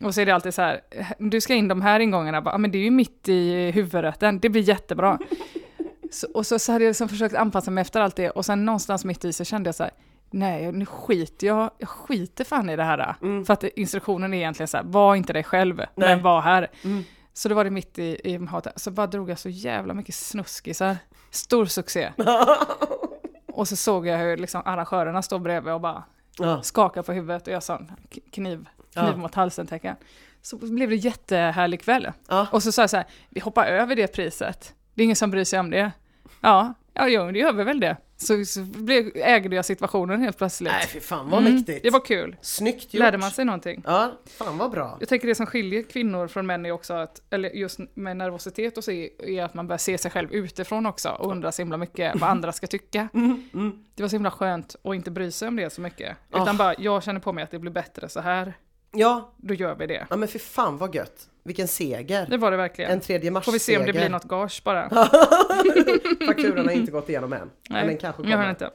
Och 0.00 0.14
så 0.14 0.20
är 0.20 0.26
det 0.26 0.32
alltid 0.34 0.54
så 0.54 0.62
här, 0.62 0.80
du 1.18 1.40
ska 1.40 1.54
in 1.54 1.68
de 1.68 1.82
här 1.82 2.00
ingångarna, 2.00 2.42
bara, 2.42 2.54
"Ja, 2.54 2.58
men 2.58 2.70
det 2.70 2.78
är 2.78 2.82
ju 2.84 2.90
mitt 2.90 3.28
i 3.28 3.70
huvudrätten, 3.70 4.38
det 4.40 4.48
blir 4.48 4.62
jättebra. 4.62 5.18
så, 6.10 6.26
och 6.34 6.46
så, 6.46 6.58
så 6.58 6.72
hade 6.72 6.84
jag 6.84 6.90
liksom 6.90 7.08
försökt 7.08 7.34
anpassa 7.34 7.70
mig 7.70 7.82
efter 7.82 8.00
allt 8.00 8.16
det, 8.16 8.30
och 8.30 8.44
sen 8.44 8.64
någonstans 8.64 9.04
mitt 9.04 9.24
i 9.24 9.32
så 9.32 9.44
kände 9.44 9.68
jag 9.68 9.74
så 9.74 9.82
här, 9.82 9.92
nej 10.36 10.72
nu 10.72 10.86
skiter 10.86 11.46
jag, 11.46 11.70
jag 11.78 11.88
skiter 11.88 12.44
fan 12.44 12.70
i 12.70 12.76
det 12.76 12.84
här. 12.84 13.14
För 13.44 13.52
att 13.52 13.64
instruktionen 13.64 14.34
är 14.34 14.38
egentligen 14.38 14.68
så 14.68 14.76
här, 14.76 14.84
var 14.84 15.14
inte 15.14 15.32
dig 15.32 15.44
själv, 15.44 15.76
Nej. 15.76 15.88
men 15.94 16.22
var 16.22 16.40
här. 16.40 16.70
Mm. 16.84 17.04
Så 17.32 17.48
det 17.48 17.54
var 17.54 17.64
det 17.64 17.70
mitt 17.70 17.98
i, 17.98 18.20
i 18.24 18.46
hatet. 18.46 18.80
Så 18.80 18.90
bara 18.90 19.06
drog 19.06 19.30
jag 19.30 19.38
så 19.38 19.48
jävla 19.48 19.94
mycket 19.94 20.14
snuskisar. 20.14 20.96
Stor 21.30 21.66
succé. 21.66 22.12
och 23.52 23.68
så 23.68 23.76
såg 23.76 24.06
jag 24.06 24.18
hur 24.18 24.36
liksom 24.36 24.62
arrangörerna 24.64 25.22
stod 25.22 25.42
bredvid 25.42 25.74
och 25.74 25.80
bara 25.80 26.04
Ja. 26.38 26.62
skakade 26.62 27.06
på 27.06 27.12
huvudet 27.12 27.46
och 27.46 27.52
jag 27.52 27.62
sa 27.62 27.78
kniv, 28.08 28.30
kniv 28.30 28.66
Ja. 28.94 29.16
mot 29.16 29.34
halsen 29.34 29.66
tecken. 29.66 29.96
Så 30.42 30.56
blev 30.56 30.90
det 30.90 30.96
jättehärlig 30.96 31.80
kväll. 31.80 32.12
Ja. 32.28 32.46
Och 32.52 32.62
så 32.62 32.72
sa 32.72 32.82
jag 32.82 32.90
så 32.90 32.96
här, 32.96 33.06
vi 33.30 33.40
hoppar 33.40 33.66
över 33.66 33.96
det 33.96 34.06
priset. 34.06 34.74
Det 34.94 35.02
är 35.02 35.04
ingen 35.04 35.16
som 35.16 35.30
bryr 35.30 35.44
sig 35.44 35.60
om 35.60 35.70
det. 35.70 35.92
Ja, 36.40 36.74
ja 36.94 37.08
jo, 37.08 37.30
det 37.32 37.38
gör 37.38 37.52
vi 37.52 37.64
väl 37.64 37.80
det. 37.80 37.96
Så, 38.18 38.44
så 38.44 38.60
blev, 38.62 39.10
ägde 39.14 39.56
jag 39.56 39.64
situationen 39.64 40.20
helt 40.22 40.38
plötsligt. 40.38 40.72
Nej 40.72 40.86
fy 40.86 41.00
fan 41.00 41.30
vad 41.30 41.40
Mm, 41.40 41.54
mäktigt. 41.54 41.82
Det 41.82 41.90
var 41.90 42.04
kul. 42.04 42.36
Snyggt 42.40 42.94
gjort. 42.94 43.00
Lärde 43.00 43.18
man 43.18 43.30
sig 43.30 43.44
någonting. 43.44 43.82
Ja, 43.86 44.12
fan 44.38 44.58
vad 44.58 44.70
bra. 44.70 44.96
Jag 45.00 45.08
tänker 45.08 45.28
det 45.28 45.34
som 45.34 45.46
skiljer 45.46 45.82
kvinnor 45.82 46.28
från 46.28 46.46
män 46.46 46.66
är 46.66 46.70
också 46.70 46.94
att, 46.94 47.22
eller 47.30 47.50
just 47.50 47.78
med 47.94 48.16
nervositet 48.16 48.78
och 48.78 48.84
så, 48.84 48.90
är 48.90 49.42
att 49.44 49.54
man 49.54 49.66
börjar 49.66 49.78
se 49.78 49.98
sig 49.98 50.10
själv 50.10 50.32
utifrån 50.32 50.86
också 50.86 51.08
och 51.08 51.30
undrar 51.30 51.50
så 51.50 51.62
himla 51.62 51.76
mycket 51.76 52.20
vad 52.20 52.30
andra 52.30 52.52
ska 52.52 52.66
tycka. 52.66 53.08
Mm, 53.14 53.84
Det 53.94 54.02
var 54.02 54.08
så 54.08 54.16
himla 54.16 54.30
skönt 54.30 54.76
att 54.84 54.94
inte 54.94 55.10
bry 55.10 55.30
sig 55.30 55.48
om 55.48 55.56
det 55.56 55.70
så 55.72 55.80
mycket. 55.80 56.16
Ah. 56.30 56.42
Utan 56.42 56.56
bara, 56.56 56.74
jag 56.78 57.02
känner 57.02 57.20
på 57.20 57.32
mig 57.32 57.44
att 57.44 57.50
det 57.50 57.58
blir 57.58 57.70
bättre 57.72 58.08
så 58.08 58.20
här, 58.20 58.54
Ja, 58.92 59.32
då 59.36 59.54
gör 59.54 59.74
vi 59.74 59.86
det. 59.86 60.06
ja 60.10 60.16
men 60.16 60.28
fy 60.28 60.38
fan 60.38 60.76
vad 60.78 60.94
gött. 60.94 61.28
Vilken 61.46 61.68
seger. 61.68 62.26
Det 62.30 62.36
var 62.36 62.50
det 62.50 62.56
verkligen. 62.56 62.90
En 62.90 63.00
tredje 63.00 63.30
mars 63.30 63.44
Får 63.44 63.52
vi 63.52 63.58
se 63.58 63.78
om 63.78 63.86
det 63.86 63.92
blir 63.92 64.08
något 64.08 64.24
gage 64.24 64.62
bara. 64.64 64.88
Fakturan 66.26 66.66
har 66.66 66.72
inte 66.72 66.92
gått 66.92 67.08
igenom 67.08 67.32
än. 67.32 67.50
men 67.70 67.86
den 67.86 67.98
kanske 67.98 68.22
jag 68.22 68.28
har 68.30 68.36
kommer. 68.36 68.50
inte. 68.50 68.70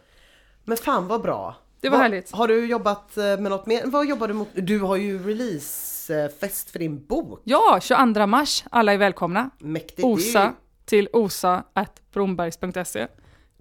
Men 0.63 0.77
fan 0.77 1.07
vad 1.07 1.21
bra. 1.21 1.55
Det 1.81 1.89
var 1.89 1.97
Vad- 1.97 2.03
härligt. 2.03 2.31
Har 2.31 2.47
du 2.47 2.65
jobbat 2.65 3.17
eh, 3.17 3.23
med 3.23 3.39
något 3.43 3.65
mer? 3.65 3.81
Vad 3.85 4.05
jobbar 4.07 4.27
du 4.27 4.33
mot? 4.33 4.47
Du 4.53 4.79
har 4.79 4.95
ju 4.95 5.23
releasefest 5.27 6.71
för 6.71 6.79
din 6.79 7.05
bok. 7.05 7.41
Ja, 7.43 7.79
22 7.81 8.27
mars, 8.27 8.63
alla 8.71 8.93
är 8.93 8.97
välkomna. 8.97 9.49
Mäktigt. 9.59 10.03
Osa 10.05 10.53
till 10.85 11.09
osa.brombergs.se. 11.13 12.99
det 12.99 13.07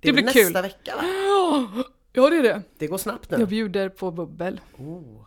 Det 0.01 0.13
blir 0.13 0.25
väl 0.25 0.33
kul. 0.33 0.43
nästa 0.45 0.63
vecka 0.63 0.93
va? 0.97 1.03
Ja, 2.13 2.31
det 2.31 2.37
är 2.37 2.43
det. 2.43 2.63
Det 2.79 2.87
går 2.87 2.99
snabbt 2.99 3.27
Jag 3.31 3.41
nu. 3.41 3.47
bjuder 3.47 3.89
på 3.89 4.11
bubbel. 4.11 4.61
Oh. 4.79 5.27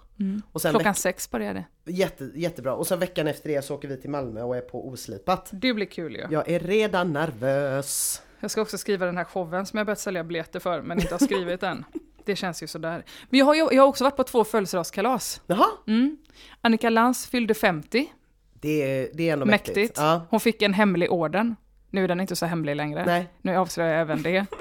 Och 0.52 0.62
sen 0.62 0.72
Klockan 0.72 0.96
sex 0.96 1.32
börjar 1.32 1.54
det. 1.54 1.92
jätte, 1.92 2.32
jättebra. 2.36 2.74
Och 2.76 2.88
sen 2.88 3.00
veckan 3.00 3.28
efter 3.28 3.50
det 3.50 3.62
så 3.62 3.76
åker 3.76 3.88
vi 3.88 3.98
till 3.98 4.10
Malmö 4.10 4.42
och 4.42 4.58
är 4.58 4.62
på 4.62 4.88
Oslipat. 4.88 5.50
Det 5.52 5.74
blir 5.74 5.86
kul 5.86 6.16
ju. 6.16 6.28
Jag 6.32 6.50
är 6.50 6.60
redan 6.60 7.14
nervös. 7.14 8.22
Jag 8.40 8.52
ska 8.52 8.62
också 8.62 8.78
skriva 8.78 9.06
den 9.06 9.18
här 9.18 9.24
showen 9.24 9.66
som 9.66 9.78
jag 9.78 9.86
börjat 9.86 10.00
sälja 10.00 10.24
biljetter 10.24 10.60
för, 10.60 10.82
men 10.82 11.00
inte 11.02 11.14
har 11.14 11.20
skrivit 11.20 11.64
än. 11.64 11.86
Det 12.26 12.36
känns 12.36 12.64
ju 12.64 12.68
sådär. 12.68 13.04
Men 13.30 13.40
jag 13.40 13.46
har, 13.46 13.56
jag 13.56 13.82
har 13.84 13.88
också 13.88 14.04
varit 14.04 14.16
på 14.16 14.24
två 14.24 14.44
födelsedagskalas. 14.44 15.42
Jaha, 15.48 15.66
Mm. 15.88 16.18
Annika 16.62 16.90
Lantz 16.90 17.28
fyllde 17.28 17.54
50, 17.54 18.14
det 18.54 18.70
är, 18.82 19.10
det 19.14 19.30
är 19.30 19.34
ändå 19.34 19.46
mäktigt. 19.46 19.78
mäktigt. 19.78 19.98
Ja. 19.98 20.22
Hon 20.30 20.40
fick 20.40 20.62
en 20.62 20.74
hemlig 20.74 21.12
orden. 21.12 21.56
Nu 21.90 22.04
är 22.04 22.08
den 22.08 22.20
inte 22.22 22.36
så 22.36 22.46
hemlig 22.46 22.76
längre. 22.76 23.06
Nej. 23.06 23.28
Nu 23.42 23.56
avslöjar 23.58 23.92
jag 23.92 24.02
även 24.02 24.22
det. 24.22 24.46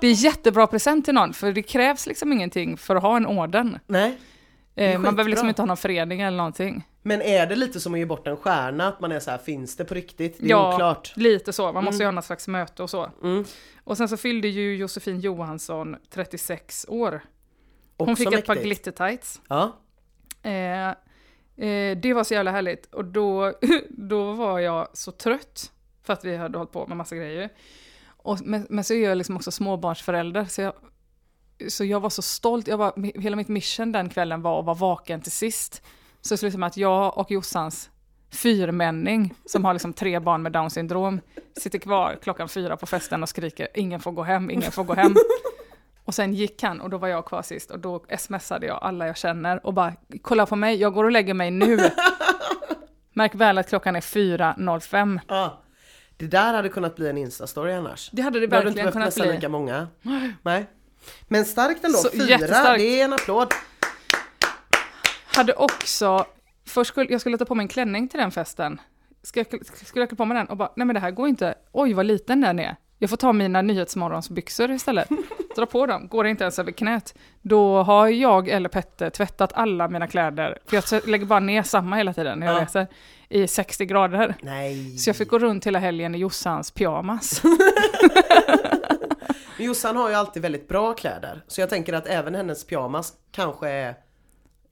det 0.00 0.06
är 0.06 0.12
jättebra 0.24 0.66
present 0.66 1.04
till 1.04 1.14
någon, 1.14 1.32
för 1.32 1.52
det 1.52 1.62
krävs 1.62 2.06
liksom 2.06 2.32
ingenting 2.32 2.76
för 2.76 2.96
att 2.96 3.02
ha 3.02 3.16
en 3.16 3.26
orden. 3.26 3.78
Nej. 3.86 4.18
Eh, 4.74 4.98
man 4.98 5.14
behöver 5.14 5.30
liksom 5.30 5.48
inte 5.48 5.62
ha 5.62 5.66
någon 5.66 5.76
förening 5.76 6.20
eller 6.20 6.36
någonting. 6.36 6.86
Men 7.02 7.22
är 7.22 7.46
det 7.46 7.56
lite 7.56 7.80
som 7.80 7.92
att 7.94 7.98
ge 7.98 8.06
bort 8.06 8.26
en 8.26 8.36
stjärna? 8.36 8.88
Att 8.88 9.00
man 9.00 9.12
är 9.12 9.20
så 9.20 9.30
här, 9.30 9.38
finns 9.38 9.76
det 9.76 9.84
på 9.84 9.94
riktigt? 9.94 10.36
Det 10.38 10.46
är 10.46 10.50
Ja. 10.50 10.74
oklart. 10.74 11.12
Lite 11.16 11.52
så, 11.52 11.72
man 11.72 11.84
måste 11.84 12.02
ju 12.02 12.06
ha 12.06 12.10
något 12.12 12.24
slags 12.24 12.48
möte 12.48 12.82
och 12.82 12.90
så. 12.90 13.10
Mm. 13.22 13.44
Och 13.84 13.96
sen 13.96 14.08
så 14.08 14.16
fyllde 14.16 14.48
ju 14.48 14.76
Josefin 14.76 15.20
Johansson 15.20 15.96
36 16.10 16.86
år. 16.88 17.20
Hon 17.98 18.08
Också 18.10 18.24
fick 18.24 18.32
ett 18.38 18.46
par 18.46 18.54
mäktigt. 18.54 18.66
glittertights. 18.66 19.40
Ja. 19.48 19.76
Eh, 20.42 20.88
eh, 21.68 21.96
det 21.98 22.12
var 22.14 22.24
så 22.24 22.34
jävla 22.34 22.50
härligt. 22.50 22.94
Och 22.94 23.04
då, 23.04 23.52
då 23.88 24.32
var 24.32 24.58
jag 24.58 24.88
så 24.92 25.12
trött 25.12 25.72
för 26.02 26.12
att 26.12 26.24
vi 26.24 26.36
hade 26.36 26.58
hållit 26.58 26.72
på 26.72 26.86
med 26.86 26.96
massa 26.96 27.16
grejer. 27.16 27.48
Och, 28.22 28.38
men, 28.44 28.66
men 28.70 28.84
så 28.84 28.94
är 28.94 29.08
jag 29.08 29.18
liksom 29.18 29.36
också 29.36 29.50
småbarnsförälder. 29.50 30.44
Så 30.44 30.62
jag, 30.62 30.72
så 31.68 31.84
jag 31.84 32.00
var 32.00 32.10
så 32.10 32.22
stolt. 32.22 32.68
Jag 32.68 32.76
var, 32.76 33.20
hela 33.20 33.36
mitt 33.36 33.48
mission 33.48 33.92
den 33.92 34.08
kvällen 34.08 34.42
var 34.42 34.60
att 34.60 34.66
vara 34.66 34.76
vaken 34.76 35.20
till 35.20 35.32
sist. 35.32 35.82
Så 36.20 36.34
det 36.34 36.38
slutade 36.38 36.58
med 36.58 36.66
att 36.66 36.76
jag 36.76 37.18
och 37.18 37.30
Jossans 37.30 37.90
fyrmänning, 38.30 39.34
som 39.46 39.64
har 39.64 39.72
liksom 39.72 39.92
tre 39.92 40.18
barn 40.18 40.42
med 40.42 40.52
down 40.52 40.70
syndrom, 40.70 41.20
sitter 41.56 41.78
kvar 41.78 42.18
klockan 42.22 42.48
fyra 42.48 42.76
på 42.76 42.86
festen 42.86 43.22
och 43.22 43.28
skriker 43.28 43.68
ingen 43.74 44.00
får 44.00 44.12
gå 44.12 44.22
hem, 44.22 44.50
ingen 44.50 44.72
får 44.72 44.84
gå 44.84 44.94
hem. 44.94 45.14
Och 46.04 46.14
sen 46.14 46.34
gick 46.34 46.62
han 46.62 46.80
och 46.80 46.90
då 46.90 46.98
var 46.98 47.08
jag 47.08 47.26
kvar 47.26 47.42
sist 47.42 47.70
och 47.70 47.78
då 47.78 48.04
smsade 48.18 48.66
jag 48.66 48.78
alla 48.82 49.06
jag 49.06 49.16
känner 49.16 49.66
och 49.66 49.74
bara 49.74 49.92
kolla 50.22 50.46
på 50.46 50.56
mig, 50.56 50.76
jag 50.76 50.94
går 50.94 51.04
och 51.04 51.10
lägger 51.10 51.34
mig 51.34 51.50
nu. 51.50 51.78
Märk 53.12 53.34
väl 53.34 53.58
att 53.58 53.68
klockan 53.68 53.96
är 53.96 54.00
4.05. 54.00 55.20
ja. 55.28 55.62
Det 56.20 56.26
där 56.26 56.54
hade 56.54 56.68
kunnat 56.68 56.96
bli 56.96 57.08
en 57.08 57.18
instastory 57.18 57.72
annars. 57.72 58.10
Det 58.12 58.22
hade 58.22 58.40
det 58.40 58.46
Då 58.46 58.56
hade 58.56 58.64
du 58.64 58.68
inte 58.68 58.82
verkligen 58.82 58.84
behövt 58.84 58.92
kunnat 58.92 59.06
nästan 59.06 59.26
bli. 59.26 59.34
lika 59.34 59.48
många. 59.48 59.88
Nej. 60.42 60.66
Men 61.28 61.44
starkt 61.44 61.84
ändå, 61.84 61.98
Så 61.98 62.10
fyra, 62.10 62.76
det 62.76 63.00
är 63.00 63.04
en 63.04 63.12
applåd. 63.12 63.54
Hade 65.26 65.52
också, 65.52 66.26
först 66.66 66.88
skulle 66.88 67.10
jag 67.12 67.20
skulle 67.20 67.38
ta 67.38 67.44
på 67.44 67.54
mig 67.54 67.64
en 67.64 67.68
klänning 67.68 68.08
till 68.08 68.20
den 68.20 68.30
festen. 68.30 68.80
Jag, 69.34 69.46
skulle 69.46 70.02
jag 70.02 70.08
klä 70.08 70.16
på 70.16 70.24
mig 70.24 70.36
den 70.36 70.46
och 70.46 70.56
bara, 70.56 70.72
nej 70.76 70.86
men 70.86 70.94
det 70.94 71.00
här 71.00 71.10
går 71.10 71.28
inte. 71.28 71.54
Oj 71.72 71.92
vad 71.92 72.06
liten 72.06 72.40
den 72.40 72.58
är. 72.58 72.76
Jag 73.02 73.10
får 73.10 73.16
ta 73.16 73.32
mina 73.32 73.62
Nyhetsmorgonsbyxor 73.62 74.70
istället. 74.70 75.08
Dra 75.56 75.66
på 75.66 75.86
dem, 75.86 76.08
går 76.08 76.26
inte 76.26 76.44
ens 76.44 76.58
över 76.58 76.72
knät. 76.72 77.14
Då 77.42 77.82
har 77.82 78.08
jag 78.08 78.48
eller 78.48 78.68
Petter 78.68 79.10
tvättat 79.10 79.52
alla 79.54 79.88
mina 79.88 80.06
kläder, 80.06 80.58
för 80.66 80.76
jag 80.92 81.08
lägger 81.08 81.26
bara 81.26 81.40
ner 81.40 81.62
samma 81.62 81.96
hela 81.96 82.12
tiden 82.14 82.38
när 82.38 82.46
jag 82.46 82.56
Ja. 82.56 82.60
reser, 82.62 82.86
i 83.28 83.48
60 83.48 83.84
grader. 83.84 84.34
Nej. 84.42 84.98
Så 84.98 85.08
jag 85.08 85.16
fick 85.16 85.28
gå 85.28 85.38
runt 85.38 85.66
hela 85.66 85.78
helgen 85.78 86.14
i 86.14 86.18
Jossans 86.18 86.70
pyjamas. 86.70 87.42
Jossan 89.58 89.96
har 89.96 90.08
ju 90.08 90.14
alltid 90.14 90.42
väldigt 90.42 90.68
bra 90.68 90.92
kläder. 90.94 91.42
Så 91.46 91.60
jag 91.60 91.70
tänker 91.70 91.92
att 91.92 92.06
även 92.06 92.34
hennes 92.34 92.66
pyjamas 92.66 93.12
kanske 93.32 93.68
är... 93.68 93.94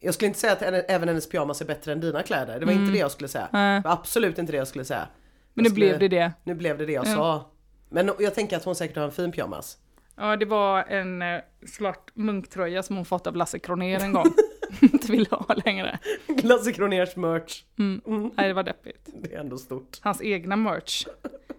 Jag 0.00 0.14
skulle 0.14 0.26
inte 0.28 0.40
säga 0.40 0.52
att 0.52 0.62
även 0.62 1.08
hennes 1.08 1.28
pyjamas 1.28 1.60
är 1.60 1.64
bättre 1.64 1.92
än 1.92 2.00
dina 2.00 2.22
kläder. 2.22 2.60
Det 2.60 2.66
var 2.66 2.72
inte 2.72 2.92
det 2.92 2.98
jag 2.98 3.10
skulle 3.10 3.28
säga. 3.28 3.48
Mm. 3.52 3.62
Nej. 3.62 3.80
Det 3.82 3.88
var 3.88 3.92
absolut 3.94 4.38
inte 4.38 4.52
det 4.52 4.58
jag 4.58 4.68
skulle 4.68 4.84
säga. 4.84 5.08
Men 5.54 5.64
nu 5.64 5.70
blev 5.70 5.94
skulle- 5.94 6.08
det 6.08 6.16
det. 6.16 6.32
Nu 6.44 6.54
blev 6.54 6.78
det 6.78 6.86
det 6.86 6.92
jag 6.92 7.06
Ja. 7.06 7.14
sa. 7.14 7.44
Men 7.88 8.10
jag 8.18 8.34
tänker 8.34 8.56
att 8.56 8.64
hon 8.64 8.74
säkert 8.74 8.96
har 8.96 9.04
en 9.04 9.12
fin 9.12 9.32
pyjamas. 9.32 9.78
Ja, 10.16 10.36
det 10.36 10.44
var 10.44 10.84
en 10.88 11.22
eh, 11.22 11.40
svart 11.66 12.10
munktröja 12.14 12.82
som 12.82 12.96
hon 12.96 13.04
fått 13.04 13.26
av 13.26 13.36
Lasse 13.36 13.58
Kronér 13.58 14.00
en 14.00 14.12
gång. 14.12 14.26
Inte 14.80 15.12
ville 15.12 15.26
ha 15.30 15.54
längre. 15.64 15.98
Lasse 16.42 16.72
Kroners 16.72 17.16
merch. 17.16 17.62
Mm. 17.78 18.30
Nej, 18.36 18.48
det 18.48 18.54
var 18.54 18.62
deppigt. 18.62 19.08
Det 19.22 19.34
är 19.34 19.40
ändå 19.40 19.58
stort. 19.58 19.98
Hans 20.00 20.22
egna 20.22 20.56
merch. 20.56 21.06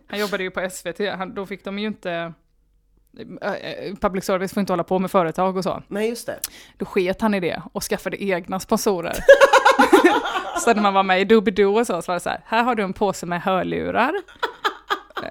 Han 0.07 0.19
jobbade 0.19 0.43
ju 0.43 0.51
på 0.51 0.69
SVT, 0.69 0.99
han, 1.17 1.33
då 1.33 1.45
fick 1.45 1.63
de 1.63 1.79
ju 1.79 1.87
inte... 1.87 2.33
eh, 3.41 3.53
eh, 3.53 3.95
Public 3.95 4.25
service 4.25 4.53
får 4.53 4.61
inte 4.61 4.73
hålla 4.73 4.83
på 4.83 4.99
med 4.99 5.11
företag 5.11 5.57
och 5.57 5.63
så. 5.63 5.83
Nej 5.87 6.09
just 6.09 6.25
det. 6.25 6.39
Då 6.77 6.85
sket 6.85 7.21
han 7.21 7.33
i 7.33 7.39
det 7.39 7.61
och 7.73 7.83
skaffade 7.83 8.23
egna 8.23 8.59
sponsorer. 8.59 9.15
så 10.59 10.73
när 10.73 10.81
man 10.81 10.93
var 10.93 11.03
med 11.03 11.21
i 11.21 11.25
Doobidoo 11.25 11.79
och 11.79 11.87
så, 11.87 12.01
så 12.01 12.11
var 12.11 12.13
det 12.13 12.19
så 12.19 12.29
här, 12.29 12.41
här 12.45 12.63
har 12.63 12.75
du 12.75 12.83
en 12.83 12.93
påse 12.93 13.25
med 13.25 13.41
hörlurar 13.41 14.13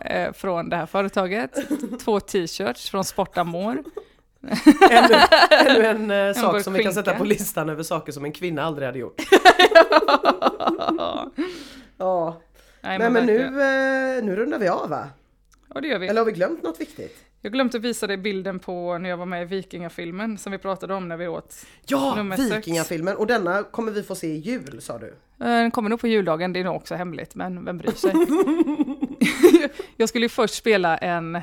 eh, 0.05 0.33
från 0.33 0.69
det 0.69 0.77
här 0.77 0.87
företaget, 0.87 1.51
två 2.05 2.21
t-shirts 2.21 2.91
från 2.91 3.05
Sportamore, 3.05 3.83
Ännu, 4.91 5.15
ännu 5.51 5.87
en 5.87 6.11
eh, 6.11 6.35
sak 6.35 6.63
som 6.63 6.73
vi 6.73 6.83
kan 6.83 6.93
skinka. 6.93 7.05
sätta 7.05 7.19
på 7.19 7.25
listan 7.25 7.69
över 7.69 7.83
saker 7.83 8.13
som 8.13 8.25
en 8.25 8.33
kvinna 8.33 8.63
aldrig 8.63 8.87
hade 8.89 8.99
gjort. 8.99 9.21
Ja. 11.99 12.41
Nej, 12.81 12.99
Nej 12.99 13.11
men 13.11 13.27
nu, 13.27 13.39
eh, 13.47 14.25
nu 14.25 14.37
rundar 14.37 14.59
vi 14.59 14.69
av 14.69 14.89
va? 14.89 15.09
Ja, 15.75 15.81
det 15.81 15.89
gör 15.89 15.99
vi. 15.99 16.07
Eller 16.09 16.21
har 16.21 16.27
vi 16.27 16.33
glömt 16.33 16.63
något 16.63 16.81
viktigt? 16.81 17.17
Jag 17.41 17.53
glömde 17.53 17.79
visa 17.79 18.07
dig 18.07 18.17
bilden 18.17 18.59
på 18.59 18.99
när 18.99 19.11
jag 19.11 19.17
var 19.17 19.27
med 19.27 19.43
i 19.43 19.45
Vikingafilmen 19.45 20.39
som 20.39 20.53
vi 20.53 20.59
pratade 20.59 20.95
om 20.95 21.09
när 21.09 21.17
vi 21.17 21.29
åt. 21.29 21.55
Ja, 21.87 22.15
Nummer. 22.17 22.37
Vikingafilmen! 22.37 23.17
Och 23.17 23.27
denna 23.27 23.63
kommer 23.63 23.93
vi 23.93 24.03
få 24.03 24.15
se 24.15 24.27
i 24.27 24.37
jul 24.37 24.81
sa 24.83 24.99
du. 24.99 25.07
Eh, 25.07 25.15
Den 25.39 25.71
kommer 25.71 25.91
nog 25.91 26.01
på 26.01 26.07
juldagen, 26.09 26.53
det 26.53 26.61
är 26.61 26.65
nog 26.65 26.77
också 26.77 26.95
hemligt, 26.95 27.35
men 27.35 27.65
vem 27.65 27.79
bryr 27.79 27.93
sig? 27.93 28.13
jag 29.97 30.09
skulle 30.09 30.25
ju 30.25 30.29
först 30.29 30.55
spela 30.55 30.97
en 30.97 31.37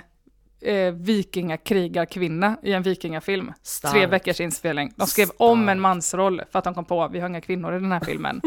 eh, 0.61 0.93
vikingakrigarkvinna 0.93 2.57
i 2.63 2.73
en 2.73 2.84
vikingafilm. 2.84 3.53
Starkt. 3.61 3.93
Tre 3.93 4.05
veckors 4.05 4.39
inspelning. 4.39 4.93
De 4.95 5.07
skrev 5.07 5.30
om 5.38 5.69
en 5.69 5.80
mansroll 5.80 6.41
för 6.51 6.59
att 6.59 6.65
de 6.65 6.73
kom 6.73 6.86
på 6.86 7.03
att 7.03 7.11
vi 7.11 7.19
har 7.19 7.30
inga 7.30 7.41
kvinnor 7.41 7.76
i 7.76 7.80
den 7.80 7.91
här 7.91 7.99
filmen. 7.99 8.41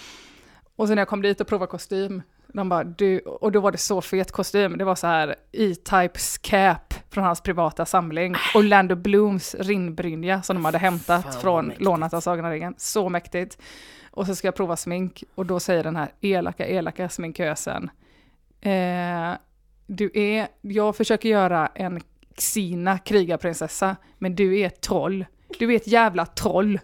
och 0.76 0.88
sen 0.88 0.94
när 0.94 1.00
jag 1.00 1.08
kom 1.08 1.22
dit 1.22 1.40
och 1.40 1.46
provade 1.46 1.70
kostym, 1.70 2.22
de 2.54 2.68
bara, 2.68 2.84
du, 2.84 3.18
och 3.18 3.52
då 3.52 3.60
var 3.60 3.72
det 3.72 3.78
så 3.78 4.00
fet 4.00 4.32
kostym. 4.32 4.78
Det 4.78 4.84
var 4.84 4.94
så 4.94 5.06
här 5.06 5.36
E-Types 5.52 6.38
cap 6.38 6.94
från 7.10 7.24
hans 7.24 7.40
privata 7.40 7.86
samling. 7.86 8.34
Orlando 8.54 8.96
Blooms 8.96 9.54
rinnbrynja 9.54 10.42
som 10.42 10.56
de 10.56 10.64
hade 10.64 10.78
hämtat 10.78 11.24
Fan, 11.24 11.40
från 11.40 11.66
mäktigt. 11.66 11.84
lånat 11.84 12.14
av 12.14 12.20
Sagan 12.20 12.44
om 12.44 12.50
ringen. 12.50 12.74
Så 12.78 13.08
mäktigt. 13.08 13.58
Och 14.10 14.26
så 14.26 14.34
ska 14.34 14.46
jag 14.46 14.54
prova 14.54 14.76
smink 14.76 15.24
och 15.34 15.46
då 15.46 15.60
säger 15.60 15.84
den 15.84 15.96
här 15.96 16.12
elaka, 16.20 16.66
elaka 16.66 17.08
sminkösen. 17.08 17.90
Eh, 18.62 19.38
du 19.86 20.10
är, 20.14 20.48
jag 20.60 20.96
försöker 20.96 21.28
göra 21.28 21.66
en 21.74 22.00
Xina 22.36 22.98
krigarprinsessa, 22.98 23.96
men 24.18 24.34
du 24.34 24.58
är 24.58 24.66
ett 24.66 24.80
troll. 24.80 25.24
Du 25.58 25.72
är 25.72 25.76
ett 25.76 25.86
jävla 25.86 26.26
troll. 26.26 26.80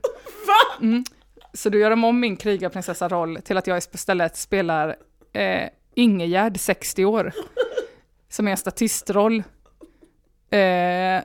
Mm. 0.81 1.05
Så 1.53 1.69
då 1.69 1.79
gör 1.79 1.91
de 1.91 2.05
om 2.05 2.21
min 2.21 2.37
krigarprinsessa-roll 2.37 3.39
till 3.45 3.57
att 3.57 3.67
jag 3.67 3.79
istället 3.79 4.37
spelar 4.37 4.97
eh, 5.33 5.69
Ingegärd, 5.95 6.61
60 6.61 7.05
år, 7.05 7.33
som 8.29 8.47
är 8.47 8.51
en 8.51 8.57
statistroll. 8.57 9.43
Eh, 10.51 10.59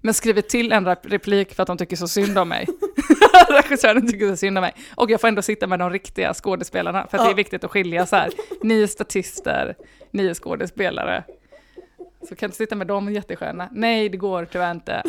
men 0.00 0.14
skriver 0.14 0.42
till 0.42 0.72
en 0.72 0.88
rep- 0.88 1.08
replik 1.08 1.54
för 1.54 1.62
att 1.62 1.66
de 1.66 1.78
tycker 1.78 1.96
så 1.96 2.08
synd 2.08 2.38
om 2.38 2.48
mig. 2.48 2.66
Regissören 3.48 4.08
tycker 4.10 4.28
så 4.28 4.36
synd 4.36 4.58
om 4.58 4.62
mig. 4.62 4.74
Och 4.94 5.10
jag 5.10 5.20
får 5.20 5.28
ändå 5.28 5.42
sitta 5.42 5.66
med 5.66 5.78
de 5.78 5.90
riktiga 5.90 6.34
skådespelarna, 6.34 7.06
för 7.10 7.18
att 7.18 7.24
det 7.24 7.28
är 7.28 7.32
Ja. 7.32 7.36
viktigt 7.36 7.64
att 7.64 7.70
skilja 7.70 8.06
så 8.06 8.16
här. 8.16 8.30
Ni 8.62 8.82
är 8.82 8.86
statister, 8.86 9.76
ni 10.10 10.26
är 10.26 10.34
skådespelare. 10.34 11.24
Så 12.28 12.34
kan 12.36 12.50
du 12.50 12.56
sitta 12.56 12.76
med 12.76 12.86
dem 12.86 13.12
jättestjärna? 13.12 13.68
Nej, 13.72 14.08
det 14.08 14.16
går 14.16 14.44
tyvärr 14.52 14.70
inte. 14.70 15.02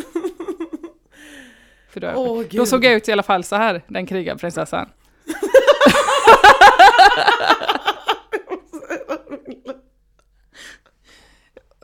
För 1.90 2.00
då, 2.00 2.12
Åh, 2.16 2.42
då 2.50 2.66
såg 2.66 2.84
jag 2.84 2.92
ut 2.92 3.08
i 3.08 3.12
alla 3.12 3.22
fall 3.22 3.44
så 3.44 3.56
här, 3.56 3.82
den 3.88 4.06
krigarprinsessan. 4.06 4.88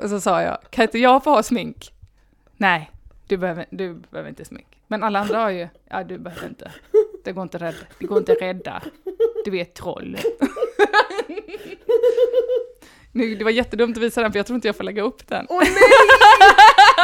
Och 0.03 0.11
så 0.11 0.21
sa 0.21 0.43
jag, 0.43 0.59
kan 0.71 0.83
inte 0.83 0.99
jag 0.99 1.25
få 1.25 1.31
ha 1.31 1.43
smink? 1.43 1.93
Nej, 2.57 2.91
du 3.29 3.37
behöver, 3.37 3.67
du 3.71 3.95
behöver 3.95 4.29
inte 4.29 4.45
smink. 4.45 4.67
Men 4.87 5.03
alla 5.03 5.19
andra 5.19 5.39
har 5.39 5.51
ju, 5.51 5.69
ja 5.91 6.05
du 6.05 6.19
behöver 6.19 6.49
inte. 6.49 6.73
Det 7.25 7.33
går 7.33 7.43
inte 7.43 7.57
att 7.57 7.63
rädda. 7.63 7.77
Det 7.99 8.07
går 8.07 8.19
inte 8.19 8.33
att 8.33 8.43
rädda. 8.43 8.83
Du 9.45 9.59
är 9.59 9.63
ett 9.63 9.75
troll. 9.75 10.19
Nu, 13.13 13.35
det 13.35 13.45
var 13.45 13.51
jättedumt 13.51 13.97
att 13.97 14.03
visa 14.03 14.23
den 14.23 14.33
för 14.33 14.39
jag 14.39 14.47
tror 14.47 14.55
inte 14.55 14.69
jag 14.69 14.77
får 14.77 14.85
lägga 14.85 15.03
upp 15.03 15.29
den. 15.29 15.47
Åh 15.49 15.59
nej! 15.61 15.69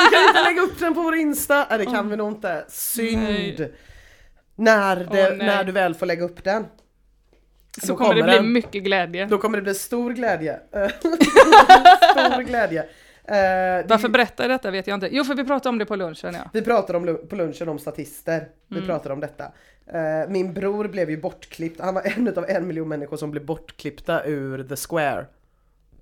Vi 0.05 0.17
kan 0.17 0.29
inte 0.29 0.43
lägga 0.43 0.63
upp 0.63 0.79
den 0.79 0.95
på 0.95 1.03
vår 1.03 1.15
Insta. 1.15 1.67
Nej 1.71 1.79
det 1.79 1.85
kan 1.87 2.11
vi 2.11 2.17
nog 2.17 2.33
inte. 2.33 2.65
Synd. 2.69 3.59
Nej. 3.59 3.73
När, 4.57 4.97
det, 4.97 5.37
nej. 5.37 5.47
när 5.47 5.65
du 5.65 5.73
väl 5.73 5.95
får 5.95 6.07
lägga 6.07 6.25
upp 6.25 6.45
den. 6.45 6.67
Så 7.83 7.87
Då 7.87 7.97
kommer 7.97 8.15
det 8.15 8.23
bli 8.23 8.33
den. 8.33 8.53
mycket 8.53 8.83
glädje. 8.83 9.27
Då 9.27 9.39
kommer 9.39 9.59
det 9.59 9.63
bli 9.63 9.75
stor 9.75 10.13
glädje. 10.13 10.61
stor 11.01 12.43
glädje. 12.43 12.87
Det- 13.27 13.85
Varför 13.89 14.09
berättar 14.09 14.45
jag 14.45 14.51
detta 14.51 14.71
vet 14.71 14.87
jag 14.87 14.97
inte. 14.97 15.09
Jo, 15.13 15.25
för 15.25 15.35
vi 15.35 15.45
pratade 15.45 15.69
om 15.69 15.79
det 15.79 15.87
på 15.87 15.97
lunchen 15.97 16.35
ja. 16.35 16.51
Vi 16.53 16.63
pratade 16.63 16.99
om, 16.99 17.19
på 17.29 17.37
lunchen 17.37 17.69
om 17.69 17.79
statister. 17.79 18.49
Vi 18.69 18.77
Mm. 18.77 18.89
pratade 18.89 19.13
om 19.15 19.21
detta. 19.21 19.45
Eh, 19.87 20.29
min 20.29 20.55
bror 20.55 20.89
blev 20.89 21.11
ju 21.11 21.17
bortklippt. 21.21 21.81
Han 21.81 21.95
var 21.95 22.03
en 22.17 22.29
av 22.39 22.45
en 22.49 22.67
miljon 22.67 22.89
människor 22.89 23.17
som 23.17 23.31
blev 23.31 23.45
bortklippta 23.45 24.25
ur 24.25 24.65
The 24.69 24.77
Square. 24.77 25.27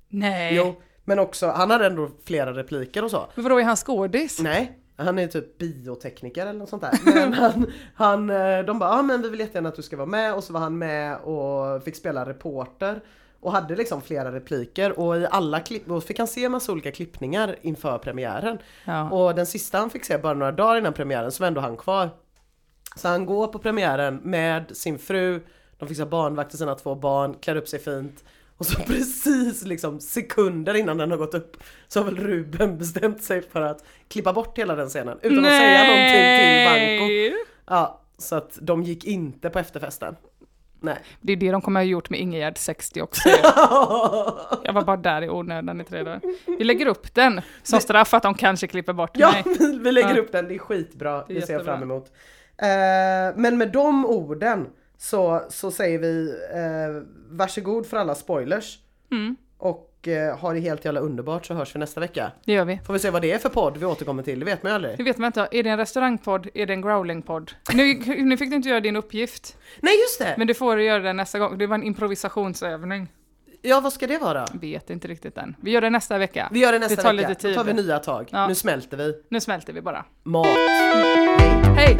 Nej. 0.09 0.55
Jo, 0.57 0.75
men 1.05 1.19
också, 1.19 1.47
han 1.49 1.71
hade 1.71 1.87
ändå 1.87 2.11
flera 2.25 2.53
repliker 2.53 3.05
och 3.05 3.11
så. 3.11 3.27
Men 3.35 3.43
vadå, 3.45 3.59
är 3.61 3.65
han 3.65 3.77
skådis? 3.77 4.41
Nej, 4.41 4.79
han 4.97 5.19
är 5.19 5.27
typ 5.27 5.59
biotekniker 5.59 6.43
eller 6.47 6.59
något 6.59 6.69
sånt 6.69 6.83
där. 6.83 6.99
Men 7.15 7.33
han, 7.33 7.73
han, 7.95 8.31
eh, 8.31 8.59
de 8.59 8.79
bara, 8.79 8.91
ja 8.91 8.99
ah, 8.99 9.03
men 9.03 9.23
vi 9.23 9.29
vill 9.29 9.41
jättegärna 9.41 9.69
att 9.69 9.75
du 9.77 9.83
ska 9.83 9.97
vara 9.97 10.07
med 10.07 10.35
och 10.35 10.45
så 10.45 10.53
var 10.53 10.61
han 10.61 10.79
med 10.79 11.17
och 11.17 11.83
fick 11.85 11.97
spela 11.97 12.27
reporter. 12.29 13.01
Och 13.43 13.53
hade 13.53 13.77
liksom 13.77 14.03
flera 14.03 14.33
repliker 14.33 14.99
och 14.99 15.17
i 15.17 15.27
alla 15.31 15.61
klipp, 15.61 15.91
och 15.91 16.05
fick 16.05 16.19
han 16.19 16.29
se 16.29 16.49
massa 16.49 16.73
olika 16.73 16.93
klippningar 16.93 17.57
inför 17.63 17.99
premiären. 17.99 18.59
Ja. 18.85 19.11
Och 19.11 19.35
den 19.35 19.47
sista 19.47 19.79
han 19.79 19.91
fick 19.91 20.05
se 20.05 20.19
bara 20.19 20.35
några 20.35 20.53
dagar 20.53 20.79
innan 20.79 20.93
premiären 20.93 21.33
så 21.33 21.43
var 21.43 21.49
ändå 21.49 21.61
han 21.61 21.77
kvar. 21.77 22.11
Så 22.97 23.09
han 23.09 23.27
går 23.27 23.47
på 23.47 23.59
premiären 23.59 24.21
med 24.23 24.77
sin 24.77 24.99
fru, 24.99 25.41
de 25.79 25.89
fixar 25.89 26.07
barnvakt 26.07 26.51
till 26.51 26.59
sina 26.59 26.75
två 26.75 26.95
barn, 26.95 27.35
klär 27.35 27.57
upp 27.57 27.69
sig 27.69 27.79
fint. 27.79 28.25
Och 28.57 28.67
så 28.67 28.83
precis 28.87 29.65
liksom 29.65 30.01
sekunder 30.01 30.75
innan 30.75 30.97
den 30.97 31.11
har 31.11 31.19
gått 31.19 31.35
upp 31.35 31.57
så 31.89 32.01
har 32.01 32.05
väl 32.05 32.17
Ruben 32.17 32.79
bestämt 32.79 33.23
sig 33.23 33.43
för 33.43 33.61
att 33.61 33.85
klippa 34.09 34.33
bort 34.33 34.59
hela 34.59 34.75
den 34.75 34.89
scenen 34.89 35.19
utan 35.23 35.39
att 35.39 35.51
säga 35.51 35.85
någonting 35.85 36.39
till 36.39 36.65
Vanko. 36.67 37.37
Ja, 37.67 38.01
så 38.19 38.37
att 38.37 38.59
de 38.61 38.83
gick 38.83 39.05
inte 39.05 39.51
på 39.51 39.59
efterfesten. 39.59 40.17
Nej. 40.83 40.99
Det 41.21 41.33
är 41.33 41.37
det 41.37 41.51
de 41.51 41.61
kommer 41.63 41.81
ha 41.81 41.85
gjort 41.85 42.11
med 42.11 42.21
Ingegärd 42.21 42.59
60 42.59 43.03
också. 43.03 43.29
Jag 44.65 44.73
var 44.73 44.83
bara 44.85 44.97
där 44.97 45.23
i 45.23 45.29
onödan 45.29 45.81
i 45.81 45.85
tre 45.85 46.03
dagar. 46.03 46.21
Vi 46.59 46.65
lägger 46.65 46.87
upp 46.87 47.15
den 47.15 47.41
som 47.63 47.81
straff 47.81 48.15
att 48.15 48.23
de 48.23 48.35
kanske 48.35 48.67
klipper 48.67 48.93
bort 48.93 49.11
Ja, 49.15 49.33
mig. 49.33 49.43
vi, 49.59 49.79
vi 49.79 49.93
lägger 49.93 50.15
Ja. 50.15 50.21
upp 50.21 50.33
den, 50.33 50.49
det 50.49 50.55
är 50.55 50.59
skitbra, 50.59 51.25
Det 51.29 51.35
det 51.35 51.43
ser 51.47 51.53
jag 51.53 51.65
fram 51.65 51.83
emot. 51.83 52.07
Eh, 52.59 53.37
men 53.37 53.59
med 53.59 53.73
de 53.73 54.07
orden 54.07 54.67
så, 54.99 55.43
så 55.49 55.71
säger 55.71 55.99
vi 55.99 56.31
eh, 56.55 57.03
varsågod 57.31 57.87
för 57.87 57.97
alla 57.97 58.15
spoilers. 58.15 58.79
Mm. 59.11 59.37
Och 59.59 59.89
eh, 60.09 60.39
ha 60.39 60.53
det 60.53 60.61
helt 60.61 60.85
jävla 60.85 61.01
underbart 61.01 61.47
så 61.47 61.55
hörs 61.55 61.75
vi 61.75 61.79
nästa 61.79 62.01
vecka. 62.01 62.33
Det 62.45 62.53
gör 62.53 62.65
vi. 62.65 62.81
Får 62.87 62.93
vi 62.93 62.99
se 62.99 63.11
vad 63.11 63.23
det 63.23 63.33
är 63.33 63.39
för 63.39 63.49
podd 63.49 63.77
vi 63.77 63.87
återkommer 63.87 64.23
till, 64.23 64.39
det 64.39 64.45
vet 64.45 64.63
man 64.63 64.71
ju 64.73 64.75
aldrig. 64.77 64.97
Det 64.97 65.03
vet 65.03 65.19
man 65.19 65.27
inte. 65.27 65.49
Är 65.53 65.63
det 65.63 65.71
en 65.71 65.79
restaurangpodd? 65.79 66.49
Är 66.55 66.67
det 66.67 66.73
en 66.73 66.83
growlingpodd? 66.83 67.53
Nu, 67.75 67.95
nu 68.19 68.37
fick 68.37 68.51
du 68.51 68.57
inte 68.57 68.69
göra 68.69 68.81
din 68.81 68.97
uppgift, 68.97 69.57
Nej 69.81 69.95
just 70.01 70.19
det! 70.19 70.35
men 70.39 70.47
du 70.47 70.55
får 70.55 70.81
göra 70.81 71.03
det 71.03 71.13
nästa 71.13 71.39
gång. 71.39 71.59
Det 71.59 71.67
var 71.67 71.75
en 71.75 71.83
improvisationsövning. 71.83 73.09
Ja 73.65 73.81
vad 73.81 73.93
ska 73.93 74.07
det 74.07 74.19
vara? 74.19 74.47
Vet 74.53 74.91
inte 74.91 75.09
riktigt 75.09 75.39
än. 75.39 75.57
Vi 75.61 75.71
gör 75.71 75.81
det 75.81 75.91
nästa 75.91 76.19
vecka. 76.19 76.49
Vi 76.53 76.61
gör 76.61 76.73
det 76.73 76.79
nästa 76.79 76.97
Det 76.97 77.03
tar 77.03 77.15
vecka, 77.15 77.29
lite 77.29 77.41
tid. 77.41 77.51
då 77.51 77.55
tar 77.55 77.65
vi 77.65 77.73
nya 77.73 77.99
tag. 77.99 78.29
Ja. 78.33 78.49
Nu 78.49 78.55
smälter 78.55 78.97
vi. 78.97 79.15
Nu 79.29 79.41
smälter 79.41 79.73
vi 79.73 79.81
bara. 79.81 80.05
Mat. 80.23 80.47
Hej! 81.77 81.99